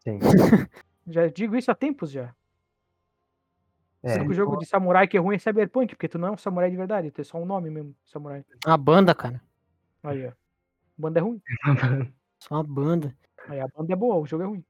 [0.00, 0.18] Sim.
[1.06, 2.34] Já digo isso há tempos já.
[4.02, 4.10] É.
[4.10, 6.30] Sendo que o jogo de samurai que é ruim é Cyberpunk, porque tu não é
[6.32, 8.44] um samurai de verdade, tu é só um nome mesmo, samurai.
[8.66, 9.40] Uma banda, cara.
[10.04, 10.32] Aí, ó.
[10.98, 11.40] A banda é ruim.
[12.42, 13.16] Só uma banda.
[13.48, 14.64] Aí a banda é boa, o jogo é ruim.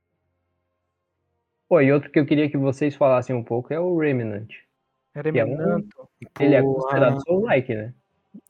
[1.68, 4.50] Pô, e outro que eu queria que vocês falassem um pouco é o Remnant.
[5.14, 6.08] É Que é um- Remenanto.
[6.40, 7.94] Ele é considerado Soul-like, né?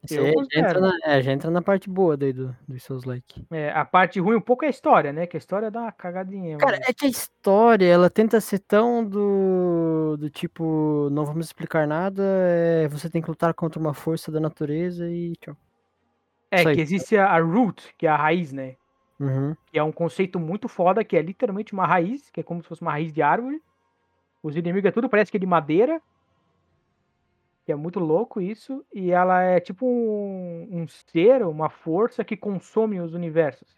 [0.05, 3.47] Já entra, na, é, já entra na parte boa daí do, dos seus like.
[3.51, 5.27] É, a parte ruim um pouco é a história, né?
[5.27, 6.59] Que a história dá uma cagadinha.
[6.59, 11.47] Cara, mas- é que a história, ela tenta ser tão do, do tipo, não vamos
[11.47, 15.57] explicar nada, é, você tem que lutar contra uma força da natureza e tchau.
[16.51, 16.75] É aí.
[16.75, 18.77] que existe a, a root, que é a raiz, né?
[19.19, 19.57] Uhum.
[19.67, 22.69] Que é um conceito muito foda, que é literalmente uma raiz, que é como se
[22.69, 23.63] fosse uma raiz de árvore.
[24.43, 26.01] Os inimigos é tudo, parece que é de madeira.
[27.65, 28.85] Que é muito louco isso.
[28.95, 33.77] E ela é tipo um, um ser, uma força que consome os universos.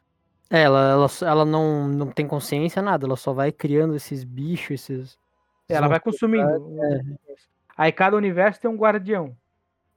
[0.50, 4.90] É, ela, ela, ela não, não tem consciência, nada, ela só vai criando esses bichos,
[4.90, 5.18] esses...
[5.68, 6.48] Ela vai consumindo.
[6.66, 7.48] universo.
[7.76, 9.36] Aí cada universo tem um guardião.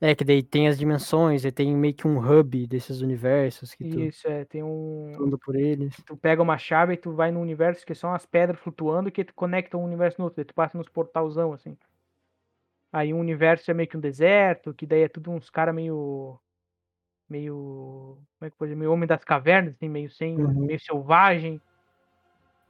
[0.05, 3.87] É, que daí tem as dimensões, e tem meio que um hub desses universos que
[3.87, 4.43] tu Isso, é.
[4.43, 5.15] Tem um.
[5.17, 5.95] anda por eles.
[6.05, 9.23] Tu pega uma chave e tu vai num universo que são as pedras flutuando que
[9.23, 10.35] tu conecta um universo no outro.
[10.35, 11.77] Daí tu passa nos portalzão, assim.
[12.91, 16.37] Aí um universo é meio que um deserto, que daí é tudo uns caras meio.
[17.29, 18.17] Meio.
[18.37, 18.79] Como é que pode dizer?
[18.79, 20.37] Meio homem das cavernas, assim, meio sem.
[20.37, 20.65] Uhum.
[20.65, 21.61] meio selvagem.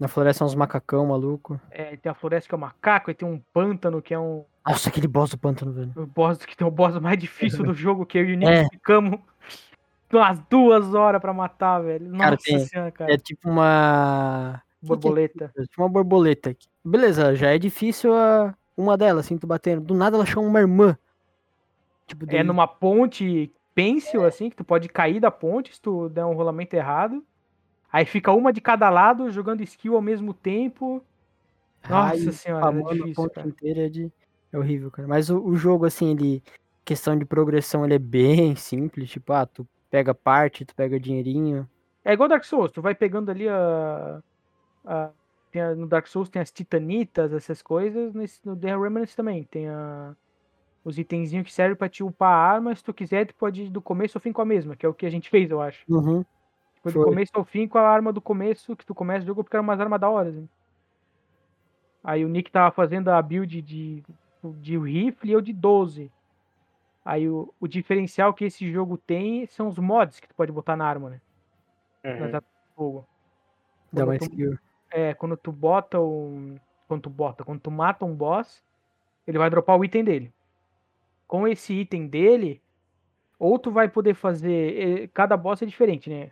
[0.03, 1.57] Na floresta são uns macacão maluco.
[1.71, 4.43] É, tem a floresta que é um macaco, aí tem um pântano que é um.
[4.67, 5.93] Nossa, aquele boss do pântano, velho.
[5.95, 8.51] O boss que tem o boss mais difícil do jogo, que eu e o Nick
[8.51, 8.65] É.
[8.69, 9.17] ficamos
[10.11, 12.05] umas duas horas pra matar, velho.
[12.09, 13.13] Nossa Cara, tem- senhora, cara.
[13.13, 14.61] É tipo uma.
[14.81, 15.53] Borboleta.
[15.57, 16.67] É tipo uma borboleta aqui.
[16.83, 18.53] Beleza, já é difícil a...
[18.75, 19.79] uma delas, assim, tu batendo.
[19.79, 20.97] Do nada ela chama uma irmã.
[22.07, 26.25] Tipo, É numa ponte pêncil, assim, que tu pode cair da ponte se tu der
[26.25, 27.23] um rolamento errado.
[27.93, 30.99] Aí fica uma de cada lado, jogando skill ao mesmo tempo.
[31.87, 33.47] Nossa raio, senhora, a difícil, cara.
[33.47, 34.11] inteira é, de...
[34.51, 35.07] é horrível, cara.
[35.07, 36.41] Mas o, o jogo, assim, ele.
[36.83, 39.11] Questão de progressão, ele é bem simples.
[39.11, 41.69] Tipo, ah, tu pega parte, tu pega dinheirinho.
[42.03, 44.19] É igual Dark Souls, tu vai pegando ali a.
[44.83, 45.11] a-
[45.55, 48.11] a- no Dark Souls tem as titanitas, essas coisas.
[48.11, 49.43] Nesse, no The Remnant também.
[49.43, 50.15] Tem a,
[50.83, 52.75] os itenzinhos que servem pra te upar a arma.
[52.75, 54.89] Se tu quiser, tu pode ir do começo ao fim com a mesma, que é
[54.89, 55.83] o que a gente fez, eu acho.
[55.87, 56.25] Uhum.
[56.83, 57.05] Foi do Foi.
[57.05, 59.63] começo ao fim com a arma do começo, que tu começa o jogo porque era
[59.63, 60.29] umas armas da hora.
[60.29, 60.47] Assim.
[62.03, 64.03] Aí o Nick tava fazendo a build de,
[64.59, 66.11] de rifle e eu de 12.
[67.05, 70.75] Aí o, o diferencial que esse jogo tem são os mods que tu pode botar
[70.75, 71.21] na arma, né?
[72.03, 72.41] Nas Uhum.
[72.75, 73.07] fogo.
[73.93, 74.57] Dá tu- skill.
[74.91, 76.57] É, quando tu bota um.
[76.87, 78.61] Quando tu bota, quando tu mata um boss,
[79.25, 80.33] ele vai dropar o item dele.
[81.27, 82.61] Com esse item dele,
[83.39, 85.03] ou tu vai poder fazer.
[85.03, 86.31] eh, Cada boss é diferente, né?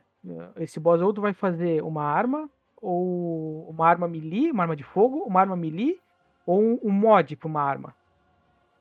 [0.58, 2.50] Esse boss ou tu vai fazer uma arma,
[2.82, 6.00] ou uma arma melee, uma arma de fogo, uma arma melee,
[6.46, 7.90] ou um, um mod pra uma arma.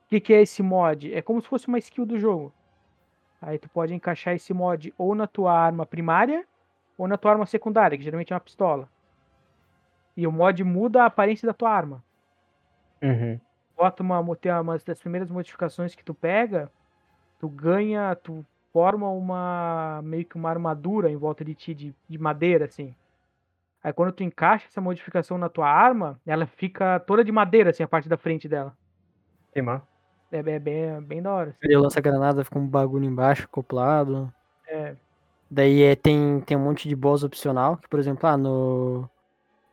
[0.05, 1.13] O que, que é esse mod?
[1.13, 2.53] É como se fosse uma skill do jogo.
[3.41, 6.45] Aí tu pode encaixar esse mod ou na tua arma primária,
[6.97, 8.87] ou na tua arma secundária, que geralmente é uma pistola.
[10.15, 12.03] E o mod muda a aparência da tua arma.
[13.01, 13.39] Uhum.
[13.75, 16.71] Bota uma, uma das primeiras modificações que tu pega,
[17.39, 22.17] tu ganha, tu forma uma meio que uma armadura em volta de ti de, de
[22.17, 22.95] madeira assim.
[23.83, 27.83] Aí quando tu encaixa essa modificação na tua arma, ela fica toda de madeira assim
[27.83, 28.75] a parte da frente dela.
[29.53, 29.87] Que massa.
[30.31, 31.49] É, é bem, é bem da hora.
[31.49, 31.59] assim.
[31.63, 34.31] Ele lança granada, fica um bagulho embaixo, acoplado.
[34.67, 34.95] É,
[35.49, 39.09] Daí é, tem, tem um monte de boss opcional, que por exemplo, ah, no.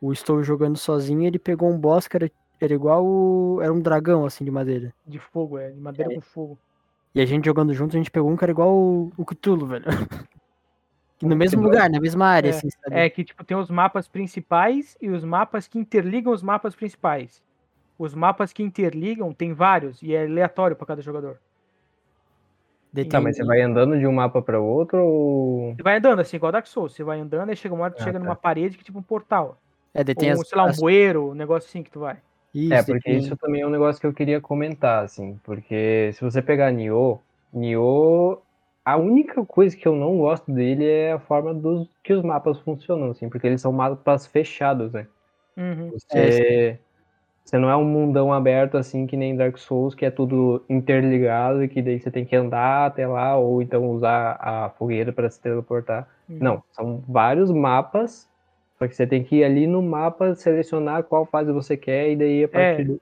[0.01, 3.05] O Estou jogando sozinho, ele pegou um boss que era, era igual.
[3.05, 4.93] o- Era um dragão, assim, de madeira.
[5.05, 5.71] de fogo, é.
[5.71, 6.57] De madeira com fogo.
[7.13, 9.85] E a gente jogando junto, a gente pegou um era igual o, o Cthulhu, velho.
[11.21, 12.95] No mesmo lugar, na mesma área, É, assim, sabe?
[12.95, 17.43] É que, tipo, tem os mapas principais e os mapas que interligam os mapas principais.
[17.97, 21.37] Os mapas que interligam tem vários e é aleatório pra cada jogador.
[23.09, 25.75] Tá, mas você vai andando de um mapa pra outro ou.
[25.75, 26.93] Você vai andando assim, igual Dark Souls.
[26.93, 28.23] Você vai andando e chega uma hora que tu Ah, chega tá.
[28.23, 29.57] numa parede que é tipo um portal.
[29.93, 31.99] É, daí tem Ou, as, sei lá, um as- bueiro, um negócio assim que tu
[31.99, 32.17] vai.
[32.53, 36.21] Isso, É, porque isso também é um negócio que eu queria comentar, assim, porque se
[36.21, 37.19] você pegar Nioh,
[37.53, 38.41] Nioh,
[38.83, 42.59] a única coisa que eu não gosto dele é a forma dos que os mapas
[42.59, 45.07] funcionam, assim, porque eles são mapas fechados, né?
[45.57, 45.91] Uhum.
[45.91, 46.79] Você,
[47.45, 51.63] você não é um mundão aberto assim que nem Dark Souls, que é tudo interligado
[51.63, 55.29] e que daí você tem que andar até lá ou então usar a fogueira para
[55.29, 56.07] se teleportar.
[56.29, 56.37] uhum.
[56.39, 58.28] Não, são vários mapas,
[58.79, 62.15] só que você tem que ir ali no mapa, selecionar qual fase você quer e
[62.15, 63.01] daí a partir do...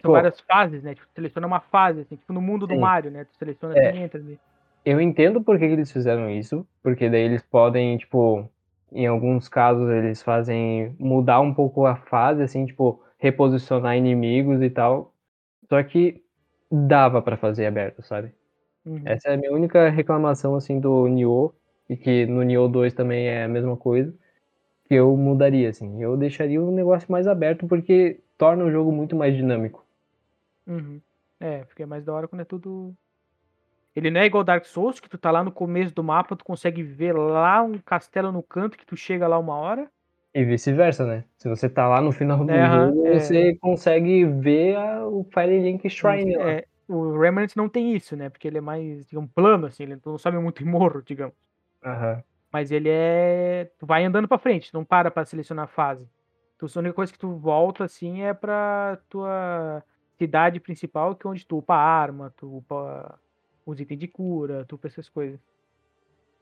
[0.00, 0.12] São Pô.
[0.12, 0.94] várias fases, né?
[0.94, 2.80] Tipo, seleciona uma fase, assim, tipo no mundo do Sim.
[2.80, 3.24] Mario, né?
[3.24, 3.88] Tu seleciona É.
[3.88, 4.38] assim entra ali.
[4.84, 8.48] Eu entendo por que, eles fizeram isso, porque daí eles podem, tipo,
[8.92, 14.70] em alguns casos eles fazem mudar um pouco a fase, assim, tipo, reposicionar inimigos e
[14.70, 15.12] tal.
[15.68, 16.22] Só que
[16.70, 18.30] dava pra fazer aberto, sabe?
[18.84, 19.02] Uhum.
[19.04, 21.52] Essa é a minha única reclamação, assim, do Nioh,
[21.90, 24.14] e que no Nioh 2 também é a mesma coisa,
[24.88, 26.02] que eu mudaria, assim.
[26.02, 29.84] Eu deixaria o negócio mais aberto porque torna o jogo muito mais dinâmico.
[30.66, 31.00] Uhum.
[31.40, 32.96] É, porque é mais da hora quando é tudo.
[33.96, 36.44] Ele não é igual Dark Souls, que tu tá lá no começo do mapa, tu
[36.44, 39.90] consegue ver lá um castelo no canto que tu chega lá uma hora.
[40.32, 41.24] E vice-versa, né?
[41.36, 43.18] Se você tá lá no final do É, jogo, é.
[43.20, 46.56] você consegue ver a- o Firelink Shrine lá.
[46.58, 48.28] É, o Remnant não tem isso, né?
[48.30, 51.34] Porque ele é mais, digamos, plano, assim, ele não sobe muito em morro, digamos.
[51.82, 52.22] Aham.
[52.56, 53.70] Mas ele é.
[53.78, 56.08] Tu vai andando pra frente, não para pra selecionar a fase.
[56.58, 59.82] Tu, a única coisa que tu volta, assim, é pra tua
[60.16, 63.18] cidade principal, que é onde tu upa arma, tu upa
[63.66, 65.38] os itens de cura, tu upa essas coisas.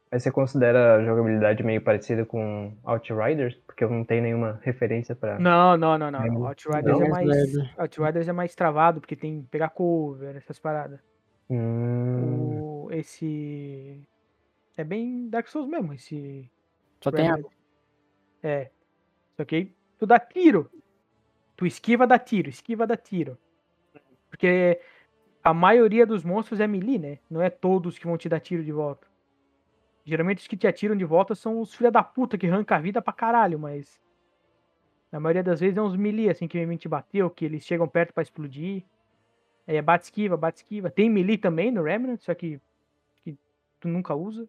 [0.08, 3.56] Mas você considera a jogabilidade meio parecida com Outriders?
[3.66, 5.36] Porque eu não tenho nenhuma referência pra.
[5.40, 6.20] Não, não, não, não.
[6.20, 6.32] Não?
[6.32, 6.46] não.
[6.46, 7.06] Outriders Não?
[7.06, 7.26] é mais.
[7.26, 7.70] leve.
[7.76, 11.00] Outriders é mais travado, porque tem que pegar cover, essas paradas.
[11.50, 14.00] Hum, O, esse.
[14.77, 16.51] É bem Dark Souls mesmo, esse.
[17.01, 17.51] Só tem água.
[18.43, 18.70] É.
[19.37, 20.70] Só que aí tu dá tiro.
[21.57, 23.39] Tu esquiva, dá tiro, esquiva, dá tiro.
[24.29, 24.81] Porque
[25.43, 27.18] a maioria dos monstros é melee, né?
[27.31, 29.07] Não é todos que vão te dar tiro de volta.
[30.05, 32.81] Geralmente os que te atiram de volta são os filha da puta que arranca a
[32.81, 34.01] vida pra caralho, mas.
[35.11, 37.87] Na maioria das vezes é uns melee, assim, que vem te bateu, que eles chegam
[37.87, 38.85] perto pra explodir.
[39.66, 40.91] Aí é bate esquiva, bate esquiva.
[40.91, 42.61] Tem melee também no Remnant, só que,
[43.22, 43.39] que
[43.81, 44.47] tu nunca usa.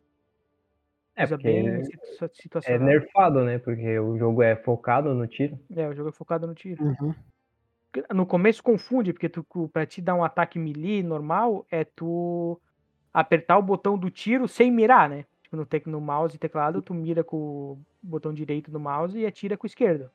[1.15, 2.87] É, porque bem é situa- situacional.
[2.87, 3.57] nerfado, né?
[3.59, 5.57] Porque o jogo é focado no tiro.
[5.75, 6.83] É, o jogo é focado no tiro.
[6.83, 7.13] Uhum.
[8.13, 12.59] No começo confunde, porque tu, pra te dar um ataque melee normal, é tu
[13.13, 15.25] apertar o botão do tiro sem mirar, né?
[15.43, 19.25] Tipo, no, no mouse e teclado, tu mira com o botão direito do mouse e
[19.25, 20.11] atira com o esquerdo.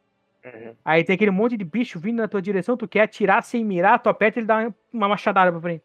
[0.84, 3.98] Aí tem aquele monte de bicho vindo na tua direção, tu quer atirar sem mirar,
[3.98, 5.84] tu aperta e ele dá uma machadada pra frente.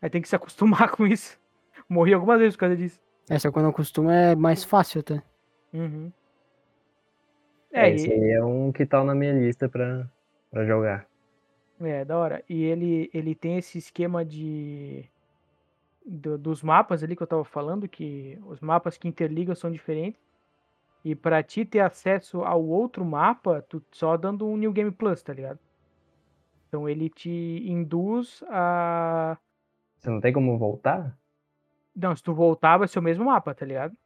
[0.00, 1.38] Aí tem que se acostumar com isso.
[1.88, 3.00] Morri algumas vezes por causa disso.
[3.30, 5.22] É, só quando eu costumo é mais fácil até.
[5.72, 6.10] Uhum.
[7.72, 10.08] É, É, esse e- aí é um que tá na minha lista pra,
[10.50, 11.06] pra jogar.
[11.80, 12.42] É, da hora.
[12.48, 15.04] E ele, ele tem esse esquema de.
[16.04, 20.20] do- dos mapas ali que eu tava falando, que os mapas que interligam são diferentes.
[21.04, 25.22] E pra ti ter acesso ao outro mapa, tu só dando um New Game Plus,
[25.22, 25.58] tá ligado?
[26.68, 27.30] Então ele te
[27.66, 29.36] induz a.
[29.98, 31.16] Você não tem como voltar?
[32.00, 33.96] Não, se tu voltar, vai ser o mesmo mapa, tá ligado?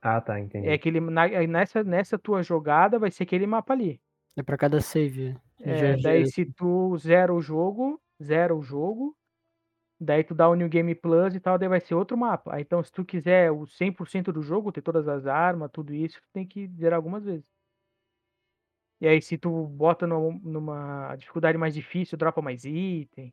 [0.00, 0.68] Ah, tá, entendi.
[0.68, 1.00] É aquele.
[1.00, 4.00] na- é nessa, nessa tua jogada vai ser aquele mapa ali.
[4.36, 5.36] É pra cada save.
[5.60, 9.16] É, Já- daí já- se tu zera o jogo, zera o jogo,
[10.00, 12.54] daí tu dá o New Game Plus e tal, daí vai ser outro mapa.
[12.54, 16.20] Aí, então, se tu quiser o 100% do jogo, ter todas as armas, tudo isso,
[16.20, 17.44] tu tem que zerar algumas vezes.
[19.00, 23.32] E aí, se tu bota no- numa dificuldade mais difícil, dropa mais item.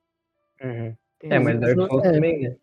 [0.64, 0.96] Uhum.
[1.22, 2.12] É, as- mas Dark Souls é.
[2.12, 2.58] também, né?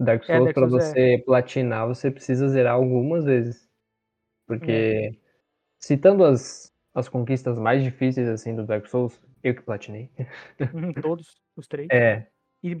[0.00, 0.98] Dark É, Souls, Dark pra Souls é.
[1.04, 3.68] você platinar, você precisa zerar algumas vezes.
[4.46, 5.18] Porque,
[5.80, 10.10] citando as, as conquistas mais difíceis, assim, do Dark Souls, eu que platinei.
[10.72, 11.88] Uhum, todos, os três.
[11.92, 12.26] É,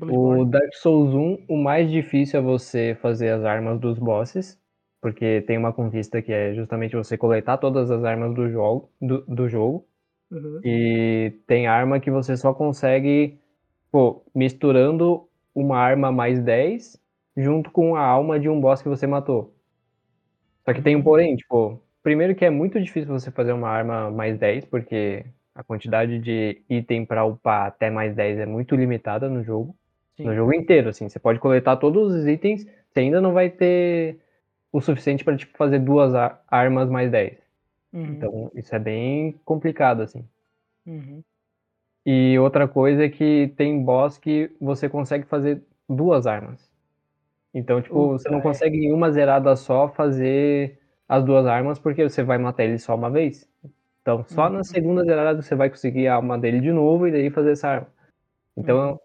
[0.08, 0.44] o.
[0.44, 4.60] Dark Souls 1, o mais difícil é você fazer as armas dos bosses.
[5.00, 8.90] Porque tem uma conquista que é justamente você coletar todas as armas do jogo.
[9.00, 9.86] Do, do jogo
[10.30, 10.60] Uhum.
[10.62, 13.40] e tem arma que você só consegue
[13.90, 16.99] pô, misturando uma arma mais 10
[17.42, 19.54] junto com a alma de um boss que você matou.
[20.64, 24.10] Só que tem um porém, tipo, primeiro que é muito difícil você fazer uma arma
[24.10, 25.24] mais 10, porque
[25.54, 29.76] a quantidade de item pra upar até mais 10 é muito limitada no jogo.
[30.16, 30.24] Sim.
[30.24, 31.08] No jogo inteiro, assim.
[31.08, 34.20] Você pode coletar todos os itens, você ainda não vai ter
[34.72, 37.38] o suficiente pra, tipo, fazer duas ar- armas mais 10.
[37.92, 40.24] Uhum, Então, isso é bem complicado, assim.
[40.86, 41.24] uhum.
[42.04, 46.69] E outra coisa é que tem boss que você consegue fazer duas armas.
[47.52, 50.78] Então, tipo, Puta, você não consegue em uma zerada só fazer
[51.08, 53.48] as duas armas, porque você vai matar ele só uma vez.
[54.02, 54.54] Então, só Uhum.
[54.54, 57.68] na segunda zerada você vai conseguir a alma dele de novo e daí fazer essa
[57.68, 57.88] arma.
[58.56, 58.98] Então, Uhum.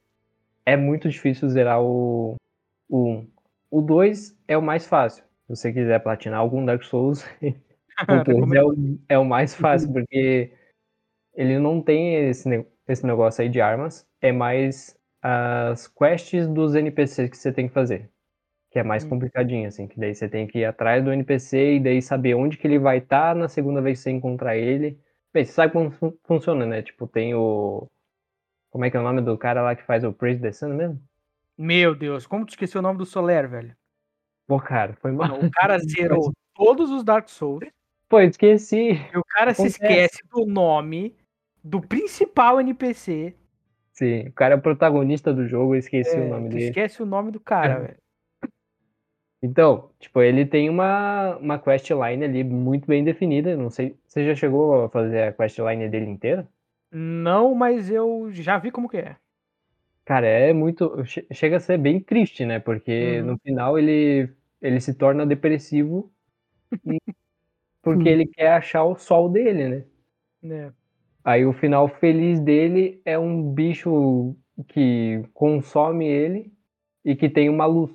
[0.65, 2.35] é muito difícil zerar o,
[2.89, 3.27] o 1.
[3.71, 5.23] O 2 é o mais fácil.
[5.47, 7.25] Se você quiser platinar algum Dark Souls,
[8.07, 8.75] o 2 é o,
[9.09, 10.53] é o mais fácil, porque
[11.33, 17.29] ele não tem esse, esse negócio aí de armas, é mais as quests dos NPCs
[17.29, 18.09] que você tem que fazer.
[18.75, 19.09] Que é mais Hum.
[19.11, 22.57] complicadinho, assim, que daí você tem que ir atrás do NPC e daí saber onde
[22.57, 24.99] que ele vai estar na segunda vez que você encontrar ele.
[25.33, 26.81] Bem, você sabe como fun- funciona, né?
[26.81, 27.87] Tipo, tem o.
[28.69, 30.73] Como é que é o nome do cara lá que faz o Praise the Sun
[30.73, 31.01] mesmo?
[31.57, 33.73] Meu Deus, como tu esqueceu o nome do Soler, velho?
[34.45, 35.39] Pô, cara, foi mal.
[35.39, 37.63] O cara zerou todos os Dark Souls
[38.09, 38.91] Pô, esqueci.
[38.91, 39.81] e o cara se Acontece.
[39.85, 41.15] esquece do nome
[41.63, 43.33] do principal NPC.
[43.93, 46.65] Sim, o cara é o protagonista do jogo, eu esqueci É, o nome dele.
[46.65, 48.04] esquece o nome do cara, velho.
[49.45, 53.55] Então, tipo, ele tem uma, uma questline ali muito bem definida.
[53.57, 53.97] Não sei.
[54.07, 56.47] Você já chegou a fazer a questline dele inteira?
[56.91, 59.17] Não, mas eu já vi como que é.
[60.05, 61.03] Cara, é muito.
[61.05, 62.59] che- Chega a ser bem triste, né?
[62.59, 63.23] Porque Uhum.
[63.23, 64.31] no final ele,
[64.61, 66.13] ele se torna depressivo
[67.81, 69.85] porque ele quer achar o sol dele, né?
[70.41, 70.73] né?
[71.23, 74.35] Aí o final feliz dele é um bicho
[74.67, 76.53] que consome ele
[77.03, 77.91] e que tem uma luz.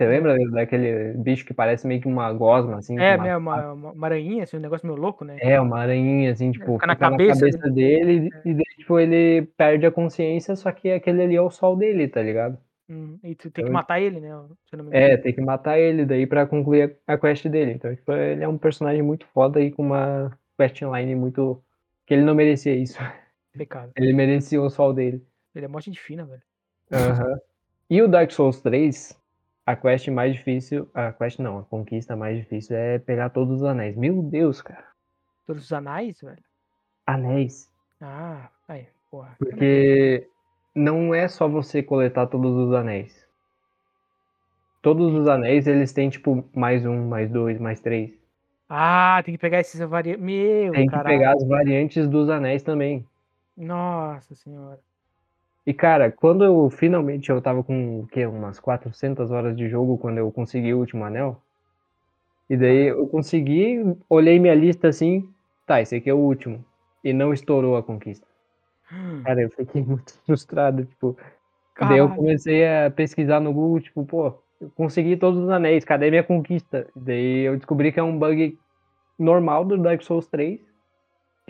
[0.00, 2.98] Você lembra daquele bicho que parece meio que uma gosma, assim?
[2.98, 3.18] É?
[3.18, 5.36] Uma, uma, uma aranhinha, assim, um negócio meio louco, né?
[5.38, 8.98] É, uma aranhinha, assim, tipo, fica na fica na cabeça cabeça dele e daí, tipo,
[8.98, 12.56] ele perde a consciência, só que aquele ali é o sol dele, tá ligado?
[12.88, 14.30] Hum, e tu tem que Eu- matar ele, né?
[14.90, 17.72] É, tem que matar ele daí pra concluir a a quest dele.
[17.72, 21.62] Então, tipo, ele é um personagem muito foda e com uma questline muito.
[22.06, 22.98] que ele não merecia isso.
[23.52, 23.92] Pecado.
[23.96, 25.22] Ele merecia o sol dele.
[25.54, 26.42] Ele é mó gente fina, velho.
[26.90, 27.38] Aham.
[27.90, 29.19] E o Dark Souls 3,
[29.70, 30.88] a quest mais difícil.
[30.94, 33.96] A quest não, a conquista mais difícil é pegar todos os anéis.
[33.96, 34.84] Meu Deus, cara.
[35.46, 36.42] Todos os anais, velho.
[37.06, 37.70] Anéis.
[38.00, 39.34] Ah, aí, porra.
[39.38, 40.28] Porque
[40.74, 43.26] não é só você coletar todos os anéis.
[44.82, 48.18] Todos os anéis, eles têm, tipo, mais um, mais dois, mais três.
[48.68, 50.22] Ah, tem que pegar esses variantes.
[50.22, 51.18] Meu, Tem que caralho.
[51.18, 53.04] pegar as variantes dos anéis também.
[53.56, 54.78] Nossa senhora.
[55.66, 59.98] E, cara, quando eu finalmente eu tava com, o quê, umas 400 horas de jogo,
[59.98, 61.40] quando eu consegui o último anel.
[62.48, 65.28] E daí eu consegui, olhei minha lista assim,
[65.66, 66.64] tá, esse aqui é o último.
[67.04, 68.26] E não estourou a conquista.
[69.24, 71.16] Cara, eu fiquei muito frustrado, tipo...
[71.78, 72.14] Daí eu Caralho.
[72.14, 76.86] comecei a pesquisar no Google, tipo, pô, eu consegui todos os anéis, cadê minha conquista?
[76.94, 78.58] Daí eu descobri que é um bug
[79.18, 80.60] normal do Dark Souls 3,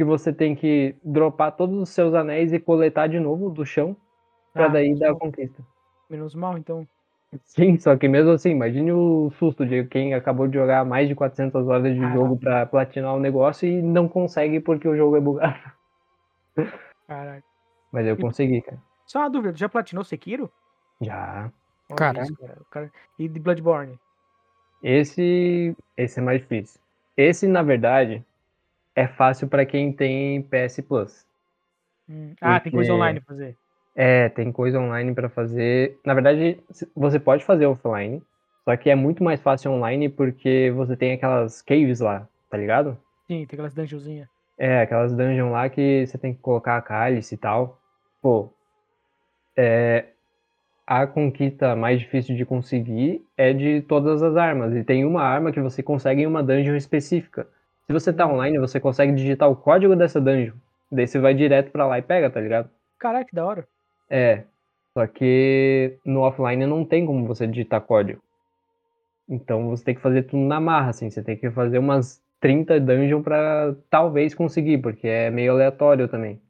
[0.00, 3.94] que você tem que dropar todos os seus anéis e coletar de novo do chão,
[4.50, 5.62] pra Ah, daí dar a conquista.
[6.08, 6.88] Menos mal, então.
[7.44, 11.14] Sim, só que mesmo assim, imagine o susto de quem acabou de jogar mais de
[11.14, 12.16] 400 horas de Caraca.
[12.16, 15.58] jogo pra platinar o negócio e não consegue porque o jogo é bugado.
[17.06, 17.44] Caralho.
[17.92, 18.78] Mas eu E- consegui, cara.
[19.04, 20.50] Só uma dúvida, tu já platinou Sekiro?
[20.98, 21.52] Já.
[22.22, 22.34] Isso,
[22.70, 23.98] cara- E de Bloodborne?
[24.82, 26.80] Esse, esse é mais difícil.
[27.18, 28.24] Esse, na verdade,
[29.00, 31.26] é fácil pra quem tem PS Plus.
[32.08, 32.34] Hum.
[32.40, 33.56] Ah, tem coisa Porque- online pra fazer.
[33.96, 35.98] É, tem coisa online pra fazer.
[36.04, 36.58] Na verdade,
[36.94, 38.22] você pode fazer offline,
[38.64, 42.96] só que é muito mais fácil online porque você tem aquelas caves lá, tá ligado?
[43.26, 44.28] Sim, tem aquelas dungeonzinhas.
[44.58, 47.80] É, aquelas dungeons lá que você tem que colocar a cálice e tal.
[48.22, 48.52] Pô,
[49.56, 50.06] é,
[50.86, 54.74] a conquista mais difícil de conseguir é de todas as armas.
[54.74, 57.46] E tem uma arma que você consegue em uma dungeon específica.
[57.86, 60.54] Se você tá online, você consegue digitar o código dessa dungeon.
[60.90, 62.70] Daí você vai direto pra lá e pega, tá ligado?
[62.98, 63.68] Caralho, que da hora.
[64.08, 64.44] É,
[64.92, 68.20] só que no offline não tem como você digitar código.
[69.28, 71.08] Então você tem que fazer tudo na marra, assim.
[71.08, 76.40] Você tem que fazer umas 30 dungeons pra talvez conseguir, porque é meio aleatório também.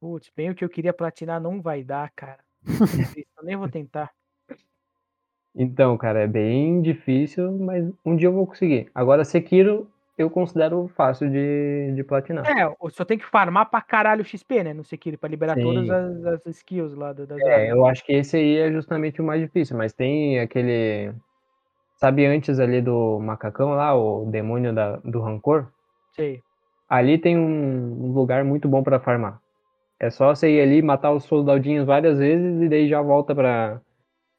[0.00, 2.38] Putz, bem o que eu queria platinar não vai dar, cara.
[3.36, 4.12] eu nem vou tentar.
[5.54, 8.88] Então, cara, é bem difícil, mas um dia eu vou conseguir.
[8.94, 12.44] Agora, Sekiro, eu considero fácil de, de platinar.
[12.46, 14.74] É, o- só tem que farmar pra caralho o XP, né?
[14.74, 15.92] No Sekiro, pra liberar todas Sim.
[15.92, 19.24] as, as skills lá da- das É, eu acho que esse aí é justamente o
[19.24, 21.12] mais difícil, mas tem aquele.
[21.96, 25.68] Sabe antes ali do macacão lá, o demônio da, do rancor?
[26.14, 26.40] Sei.
[26.88, 29.40] Ali tem um, um lugar muito bom pra farmar.
[30.00, 33.80] É só você ir ali, matar os soldadinhos várias vezes e daí já volta para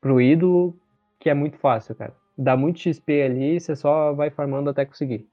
[0.02, 0.74] pro ídolo,
[1.20, 2.14] que é muito fácil, cara.
[2.38, 5.28] Dá muito XP ali e você só vai farmando até conseguir.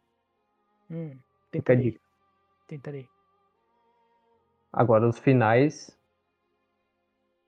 [0.91, 1.16] Hum,
[1.53, 2.01] Fica a dica.
[2.68, 3.07] Tentarei.
[4.72, 5.97] Agora os finais.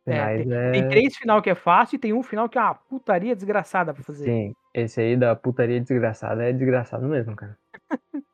[0.07, 0.73] É, Finais é.
[0.73, 3.93] Tem três final que é fácil e tem um final que é uma putaria desgraçada
[3.93, 4.25] pra fazer.
[4.25, 7.59] Sim, esse aí da putaria desgraçada é desgraçado mesmo, cara.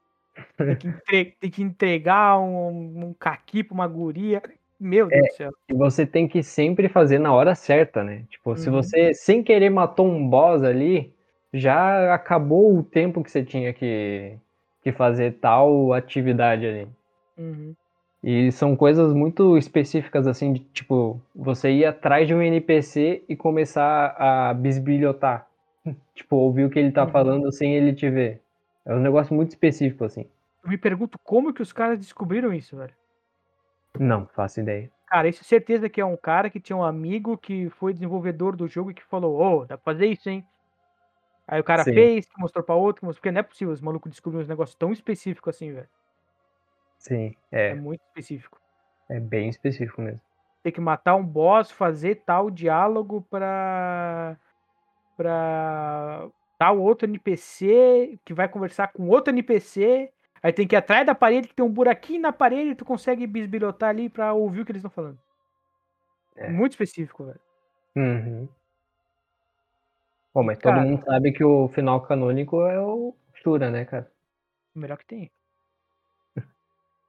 [0.57, 4.43] Tem, que entre- tem que entregar um, um caqui pra uma guria.
[4.79, 5.21] Meu É.
[5.21, 5.53] Deus do céu.
[5.69, 8.25] E você tem que sempre fazer na hora certa, né?
[8.29, 8.77] Tipo, se Uhum.
[8.83, 11.15] você sem querer matou um boss ali,
[11.53, 14.37] já acabou o tempo que você tinha que,
[14.85, 16.89] que fazer tal atividade ali.
[17.39, 17.74] Uhum.
[18.22, 23.35] E são coisas muito específicas, assim, de tipo, você ir atrás de um NPC e
[23.35, 25.47] começar a bisbilhotar.
[26.14, 27.11] Tipo, ouvir o que ele tá Uhum.
[27.11, 28.41] falando sem ele te ver.
[28.87, 30.26] É um negócio muito específico, assim.
[30.62, 32.95] Eu me pergunto como que os caras descobriram isso, velho.
[33.99, 34.91] Não, faço ideia.
[35.07, 38.57] Cara, isso é certeza que é um cara que tinha um amigo que foi desenvolvedor
[38.57, 40.45] do jogo e que falou, ô, dá pra fazer isso, hein?
[41.47, 41.93] Aí o cara Sim.
[41.93, 43.21] fez, mostrou pra outro, que mostrou...
[43.21, 45.89] porque não é possível os malucos descobrirem uns negócios tão específicos assim, velho.
[46.99, 47.69] Sim, É.
[47.69, 48.59] é, muito específico.
[49.11, 50.21] é bem específico mesmo.
[50.63, 54.39] Tem que matar um boss, fazer tal diálogo pra.
[55.17, 56.27] pra
[56.59, 60.11] tal outro NPC que vai conversar com outro NPC.
[60.43, 62.85] Aí tem que ir atrás da parede, que tem um buraquinho na parede e tu
[62.85, 65.19] consegue bisbilhotar ali pra ouvir o que eles estão falando.
[66.37, 66.49] É.
[66.49, 67.41] Muito específico, velho.
[67.97, 68.49] Uhum.
[70.35, 70.80] Bom, mas Cara.
[70.80, 74.11] todo mundo sabe que o final canônico é o Shura, né, cara?
[74.74, 75.30] O melhor que tem.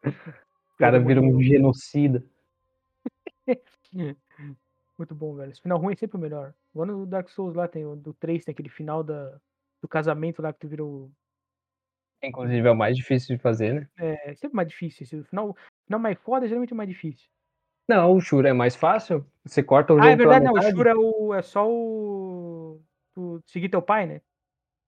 [0.05, 2.23] O cara vira um genocida.
[4.97, 5.51] Muito bom, velho.
[5.51, 6.53] Esse final ruim é sempre o melhor.
[6.73, 9.39] Igual no Dark Souls lá, tem o do 3, tem aquele final da,
[9.81, 11.09] do casamento lá que tu virou.
[12.21, 13.89] Inclusive é o mais difícil de fazer, né?
[13.97, 15.03] É sempre mais difícil.
[15.03, 15.55] Esse final, o
[15.85, 17.27] final mais foda é geralmente o mais difícil.
[17.87, 19.25] Não, o Shura é mais fácil.
[19.43, 20.53] Você corta o jogo Ah, é verdade, não.
[20.53, 20.61] O.
[20.61, 22.81] Shura é, o, é só o.
[23.15, 24.21] Tu seguir teu pai, né?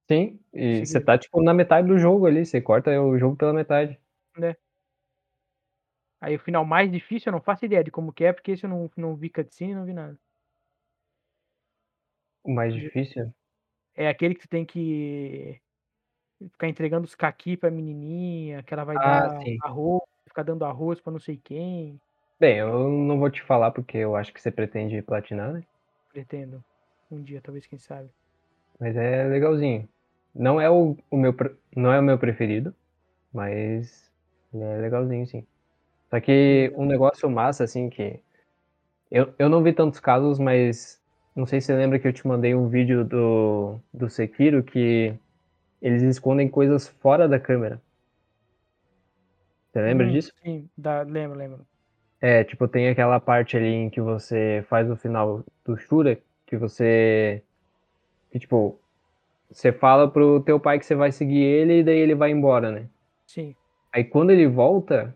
[0.09, 2.45] Sim, e você tá, tipo, na metade do jogo ali.
[2.45, 3.99] Você corta o jogo pela metade.
[6.21, 8.63] Aí o final mais difícil eu não faço ideia de como que é, porque esse
[8.65, 10.17] eu não, não vi cutscene, não vi nada.
[12.43, 13.32] O mais difícil?
[13.95, 15.59] É aquele que tu tem que
[16.51, 19.63] ficar entregando os caqui pra menininha, que ela vai Ah, dar sim.
[19.63, 22.01] arroz, ficar dando arroz pra não sei quem.
[22.39, 25.63] Bem, eu não vou te falar porque eu acho que você pretende platinar, né?
[26.11, 26.63] Pretendo.
[27.12, 28.10] Um dia, talvez, quem sabe.
[28.80, 29.88] Mas é legalzinho.
[30.34, 31.36] Não é o, o meu,
[31.76, 32.74] não é o meu preferido,
[33.34, 34.12] mas
[34.53, 35.45] ele é legalzinho, sim.
[36.10, 38.20] Só que um negócio massa, assim, que
[39.12, 41.01] eu, eu não vi tantos casos, mas
[41.36, 45.14] não sei se você lembra que eu te mandei um vídeo do, do Sekiro que
[45.82, 47.82] eles escondem coisas fora da câmera.
[49.72, 50.34] Você lembra Hum, disso?
[50.43, 51.68] Sim, dá, lembro, lembro.
[52.20, 56.58] É, tipo, tem aquela parte ali em que você faz o final do Shura, que
[56.58, 57.43] você.
[58.32, 58.80] Que, tipo,
[59.52, 62.72] você fala pro teu pai que você vai seguir ele e daí ele vai embora,
[62.72, 62.86] né?
[63.26, 63.56] Sim.
[63.93, 65.14] Aí quando ele volta,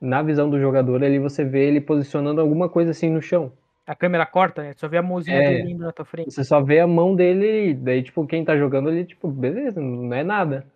[0.00, 3.52] na visão do jogador ali você vê ele posicionando alguma coisa assim no chão.
[3.86, 4.74] A câmera corta, né?
[4.74, 5.48] Tu só vê a mãozinha É.
[5.48, 6.30] dele indo na tua frente.
[6.32, 9.80] Você só vê a mão dele e daí, tipo, quem tá jogando ali, tipo, beleza,
[9.80, 10.66] não é nada.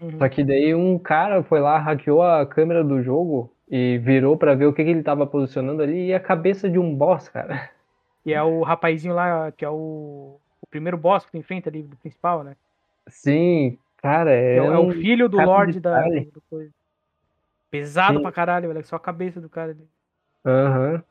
[0.00, 0.18] Uhum.
[0.18, 4.54] Só que daí um cara foi lá, hackeou a câmera do jogo e virou pra
[4.54, 7.70] ver o que, que ele tava posicionando ali e a cabeça de um boss, cara.
[8.28, 11.82] E é o rapazinho lá, que é o, o primeiro boss que tu enfrenta ali,
[11.82, 12.56] do principal, né?
[13.08, 16.72] Sim, cara, É, é, o- é o um filho do Lorde da, do coisa.
[17.70, 18.22] Pesado Sim.
[18.22, 18.84] pra caralho, velho.
[18.86, 19.88] Só a cabeça do cara ali.
[20.44, 21.02] Aham.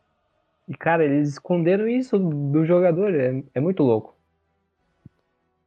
[0.68, 3.14] E, cara, eles esconderam isso do jogador.
[3.16, 4.16] É, é muito louco.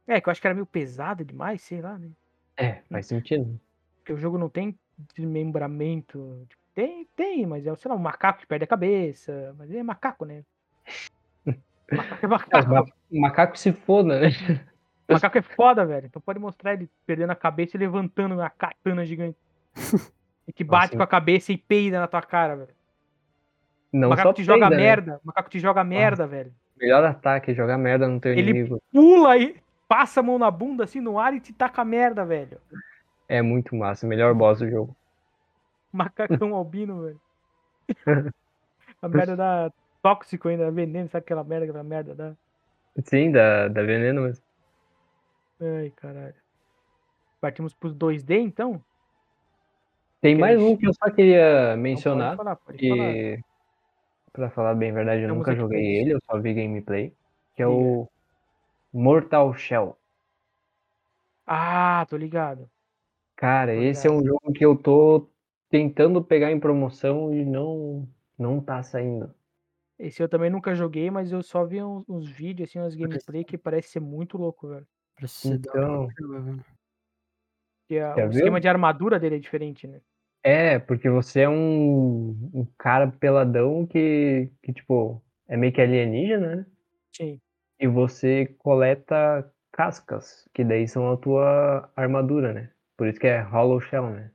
[0.07, 2.09] É, que eu acho que era meio pesado demais, sei lá, né?
[2.57, 3.59] É, faz sentido.
[3.97, 4.77] Porque o jogo não tem
[5.15, 6.45] desmembramento.
[6.49, 9.55] Tipo, Tem, tem, mas é, sei lá, um macaco que perde a cabeça.
[9.57, 10.43] Mas é macaco, né?
[11.91, 12.69] Macaco é É, macaco.
[12.69, 12.85] ma-
[13.19, 14.27] macaco se foda, né?
[15.09, 16.05] macaco é foda, velho.
[16.07, 19.37] Então pode mostrar ele perdendo a cabeça e levantando uma katana gigante.
[20.47, 22.73] E que bate Nossa, com a cabeça e peida na tua cara, velho.
[23.93, 24.81] Não macaco só te joga peida, né?
[24.81, 25.21] merda.
[25.23, 26.51] Macaco te joga merda, velho.
[26.75, 28.81] Melhor ataque, jogar merda no teu Ele- inimigo.
[28.91, 29.55] Pula e
[29.87, 32.57] passa a mão na bunda assim no ar e te taca merda, velho.
[33.29, 34.07] É muito massa.
[34.07, 34.95] Melhor boss do jogo.
[35.93, 37.21] Macacão albino, velho.
[38.99, 42.33] A merda dá tóxico ainda, dá veneno, sabe aquela merda, aquela merda dá.
[43.03, 44.43] Sim, da, da veneno mesmo.
[45.61, 46.35] Ai, caralho.
[47.39, 48.83] Partimos pros 2D, então?
[50.19, 52.37] Tem mais um que eu só queria mencionar.
[52.37, 53.13] pode falar, pode falar.
[53.13, 53.39] que,
[54.31, 57.13] pra falar bem a verdade, eu Estamos nunca joguei ele, eu só vi gameplay.
[57.55, 58.07] Que é o
[58.93, 59.97] Mortal Shell.
[61.45, 62.69] Ah, tô ligado.
[63.35, 65.27] Cara, Tô esse é um jogo que eu tô
[65.69, 68.07] tentando pegar em promoção e não,
[68.37, 69.33] não tá saindo.
[70.01, 73.43] Esse eu também nunca joguei, mas eu só vi uns, uns vídeos, assim, umas gameplay
[73.43, 74.87] que parece ser muito louco, velho.
[75.45, 76.07] Então.
[77.87, 80.01] Porque a- o esquema de armadura dele é diferente, né?
[80.43, 86.55] é, porque você é um, um cara peladão que, que, tipo, é meio que alienígena,
[86.55, 86.65] né?
[87.15, 87.39] Sim.
[87.79, 92.71] E você coleta cascas, que daí são a tua armadura, né?
[92.97, 94.31] Por isso que é Hollow Shell, né?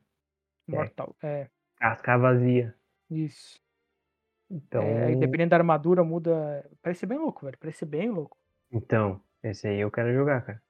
[0.68, 1.16] Mortal.
[1.24, 2.72] É, Casca vazia.
[3.10, 3.60] isso.
[4.50, 6.68] Então, É, dependendo da armadura, muda.
[6.82, 7.58] Parece ser bem louco, velho.
[7.58, 8.36] Parece ser bem louco.
[8.70, 10.62] então, esse aí eu quero jogar, cara.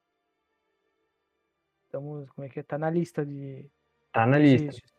[1.85, 2.63] Estamos, como é que é?
[2.63, 3.71] Tá na lista de.
[4.13, 4.67] Tá na lista.
[4.67, 4.95] desejos.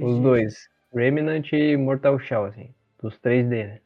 [0.00, 0.68] Os dois.
[0.92, 2.74] Remnant e Mortal Shell, assim.
[3.02, 3.80] Dos 3D, né?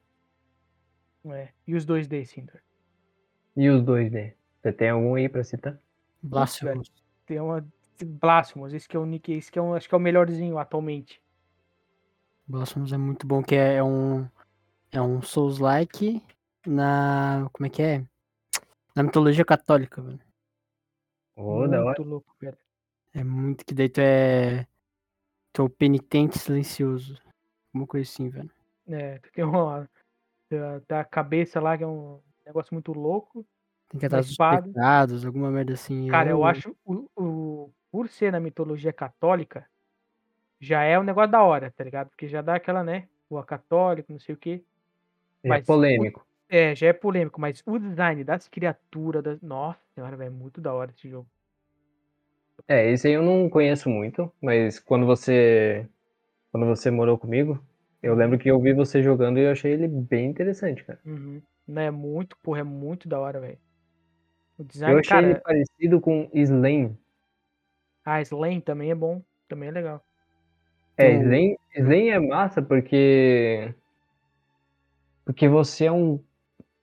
[1.37, 1.49] É.
[1.67, 2.63] E os 2D, Cinder.
[3.57, 4.35] E os 2D.
[4.61, 5.79] Você tem algum aí pra citar?
[6.23, 6.91] Blasphemous.
[7.27, 7.67] Tem uma.
[8.05, 10.59] Blasphemous, esse que é o Nick, esse que é um, acho que é o melhorzinho
[10.59, 11.23] atualmente.
[12.47, 14.29] Blasphemous é muito bom, que é um.
[14.93, 16.23] É um Souls-like
[16.67, 17.49] na.
[17.53, 18.05] Como é que é?
[18.95, 20.21] Na mitologia católica, velho.
[21.37, 21.97] Ô, da hora.
[21.99, 22.57] muito louco, velho.
[23.13, 24.67] É muito que daí tu é.
[25.53, 27.21] Tu é o penitente silencioso.
[27.73, 28.51] Uma coisa assim, velho.
[28.87, 29.89] É, tem uma.
[30.87, 33.45] Da, cabeça lá, que é um negócio muito louco.
[33.89, 36.09] Tem que atrás dos pecados, alguma merda assim.
[36.09, 39.69] Cara, eu é, acho o, o por ser na mitologia católica,
[40.65, 42.09] já é um negócio da hora, tá ligado?
[42.11, 43.09] Porque já dá aquela, né?
[43.29, 44.65] O católico, não sei o quê.
[45.43, 46.27] É Mas o- polêmico.
[46.49, 49.41] É, já é polêmico, mas o design das criaturas, das...
[49.43, 51.29] nossa senhora, velho, é muito da hora esse jogo.
[52.69, 55.87] É, esse aí eu não conheço muito, mas quando você.
[56.53, 57.63] Quando você morou comigo,
[58.03, 61.01] eu lembro que eu vi você jogando e eu achei ele bem interessante, cara.
[61.05, 61.43] Uhum.
[61.69, 63.59] É muito, porra, é muito da hora, velho.
[64.59, 66.97] O Eu design, achei ele cara, parecido com Slane.
[68.05, 70.03] a Slane também é bom, também é legal.
[70.97, 73.75] É, Então- Slane, Slane é massa porque.
[75.25, 76.23] Porque você é um.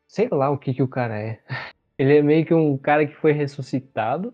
[0.08, 1.40] Sei lá o que que o cara é.
[1.98, 4.34] Ele é meio que um cara que foi ressuscitado.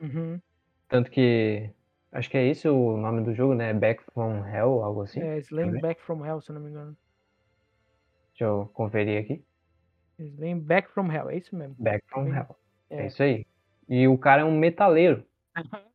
[0.00, 0.40] Uhum.
[0.88, 1.70] Tanto que.
[2.12, 3.74] Acho que é esse o nome do jogo, né?
[3.74, 5.20] Back from Hell, algo assim.
[5.20, 5.80] É, ver.
[5.80, 6.96] Back from Hell, se eu não me engano.
[8.30, 9.44] Deixa eu conferir aqui.
[10.18, 11.74] Slane Back from Hell, é isso mesmo.
[11.78, 12.56] Back from Bem- Hell.
[12.90, 13.02] É.
[13.02, 13.06] É.
[13.08, 13.46] isso aí.
[13.88, 15.22] E o cara é um metaleiro.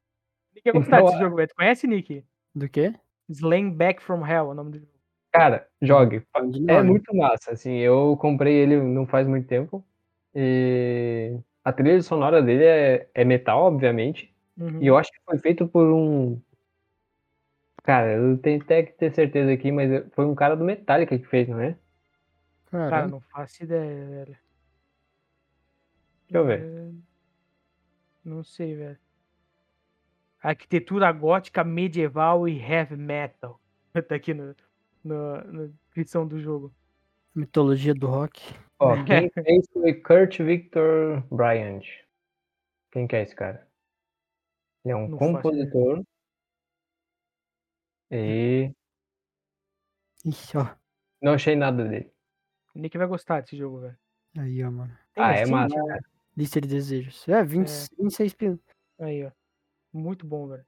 [0.54, 1.48] Nick ia gostar Então, desse jogo, velho.
[1.48, 2.24] Tu conhece, Nick?
[2.54, 2.94] Do quê?
[3.34, 4.92] Slane Back from Hell é o nome do jogo.
[5.32, 6.24] Cara, jogue.
[6.52, 9.84] De É muito massa, assim, eu comprei ele não faz muito tempo.
[10.36, 14.34] E a trilha sonora dele é, é metal, obviamente.
[14.58, 14.82] Uhum.
[14.82, 16.40] E eu acho que foi feito por um.
[17.84, 21.26] Cara, eu tenho até que ter certeza aqui, mas foi um cara do Metallica que
[21.26, 21.76] fez, não é?
[22.70, 24.38] Cara, não faço ideia, velho.
[26.30, 26.62] Deixa eu ver.
[26.62, 26.92] É,
[28.24, 29.03] Não sei, velho.
[30.44, 33.60] Arquitetura gótica, medieval e heavy metal.
[34.08, 34.56] Tá aqui no,
[35.04, 36.74] no, na descrição do jogo.
[37.36, 38.42] Mitologia do rock.
[38.80, 41.84] Ó, quem fez foi Kurt Victor Bryant.
[42.92, 43.68] Quem que é esse cara?
[44.84, 46.04] Ele é um Não compositor.
[48.12, 48.72] E
[50.26, 50.68] Ixi, ó.
[51.22, 52.12] não achei nada dele.
[52.76, 53.98] O Nick vai gostar desse jogo, velho.
[54.38, 54.98] Aí, ó, mano.
[55.14, 55.52] Tem Ah, é Steam?
[55.52, 56.02] massa, cara.
[56.36, 57.28] Lista de desejos.
[57.28, 58.60] É, 20, 26 pila.
[59.00, 59.32] Aí, ó.
[59.94, 60.66] Muito bom, velho.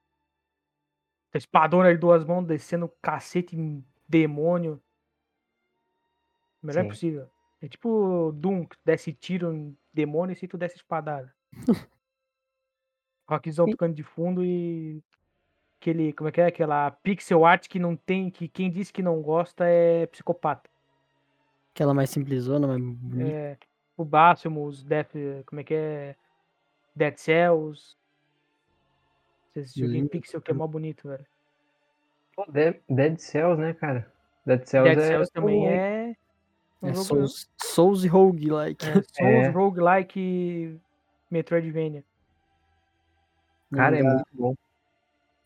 [1.33, 4.81] Espadona de duas mãos descendo cacete em demônio.
[6.61, 6.89] Melhor Sim.
[6.89, 7.29] possível.
[7.61, 11.33] É tipo Doom, que tu desce tiro em demônio e se tu desce espadada.
[13.27, 15.03] Rockzão tocando de fundo e.
[15.81, 16.13] Aquele.
[16.13, 16.45] Como é que é?
[16.45, 18.29] Aquela pixel art que não tem.
[18.29, 20.69] Que quem disse que não gosta é psicopata.
[21.73, 23.31] Aquela mais simplesona, mais bonita.
[23.31, 23.57] É,
[23.97, 25.11] o Blasphemous, Death.
[25.45, 26.15] Como é que é?
[26.95, 27.97] Dead Cells.
[29.55, 31.25] Esse joguinho Lindo, pixel que é mó bonito, velho.
[32.35, 34.11] Pô, Dead, Dead Cells, né, cara?
[34.45, 35.69] Dead Cells, Dead é, Cells também bom.
[35.69, 36.15] é.
[36.81, 38.85] um É Souls, Souls e Roguelike.
[38.85, 39.49] é Souls, É.
[39.49, 40.79] roguelike,
[41.31, 42.03] Metroidvania.
[43.73, 44.55] Cara, é muito bom.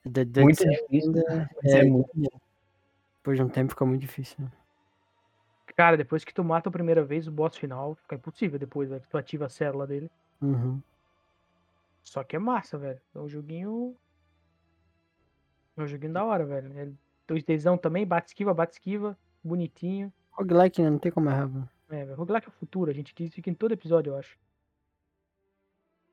[0.05, 1.13] Dead, Dead Muito Cells difícil.
[1.15, 2.09] ainda Mas é é, muito
[3.17, 4.37] Depois de um tempo fica muito difícil.
[4.43, 4.51] Né?
[5.75, 9.01] Cara, depois que tu mata a primeira vez, o boss final fica impossível depois, velho,
[9.01, 10.09] que tu ativa a célula dele.
[10.41, 10.81] Uhum.
[12.03, 12.99] Só que é massa, velho.
[13.13, 13.95] É um joguinho.
[15.77, 16.77] É um joguinho da hora, velho.
[16.77, 16.91] É
[17.31, 20.11] 2Dzão também, bate esquiva, bate esquiva, bonitinho.
[20.31, 20.89] Roguelike né?
[20.89, 21.45] não tem como errar.
[21.47, 21.69] velho.
[21.89, 22.15] É, velho.
[22.17, 24.37] Roguelike é o futuro, a gente diz isso aqui em todo episódio, eu acho.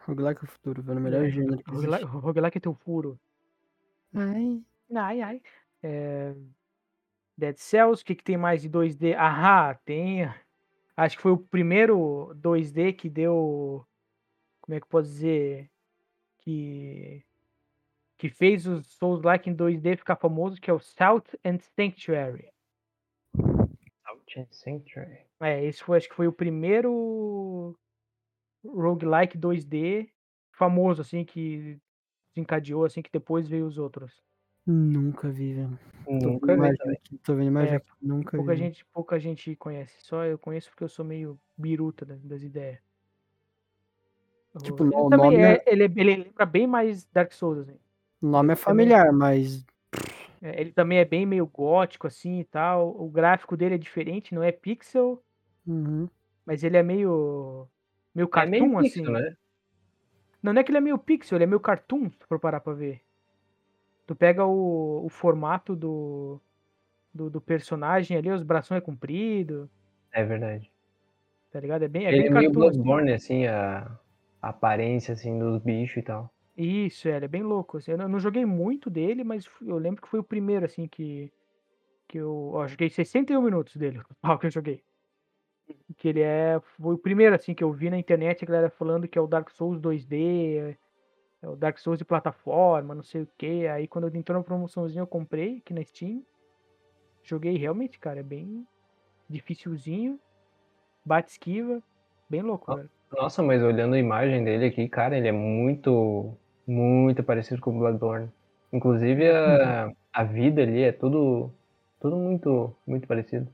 [0.00, 0.98] Roguelike é o futuro, velho.
[0.98, 2.16] O melhor É, gênero que Roguelike, existe.
[2.18, 3.18] roguelike é teu furo.
[4.14, 4.62] Ai.
[4.94, 5.42] Ai, ai.
[5.82, 6.34] É,
[7.36, 9.14] Dead Cells, o que, que tem mais de 2D?
[9.16, 10.24] Ahá, tem.
[10.96, 13.84] Acho que foi o primeiro 2D que deu.
[14.60, 15.70] Como é que eu posso dizer?
[16.50, 17.24] Que.
[18.18, 22.48] Que fez os Souls Like em 2D ficar famoso, que é o Salt and Sanctuary.
[24.08, 25.26] Out Sanctuary.
[25.40, 27.76] É, esse foi, acho que foi o primeiro
[28.64, 30.08] roguelike 2D
[30.52, 31.78] famoso, assim, que
[32.32, 34.22] desencadeou, assim, que depois veio os outros.
[34.64, 35.78] Nunca vi, velho.
[36.08, 37.90] Nunca vi aqui, Tô vendo imagem É, aqui.
[38.00, 38.58] Nunca Pouca vi.
[38.58, 39.94] gente, pouca gente conhece.
[40.00, 42.80] Só eu conheço porque eu sou meio biruta da- das ideias.
[44.62, 47.78] Tipo, ele o também nome é, é- ele, ele lembra bem mais Dark Souls, assim.
[48.22, 49.64] O nome é também- familiar, mas.
[50.42, 52.94] É, Ele também é bem meio gótico, assim, e tal.
[53.00, 55.22] O gráfico dele é diferente, não é pixel,
[55.66, 56.08] Uhum.
[56.44, 57.66] mas ele é meio...
[58.14, 58.88] Meio É cartoon, meio assim.
[58.90, 59.36] pixel, né?
[60.42, 62.60] Não, não é que ele é meio pixel, ele é meio cartoon, se for parar
[62.60, 63.02] pra ver.
[64.06, 66.40] Tu pega o, o formato do,
[67.12, 69.68] do, do personagem ali, os braços é comprido,
[70.12, 70.70] É verdade.
[71.50, 71.82] tá ligado?
[71.82, 72.78] É bem, é Ele bem é meio cartoon, assim.
[72.78, 73.90] Bloodborne, assim, a,
[74.42, 76.30] a aparência, assim, dos bichos e tal.
[76.56, 77.76] Isso, é, ele é bem louco.
[77.78, 77.92] assim.
[77.92, 81.32] Eu não- joguei muito dele, mas eu lembro que foi o primeiro, assim, que,
[82.08, 82.52] que eu.
[82.54, 84.82] Ó, joguei 61 minutos dele, o que eu joguei.
[85.96, 86.60] Que ele é.
[86.78, 89.26] Foi o primeiro, assim, que eu vi na internet a galera falando que é o
[89.26, 90.76] Dark Souls 2D, é,
[91.42, 93.66] é o Dark Souls de plataforma, não sei o que.
[93.66, 96.24] Aí quando entrou na promoçãozinha eu comprei aqui na Steam.
[97.22, 98.66] Joguei realmente, cara, é bem
[99.28, 100.20] dificilzinho.
[101.04, 101.82] Bate esquiva.
[102.28, 102.90] Bem louco, velho.
[103.16, 107.78] Nossa, mas olhando a imagem dele aqui, cara, ele é muito, muito parecido com o
[107.78, 108.30] Bloodborne.
[108.72, 111.50] Inclusive a, a vida ali é tudo,
[111.98, 113.50] tudo muito, muito parecido.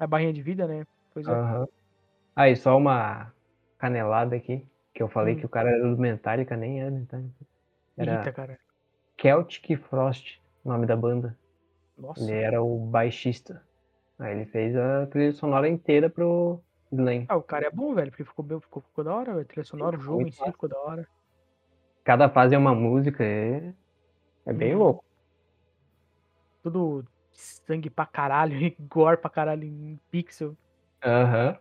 [0.00, 0.86] A barrinha de vida, né?
[1.12, 1.32] Pois é.
[1.32, 1.66] Aham.
[2.36, 3.34] Ah, e só uma
[3.78, 5.40] canelada aqui, que eu falei Hum.
[5.40, 7.46] que o cara era do Metallica, nem era Metallica.
[7.98, 8.58] Era Irrita, cara.
[9.20, 11.38] Celtic Frost, o nome da banda.
[11.98, 12.24] Nossa.
[12.24, 13.66] Ele era o baixista.
[14.18, 16.62] Aí ele fez a trilha sonora inteira pro
[16.92, 17.26] Glenn.
[17.28, 19.46] Ah, o cara é bom, velho, porque ficou, bem, ficou, ficou da hora, velho.
[19.46, 21.08] Trilha sonora, o jogo em si ficou da hora.
[22.04, 23.74] Cada fase é uma música, é,
[24.46, 24.78] é bem Uhum.
[24.78, 25.04] louco.
[26.62, 30.56] Tudo sangue pra caralho, e gore pra caralho em pixel.
[31.04, 31.58] Aham.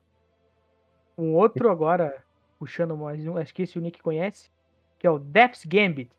[1.18, 2.24] Um outro agora,
[2.60, 4.52] puxando mais um, acho que esse o Nick conhece,
[5.00, 6.12] que é o Death's Gambit.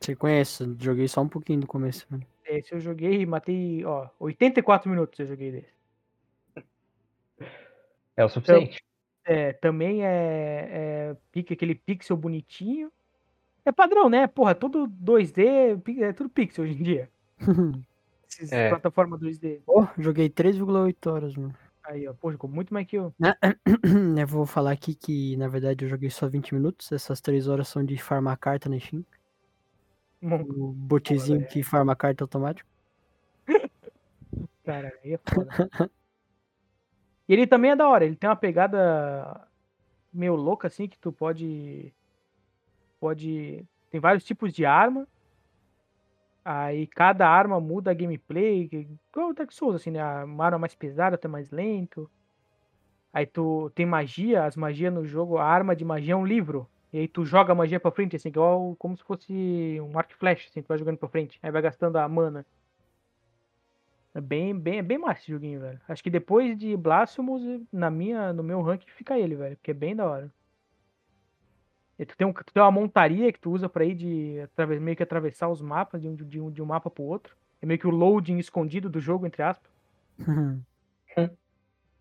[0.00, 0.76] Você conhece?
[0.78, 2.26] Joguei só um pouquinho do começo, velho.
[2.44, 5.75] Esse eu joguei e matei, ó, 84 minutos eu joguei desse.
[8.16, 8.82] É o suficiente.
[9.24, 12.90] É, também é, é pique, aquele pixel bonitinho.
[13.64, 14.26] É padrão, né?
[14.28, 17.10] Porra, todo 2D, pi- é tudo pixel hoje em dia.
[18.28, 18.68] Esses É.
[18.68, 19.62] plataforma 2D.
[19.66, 21.54] Pô, joguei 3,8 horas, mano.
[21.84, 23.14] Aí, ó, pô, jogou muito mais que eu.
[24.20, 26.90] Eu vou falar aqui que, na verdade, eu joguei só 20 minutos.
[26.90, 29.04] Essas 3 horas são de farmar carta na Steam.
[30.22, 32.68] O botezinho que farma carta automático.
[34.64, 35.50] Cara, aí é foda.
[37.28, 39.46] e ele também é da hora, ele tem uma pegada
[40.12, 41.92] meio louca, assim, que tu pode.
[43.00, 43.64] Pode.
[43.90, 45.06] Tem vários tipos de arma.
[46.44, 48.68] Aí cada arma muda a gameplay.
[49.12, 50.24] Igual o Dark Souls, assim, né?
[50.24, 52.10] Uma arma mais pesada, outra mais lento.
[53.12, 56.68] Aí tu tem magia, as magias no jogo, a arma de magia é um livro.
[56.92, 59.32] E aí tu joga a magia pra frente, assim, igual como se fosse
[59.80, 61.38] um arco flecha, assim, tu vai jogando pra frente.
[61.42, 62.46] Aí vai gastando a mana.
[64.16, 65.78] É bem, bem, é bem massa esse joguinho, velho.
[65.86, 69.56] Acho que depois de Blasphemous, na minha, no meu ranking fica ele, velho.
[69.58, 70.32] Porque é bem da hora.
[71.98, 74.80] E tu tem, um, tu tem uma montaria que tu usa pra ir de atraves-
[74.80, 77.36] meio que atravessar os mapas de um, de, um, de um mapa pro outro.
[77.60, 79.70] É meio que o loading escondido do jogo, entre aspas.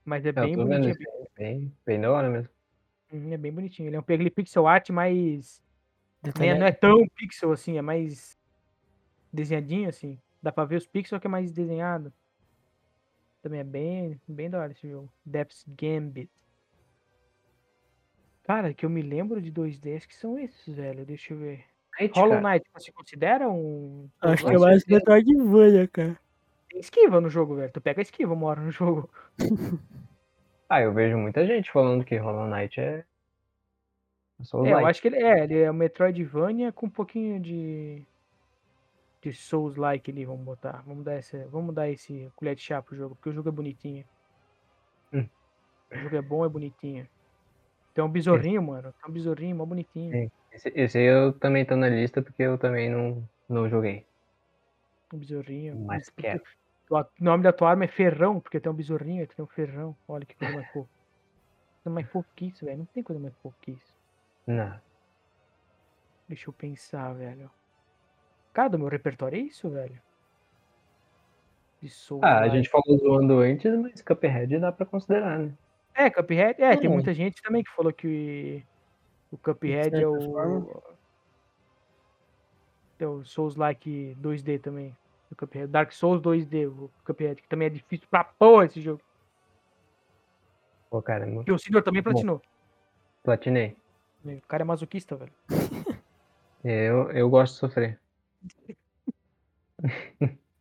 [0.06, 0.96] Mas é É, eu bem bonitinho.
[1.38, 2.50] bem, bem da hora mesmo.
[3.12, 3.90] Uhum, É bem bonitinho.
[3.90, 5.62] Ele é um aquele pixel art mais.
[6.40, 8.38] né, não é tão pixel assim, é mais
[9.34, 10.18] desenhadinho assim.
[10.46, 12.14] Dá pra ver os pixels que é mais desenhado.
[13.42, 15.12] Também é bem, bem da hora esse jogo.
[15.26, 16.30] Depth's Gambit.
[18.44, 21.04] Cara, que eu me lembro de 2D, acho que são esses, velho.
[21.04, 21.66] Deixa eu ver.
[22.00, 22.54] Knight, Hollow cara.
[22.54, 24.08] Knight, você considera um.
[24.22, 26.20] Acho que é mais Metroidvania, cara.
[26.70, 27.72] Tem esquiva no jogo, velho.
[27.74, 29.10] Tu pega a esquiva uma hora no jogo.
[30.68, 33.06] Ah, eu vejo muita gente falando que Hollow Knight é.
[34.40, 38.04] é É, eu acho que ele é, ele é um Metroidvania com um pouquinho de.
[39.32, 40.84] De Souls-like ali, vamos botar.
[40.86, 43.52] Vamos dar esse, vamos dar esse colher de chá pro jogo, porque o jogo é
[43.52, 44.06] bonitinho.
[45.14, 45.28] Hum.
[45.92, 47.08] O jogo é bom, é bonitinho.
[47.94, 48.94] Tem um besorrinho, mano.
[48.94, 50.12] Tem um besorrinho, mó bonitinho.
[50.12, 50.32] Sim.
[50.52, 54.06] Esse, esse aí eu também tô na lista porque eu também não, não joguei.
[55.14, 55.80] Um besorrinho.
[55.86, 56.44] Mas O- quero.
[56.90, 59.96] O nome da tua arma é Ferrão, porque tem um besorrinho tu tem um ferrão.
[60.08, 60.90] Olha que coisa mais fofa.
[61.84, 62.78] Coisa mais fofa que isso, velho.
[62.78, 63.96] Não tem coisa mais fofa que isso.
[64.46, 64.80] Não.
[66.28, 67.50] Deixa eu pensar, velho.
[68.56, 70.02] Cara, do meu repertório é isso, velho.
[72.22, 75.54] Ah, a gente falou zoando antes, mas Cuphead dá pra considerar, né?
[75.94, 76.62] É, Cuphead.
[76.62, 76.94] É, tem É.
[76.94, 78.64] muita gente também que falou que
[79.30, 80.22] o Cuphead é certa o.
[80.32, 80.68] forma.
[82.98, 84.96] É o Souls like 2D também.
[85.30, 85.68] O Cuphead.
[85.68, 89.02] Dark Souls 2D, o Cuphead, que também é difícil pra porra esse jogo.
[90.90, 92.12] Pô, cara, é muito E o senhor também Bom.
[92.12, 92.42] platinou.
[93.22, 93.76] platinei.
[94.24, 95.34] O cara é masoquista, velho.
[96.68, 98.00] Eu, eu gosto de sofrer.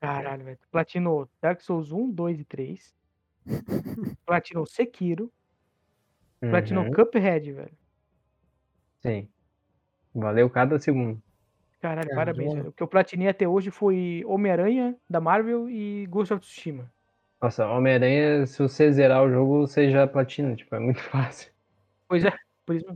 [0.01, 0.59] Caralho, velho.
[0.71, 2.95] Platinou Dark Souls 1, 2 e 3.
[4.27, 5.33] Platinou Sekiro.
[6.41, 7.73] Platinou Uhum, Cuphead, velho.
[9.01, 9.29] Sim.
[10.15, 11.23] Valeu cada segundo.
[11.81, 12.69] Caralho, Cara, parabéns, velho.
[12.69, 16.91] O que eu platinei até hoje foi Homem-Aranha da Marvel e Ghost of Tsushima.
[17.41, 21.51] Nossa, Homem-Aranha, se você zerar o jogo, você já platina, tipo, é muito fácil.
[22.09, 22.33] Pois é,
[22.65, 22.87] por isso.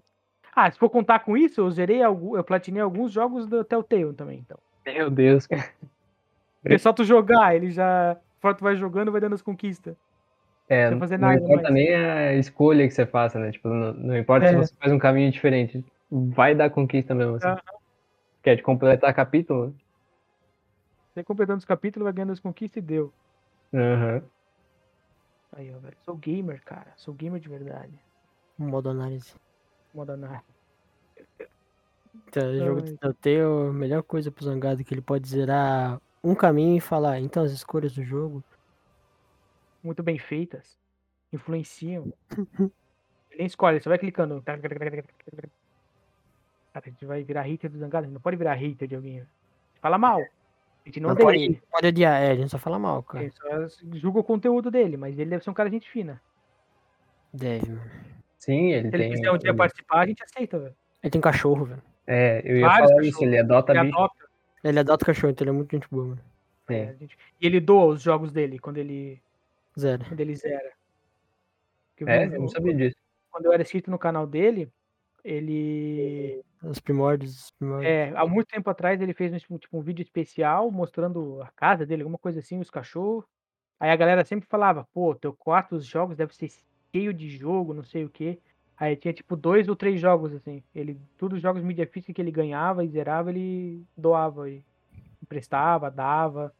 [0.54, 4.12] Ah, se for contar com isso, eu zerei algu- eu platinei alguns jogos do Telltale
[4.14, 4.58] também, então.
[4.94, 5.70] Meu Deus, cara.
[6.64, 8.16] É só tu jogar, ele já.
[8.40, 9.96] Fora tu vai jogando, vai dando as conquistas.
[10.68, 11.74] É, não nada importa mais.
[11.74, 13.50] nem a escolha que você faça, né?
[13.50, 14.56] Tipo, não, não importa se É.
[14.56, 15.84] você faz um caminho diferente.
[16.10, 17.46] Vai dar conquista mesmo, assim.
[17.48, 17.58] Aham.
[18.42, 19.74] Quer de completar capítulo?
[21.12, 23.12] Você completando os capítulos, vai ganhando as conquistas e deu.
[23.74, 24.22] Aham.
[25.56, 25.96] Aí, ó, velho.
[26.04, 26.92] Sou gamer, cara.
[26.96, 27.98] Sou gamer de verdade.
[28.58, 29.34] Modo análise.
[29.94, 30.42] Moda na.
[32.28, 32.90] Então, o jogo Ai.
[32.90, 36.80] do Telltale, a melhor coisa pro Zangado é que ele pode zerar um caminho e
[36.80, 38.42] falar, então as escolhas do jogo.
[39.82, 40.76] Muito bem feitas.
[41.32, 42.12] Influenciam.
[43.30, 44.42] Ele nem escolhe, você vai clicando.
[44.42, 44.58] Cara,
[46.74, 48.04] a gente vai virar hater do Zangado.
[48.04, 49.18] A gente não pode virar hater de alguém.
[49.18, 49.28] velho.
[49.80, 50.20] Fala mal.
[50.20, 51.62] A gente não odeia pode, ele.
[51.70, 53.24] pode odiar, é, a gente só fala mal, cara.
[53.24, 56.20] Ele só julga o conteúdo dele, mas ele deve ser um cara gente fina.
[57.32, 57.90] Deve, mano.
[58.38, 59.12] Sim, ele Se ele tem.
[59.12, 60.74] quiser um dia participar, a gente aceita, velho.
[61.02, 61.82] Ele tem cachorro, velho.
[62.10, 63.98] É, eu ia Vários falar isso, ele adota Ele bicho.
[63.98, 64.24] adopta.
[64.64, 66.20] Ele adota cachorro, então ele é muito gente boa, mano.
[66.70, 69.20] é, a gente- E ele doa os jogos dele quando ele,
[69.78, 70.04] Zero.
[70.06, 70.72] quando ele zera.
[71.90, 72.96] Porque eu É, eu não sabia disso.
[73.30, 74.70] Quando eu era inscrito no canal dele,
[75.22, 76.42] ele.
[76.62, 77.90] Os primórdios, os primórdios.
[77.90, 81.48] É, há muito tempo atrás ele fez um, tipo, tipo, um vídeo especial mostrando a
[81.54, 83.24] casa dele, alguma coisa assim, os cachorros.
[83.78, 86.50] Aí a galera sempre falava, pô, teu quarto, os jogos deve ser
[86.92, 88.40] cheio de jogo, não sei o quê.
[88.78, 90.62] Aí tinha tipo dois ou três jogos, assim.
[90.74, 94.62] Ele, todos os jogos mídia física que ele ganhava e zerava, ele doava e
[95.20, 96.54] emprestava, dava.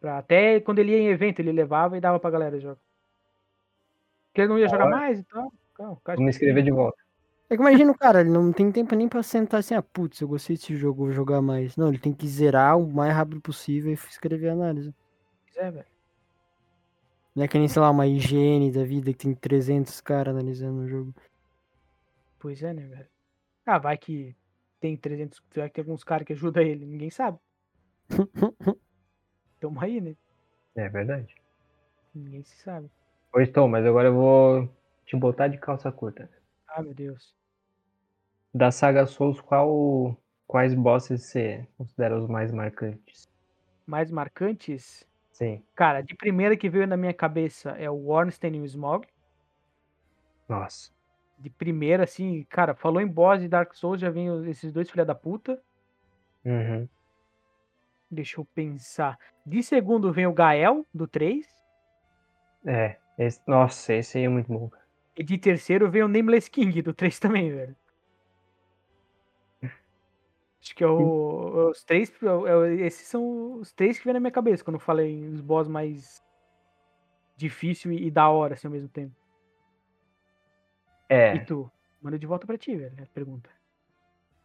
[0.00, 2.78] Pra, até quando ele ia em evento, ele levava e dava pra galera jogar.
[4.28, 5.52] Porque ele não ia jogar mais e tal.
[5.74, 6.96] Calma, cara, Vou me inscrever de volta.
[7.50, 10.20] É que imagina o cara, ele não tem tempo nem pra sentar assim, ah, putz,
[10.20, 11.76] eu gostei desse jogo, vou jogar mais.
[11.76, 14.94] Não, ele tem que zerar o mais rápido possível e escrever a análise.
[15.56, 15.86] É, velho.
[17.34, 20.82] Não é que nem, sei lá, uma higiene da vida que tem 300 caras analisando
[20.82, 21.14] o jogo.
[22.42, 23.08] Pois é, né, velho?
[23.64, 24.36] Ah, vai que
[24.80, 27.38] tem 300, vai que tem alguns caras que ajudam ele, ninguém sabe.
[29.60, 30.16] Tamo aí, né?
[30.74, 31.36] É verdade.
[32.12, 32.90] Ninguém se sabe.
[33.32, 36.28] Oi, estou, mas agora eu vou te botar de calça curta.
[36.66, 37.32] Ah, meu Deus.
[38.52, 43.22] Da saga Souls, qual, quais bosses você considera os mais marcantes?
[43.86, 45.06] Mais marcantes?
[45.30, 45.64] Sim.
[45.76, 49.06] Cara, de primeira que veio na minha cabeça é o Ornstein e o Smog.
[50.48, 50.90] Nossa.
[51.42, 55.04] De primeira, assim, cara, falou em boss de Dark Souls, já vem esses dois filha
[55.04, 55.60] da puta.
[56.44, 56.88] Uhum.
[58.08, 59.18] Deixa eu pensar.
[59.44, 61.44] De segundo vem o Gael, do 3.
[62.64, 62.96] É.
[63.18, 64.70] Esse, nossa, esse aí é muito bom.
[65.16, 67.76] E de terceiro vem o Nameless King, do 3 também, velho.
[70.62, 72.12] Acho que é o, os três.
[72.22, 75.40] é é esses são os três que vem na minha cabeça quando eu falei os
[75.40, 76.22] boss mais
[77.36, 79.12] difícil e, e da hora, assim, ao mesmo tempo.
[81.12, 81.38] E É.
[81.40, 81.70] tu?
[82.00, 83.50] Manda de volta pra ti, velho, a pergunta.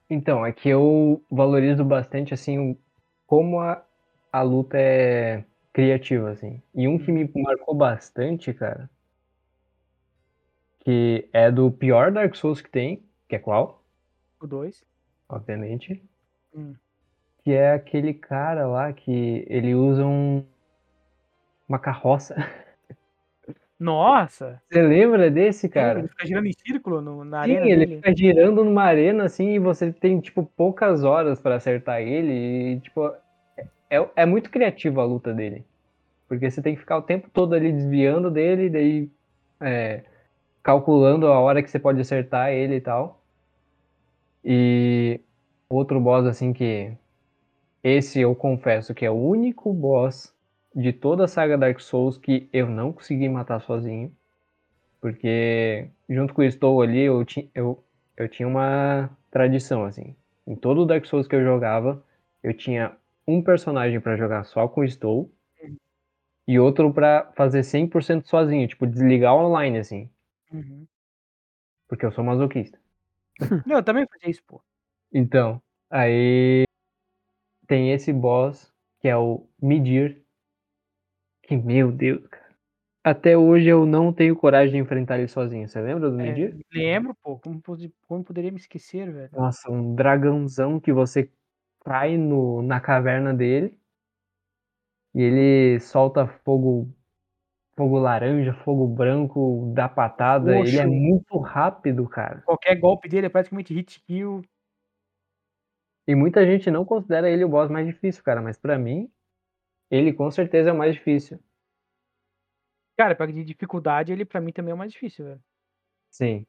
[0.10, 2.78] Então, é que eu valorizo bastante, assim,
[3.26, 3.84] como a,
[4.32, 6.62] a luta é criativa, assim.
[6.76, 8.90] E um que me marcou bastante, cara,
[10.80, 13.84] que é do pior Dark Souls que tem, que é qual?
[14.40, 14.84] O 2.
[15.30, 16.04] Obviamente.
[16.54, 16.76] Hum.
[17.44, 20.46] Que é aquele cara lá que ele usa um,
[21.68, 22.36] uma carroça.
[23.80, 24.62] Nossa!
[24.70, 26.00] Você lembra desse, cara?
[26.00, 28.04] Ele fica girando em círculo no- na Sim, arena ele dele.
[28.04, 32.80] fica girando numa arena assim e você tem, tipo, poucas horas pra acertar ele e,
[32.82, 33.06] tipo,
[33.90, 35.66] é, é muito criativa a luta dele.
[36.28, 39.12] Porque você tem que ficar o tempo todo ali desviando dele, daí
[39.62, 40.04] é,
[40.64, 43.22] calculando a hora que você pode acertar ele e tal.
[44.44, 45.22] E
[45.70, 46.96] outro boss, assim, que
[47.84, 50.34] esse eu confesso que é o único boss
[50.78, 54.16] de toda a saga Dark Souls que eu não consegui matar sozinho.
[55.02, 57.84] Porque junto com o Stow ali, eu, ti, eu,
[58.18, 60.16] eu tinha uma tradição, assim.
[60.48, 62.04] Em todo o Dark Souls que eu jogava,
[62.44, 62.96] eu tinha
[63.28, 65.32] um personagem pra jogar só com o Stow
[66.48, 70.10] e outro pra fazer 100% sozinho, tipo, desligar online, assim,
[70.52, 70.88] Uhum.
[71.88, 72.80] porque eu sou masoquista.
[73.68, 74.62] Não, eu também fazia isso, pô.
[75.14, 76.66] Então, aí
[77.68, 80.22] tem esse boss que é o Midir,
[81.48, 82.48] que, meu Deus, cara.
[83.04, 85.68] Até hoje eu não tenho coragem de enfrentar ele sozinho.
[85.68, 87.40] Você lembra do É, lembro, pô.
[87.40, 87.62] Como,
[88.06, 89.30] como poderia me esquecer, velho?
[89.32, 91.32] Nossa, um dragãozão que você
[91.86, 93.80] cai no, na caverna dele
[95.16, 96.94] e ele solta fogo,
[97.78, 100.58] fogo laranja, fogo branco, dá patada.
[100.58, 102.42] Ele é muito rápido, cara.
[102.46, 104.42] Qualquer golpe dele é praticamente hit kill.
[106.06, 108.42] E muita gente não considera ele o boss mais difícil, cara.
[108.42, 109.10] Mas pra mim,
[109.90, 111.40] ele com certeza é o mais difícil.
[112.98, 115.44] Cara, pra de dificuldade, ele pra mim também é o mais difícil, velho.
[116.10, 116.46] Sim.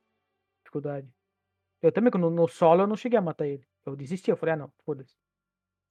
[0.63, 1.09] Dificuldade.
[1.83, 3.65] Eu também, quando no solo, eu não cheguei a matar ele.
[3.85, 5.15] Eu desisti, eu falei, ah, não, foda-se.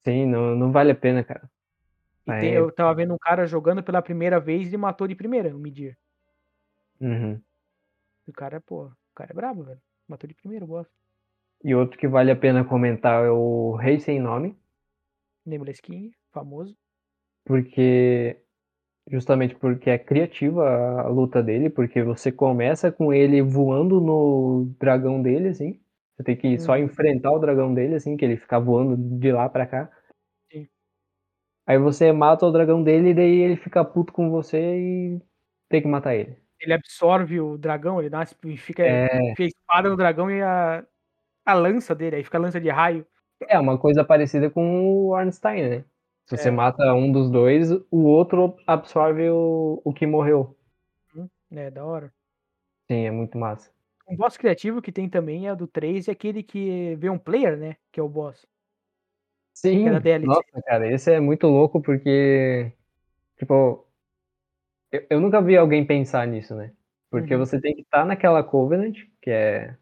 [0.04, 1.50] Sim, não, não vale a pena, cara.
[2.24, 2.58] Tem- é.
[2.58, 5.96] eu tava vendo um cara jogando pela primeira vez e matou de primeira, o Midir.
[7.00, 7.40] Uhum.
[8.26, 9.80] O cara, pô, o cara é brabo, velho.
[10.06, 10.92] Matou de primeiro, eu gosto.
[11.64, 14.56] E outro que vale a pena comentar é o Rei Sem Nome,
[15.44, 16.76] Nameless King, famoso.
[17.48, 18.40] Porque
[19.10, 20.64] justamente porque é criativa
[21.02, 25.80] a luta dele, porque você começa com ele voando no dragão dele, assim.
[26.16, 26.84] Você tem que só Uhum.
[26.84, 29.90] enfrentar o dragão dele, assim, que ele fica voando de lá pra cá.
[30.50, 30.68] Sim.
[31.66, 35.22] Aí você mata o dragão dele e daí ele fica puto com você e
[35.68, 36.36] tem que matar ele.
[36.60, 40.42] Ele absorve o dragão, ele dá uma, fica, É, enfia a espada no dragão e
[40.42, 40.84] a,
[41.46, 43.06] a lança dele, aí fica a lança de raio.
[43.48, 45.84] é uma coisa parecida com o Ornstein, né?
[46.28, 46.52] Se você É.
[46.52, 50.56] mata um dos dois, o outro absorve o, o que morreu.
[51.50, 52.12] É, da hora.
[52.90, 53.70] Sim, é muito massa.
[54.08, 57.56] Um boss criativo que tem também é do 3, é aquele que vê um player,
[57.56, 57.76] né?
[57.92, 58.46] Que é o boss.
[59.54, 60.26] Sim, DLC.
[60.26, 62.72] nossa, cara, esse é muito louco porque,
[63.38, 63.86] tipo,
[64.92, 66.72] eu, eu nunca vi alguém pensar nisso, né?
[67.10, 67.38] Porque Uhum.
[67.38, 69.76] você tem que estar naquela Covenant, que é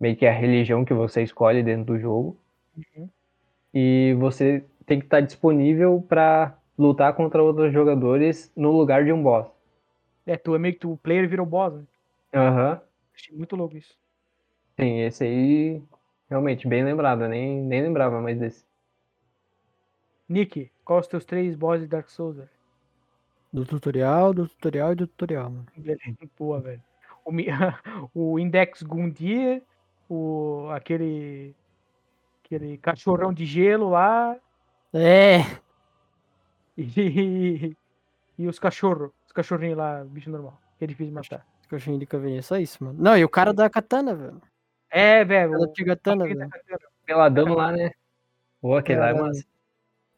[0.00, 2.40] meio que a religião que você escolhe dentro do jogo,
[2.76, 3.10] Uhum.
[3.74, 9.22] e você tem que estar disponível pra lutar contra outros jogadores no lugar de um
[9.22, 9.48] boss.
[10.26, 11.84] É, tu é meio que tu, o player vira o boss, né?
[12.34, 12.80] Aham.
[13.14, 13.96] Achei muito louco isso.
[14.78, 15.82] Sim, esse aí,
[16.30, 18.64] realmente, bem lembrado, nem, nem lembrava mais desse.
[20.28, 22.36] Nick, qual os teus três bosses de Dark Souls?
[22.36, 22.48] velho?
[23.52, 25.66] Do tutorial, do tutorial e do tutorial, mano.
[26.38, 26.82] Boa, velho.
[27.24, 27.48] O, Mi-
[28.14, 29.62] o Index Gundir,
[30.08, 31.54] o, aquele,
[32.42, 34.38] aquele cachorrão de gelo lá
[34.94, 35.40] É!
[36.76, 37.76] e,
[38.38, 41.46] e os cachorros, os cachorrinhos lá, bicho normal, que é difícil de matar.
[41.68, 42.98] Coxinha de caveirinha, só isso, mano.
[43.02, 44.42] Não, e o cara da katana, velho.
[44.90, 45.54] É, velho.
[45.54, 46.50] Ela o- tinha katana, aquele velho.
[46.50, 46.78] da katana.
[47.06, 47.92] Peladão lá, né?
[48.60, 49.44] Pô, aquele lá é massa.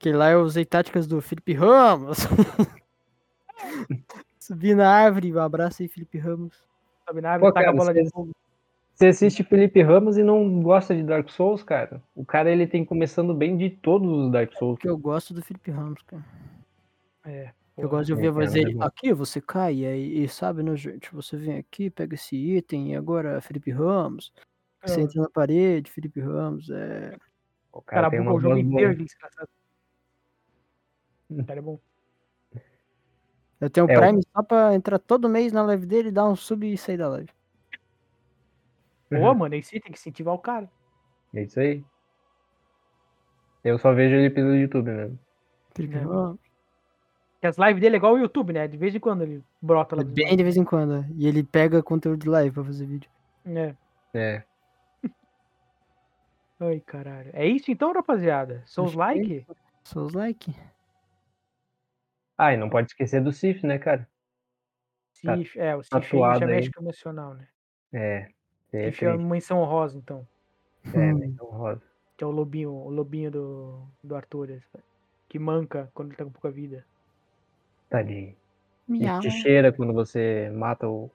[0.00, 2.18] Que lá eu usei táticas do Felipe Ramos.
[4.40, 6.52] Subi na árvore, um abraço aí, Felipe Ramos.
[7.08, 8.32] Sobe na árvore, Pô, taca a cara, bola de fogo.
[8.94, 12.00] Você assiste Felipe Ramos e não gosta de Dark Souls, cara?
[12.14, 14.76] O cara, ele tem começando bem de todos os Dark Souls.
[14.76, 16.24] Porque eu gosto do Felipe Ramos, cara.
[17.24, 17.50] É.
[17.76, 18.76] Eu gosto de ouvir a voz dele.
[18.80, 21.12] Aqui você cai, e, aí- e sabe, né, gente?
[21.12, 24.32] Você vem aqui, pega esse item, e agora Felipe Ramos.
[24.84, 26.70] Você é, entra na parede, Felipe Ramos.
[26.70, 27.16] É...
[27.72, 29.48] O cara cara tem uma o jogo voz inteiro, desgraçado.
[31.30, 31.80] O cara é bom.
[33.60, 36.28] Eu tenho o É, o- Prime só pra entrar todo mês na live dele, dar
[36.28, 37.30] um sub e sair da live.
[39.20, 40.70] Pô, mano, esse tem que incentivar o cara.
[41.34, 41.84] É isso aí.
[43.62, 45.18] Eu só vejo ele pelo YouTube mesmo.
[45.78, 46.38] É.
[47.34, 48.68] Porque as lives dele é igual o YouTube, né?
[48.68, 50.02] De vez em quando ele brota lá.
[50.02, 50.96] É bem de vez em quando.
[50.96, 51.08] é.
[51.16, 53.10] E ele pega conteúdo de live pra fazer vídeo.
[53.44, 53.74] É.
[54.14, 54.44] É.
[56.60, 57.30] Ai, caralho.
[57.32, 58.62] É isso então, rapaziada?
[58.64, 59.46] Acho que é like?
[59.82, 60.54] Só os like.
[62.38, 64.08] Ah, e não pode esquecer do Sif, né, cara?
[65.22, 66.52] Tá Sif, é, o aí já aí.
[66.52, 67.48] mexe com emocional, né?
[67.92, 68.28] É.
[68.76, 70.26] É, Sif é uma menção honrosa, então.
[70.92, 71.18] é Hum.
[71.18, 71.82] menção rosa.
[72.16, 74.60] Que é o lobinho, o lobinho do, do Arthur.
[75.28, 76.84] Que manca quando ele tá com pouca vida.
[77.88, 78.34] Tadinho.
[78.88, 79.20] E Miau.
[79.20, 81.10] te cheira quando você mata o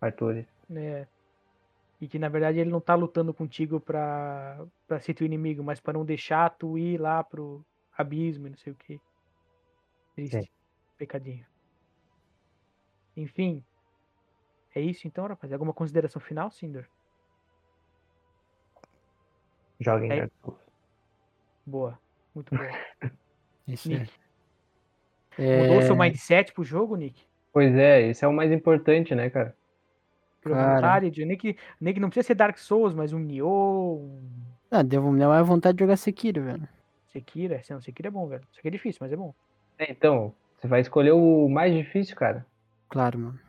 [0.00, 0.44] Arthur.
[0.68, 1.06] né?
[2.00, 5.78] E que na verdade ele não tá lutando contigo pra, pra ser teu inimigo, mas
[5.80, 7.64] pra não deixar tu ir lá pro
[7.96, 9.00] abismo e não sei o que.
[10.16, 10.40] Triste.
[10.42, 10.48] Sim.
[10.98, 11.46] Pecadinho.
[13.16, 13.62] Enfim.
[14.74, 15.52] É isso então, rapaz?
[15.52, 16.88] Alguma consideração final, Cinder?
[19.82, 20.16] Joga em É.
[20.20, 20.60] Dark Souls.
[21.66, 21.98] Boa.
[22.34, 22.68] Muito boa.
[23.68, 23.88] Isso.
[23.88, 24.10] Nick,
[25.38, 27.22] É, mudou seu mindset pro jogo, Nick?
[27.52, 29.54] Pois é, isso é o mais importante, né, cara?
[30.42, 31.10] Virou Cara.
[31.10, 34.20] de Nick, Nick não precisa ser Dark Souls, mas um Nioh, um
[34.70, 36.68] Ah, deu me deu mais vontade de jogar Sekiro, velho.
[37.12, 38.42] Sekiro, é, não, Sekiro é bom, velho.
[38.50, 39.34] Isso aqui é difícil, mas é bom.
[39.78, 42.44] É, então, você vai escolher o mais difícil, cara.
[42.88, 43.40] Claro, mano.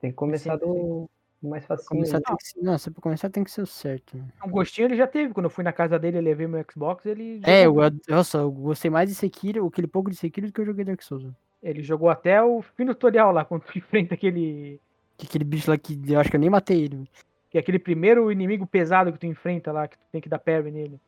[0.00, 1.08] Tem que começar do
[1.48, 1.88] mais facinho.
[1.88, 4.16] Começar tem que ser, não, se começar tem que ser o certo.
[4.16, 4.24] né?
[4.44, 5.32] Um gostinho ele já teve.
[5.32, 7.74] Quando eu fui na casa dele e levei meu Xbox, ele É, eu,
[8.08, 11.00] nossa, eu gostei mais de Sekiro, aquele pouco de Sekiro do que eu joguei Dark
[11.02, 11.22] Souls.
[11.22, 11.36] velho.
[11.62, 14.80] ele jogou até o fim do tutorial lá, quando tu enfrenta aquele.
[15.16, 16.96] Que aquele bicho lá que eu acho que eu nem matei ele.
[16.96, 17.08] velho.
[17.50, 20.38] Que é aquele primeiro inimigo pesado que tu enfrenta lá, que tu tem que dar
[20.38, 21.00] parry nele.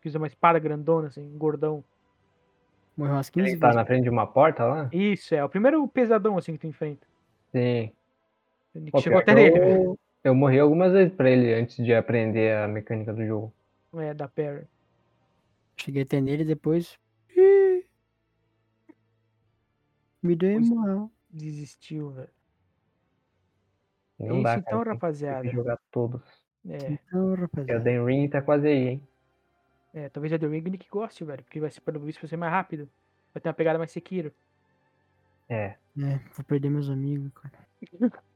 [0.00, 1.82] Que usa uma espada grandona, assim, gordão.
[2.96, 3.76] Morreu umas 15 Ele tá vezes.
[3.76, 4.88] na frente de uma porta lá?
[4.92, 5.44] Isso, é.
[5.44, 7.06] O primeiro pesadão, assim, que tu enfrenta.
[7.52, 7.90] Sim.
[8.90, 9.82] Pô, chegou até que nele, velho.
[9.84, 13.52] eu, eu morri algumas vezes pra ele antes de aprender a mecânica do jogo.
[13.96, 14.66] É, da parry.
[15.76, 16.98] Cheguei até nele e depois.
[17.36, 17.84] Ih,
[20.22, 21.10] Me dei Pois- mal.
[21.30, 22.28] Desistiu, velho.
[24.18, 24.84] Não É isso dá, então, cara.
[24.84, 25.42] Tem rapaziada.
[25.48, 26.22] que jogar todos.
[26.68, 27.72] É, Então, O rapaziada.
[27.90, 29.08] Elden Ring tá quase aí, hein?
[29.92, 31.42] é, talvez a The Ring o Nick goste, velho.
[31.44, 32.88] Porque vai ser, pelo visto, vai ser mais rápido.
[33.32, 34.32] Vai ter uma pegada mais Sekiro.
[35.48, 35.76] É.
[35.98, 37.54] É, vou perder meus amigos, cara.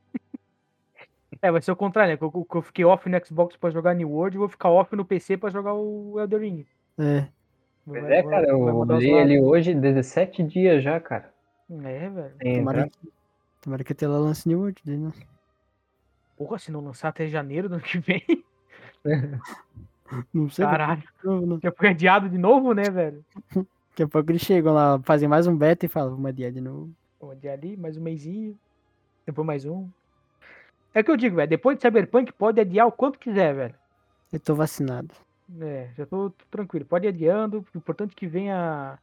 [1.41, 2.17] É, vai ser o contrário, né?
[2.17, 4.71] Que eu, que eu fiquei off no Xbox pra jogar New World, eu vou ficar
[4.71, 6.67] off no PC pra jogar o Elden Ring.
[6.99, 7.29] É,
[7.85, 11.33] Pois Vai- é, cara, vai eu olhei ali hoje 17 dias já, cara.
[11.71, 12.35] É, velho.
[12.43, 13.13] Sem tomara que,
[13.63, 15.13] tomara que a tela lance New World daí, né?
[16.37, 18.23] Porra, se não lançar até janeiro do ano que vem,
[20.33, 21.01] Não sei, caralho.
[21.03, 21.59] de novo, né?
[21.63, 23.25] Já foi adiado de novo, né, velho?
[23.55, 26.61] Daqui a pouco eles chegam lá, fazem mais um beta e falam, vamos adiar de
[26.61, 26.91] novo.
[27.21, 28.59] Vou adiar ali, mais um mêsinho.
[29.27, 29.89] Depois mais um.
[30.95, 31.49] É o que eu digo, velho.
[31.49, 33.75] Depois de Cyberpunk, pode adiar o quanto quiser, velho.
[34.33, 35.15] Eu tô vacinado.
[35.61, 36.85] É, já tô, tô tranquilo.
[36.85, 37.65] Pode ir adiando.
[37.75, 38.99] O importante é que venha.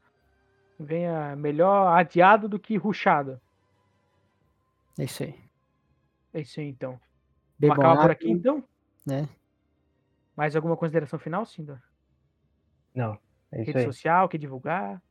[0.77, 3.39] Venha melhor adiado do que ruxado.
[4.99, 5.35] É isso aí.
[6.33, 6.99] É isso aí, então.
[7.57, 8.63] Vamos acabar por aqui, então?
[9.05, 9.29] né?
[10.35, 11.79] Mais alguma consideração final, Sindor?
[12.93, 13.17] Não,
[13.51, 13.85] é isso Rede aí.
[13.85, 15.01] social, quer divulgar?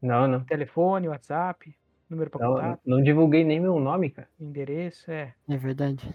[0.00, 0.44] Não, não.
[0.44, 1.76] Telefone, WhatsApp,
[2.08, 4.28] número para Não, contato, não divulguei nem meu nome, cara.
[4.38, 5.34] endereço, é.
[5.48, 6.14] É verdade.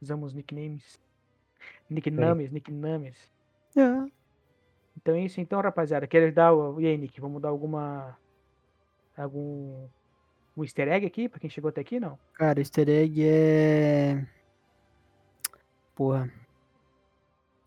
[0.00, 0.98] Usamos nicknames.
[1.88, 3.16] Nicknames, nicknames.
[3.76, 4.10] É.
[4.96, 6.06] Então é isso então, rapaziada.
[6.06, 6.80] Quer dar o.
[6.80, 8.16] E aí, Nick, vamos dar alguma.
[9.16, 9.88] Algum.
[10.56, 12.18] Um easter egg aqui pra quem chegou até aqui, não?
[12.34, 14.26] Cara, easter egg é.
[15.94, 16.30] Porra.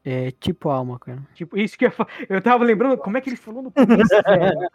[0.05, 1.25] É tipo alma, cara.
[1.33, 1.91] Tipo, isso que eu,
[2.27, 4.69] eu tava lembrando como é que ele falou no começo, velho.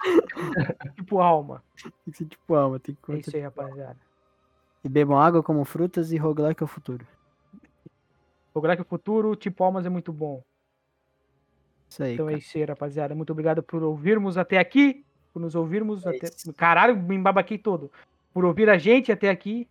[0.96, 1.62] tipo alma.
[1.82, 3.96] Tem que ser tipo alma, tem que É isso aí, rapaziada.
[4.82, 7.06] E bebam água como frutas e roguelike é o futuro.
[8.55, 10.42] O Grok Futuro, tipo almas é muito bom.
[11.88, 12.38] Isso aí, Então é cara.
[12.42, 13.14] isso aí, rapaziada.
[13.14, 15.05] Muito obrigado por ouvirmos até aqui.
[15.32, 16.26] Por nos ouvirmos É até.
[16.26, 16.52] isso.
[16.55, 17.92] Caralho, me embabaquei todo.
[18.32, 19.68] Por ouvir a gente até aqui.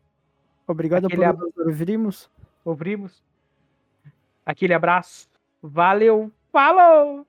[0.68, 2.30] Obrigado aquele por ab- ouvirmos.
[2.64, 3.24] Ouvimos.
[4.46, 5.28] Aquele abraço.
[5.62, 6.32] Valeu.
[6.52, 7.26] Falou!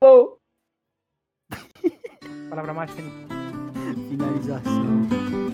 [0.00, 0.38] Falou!
[2.48, 3.28] Palavra Nick.
[4.08, 5.51] Finalização.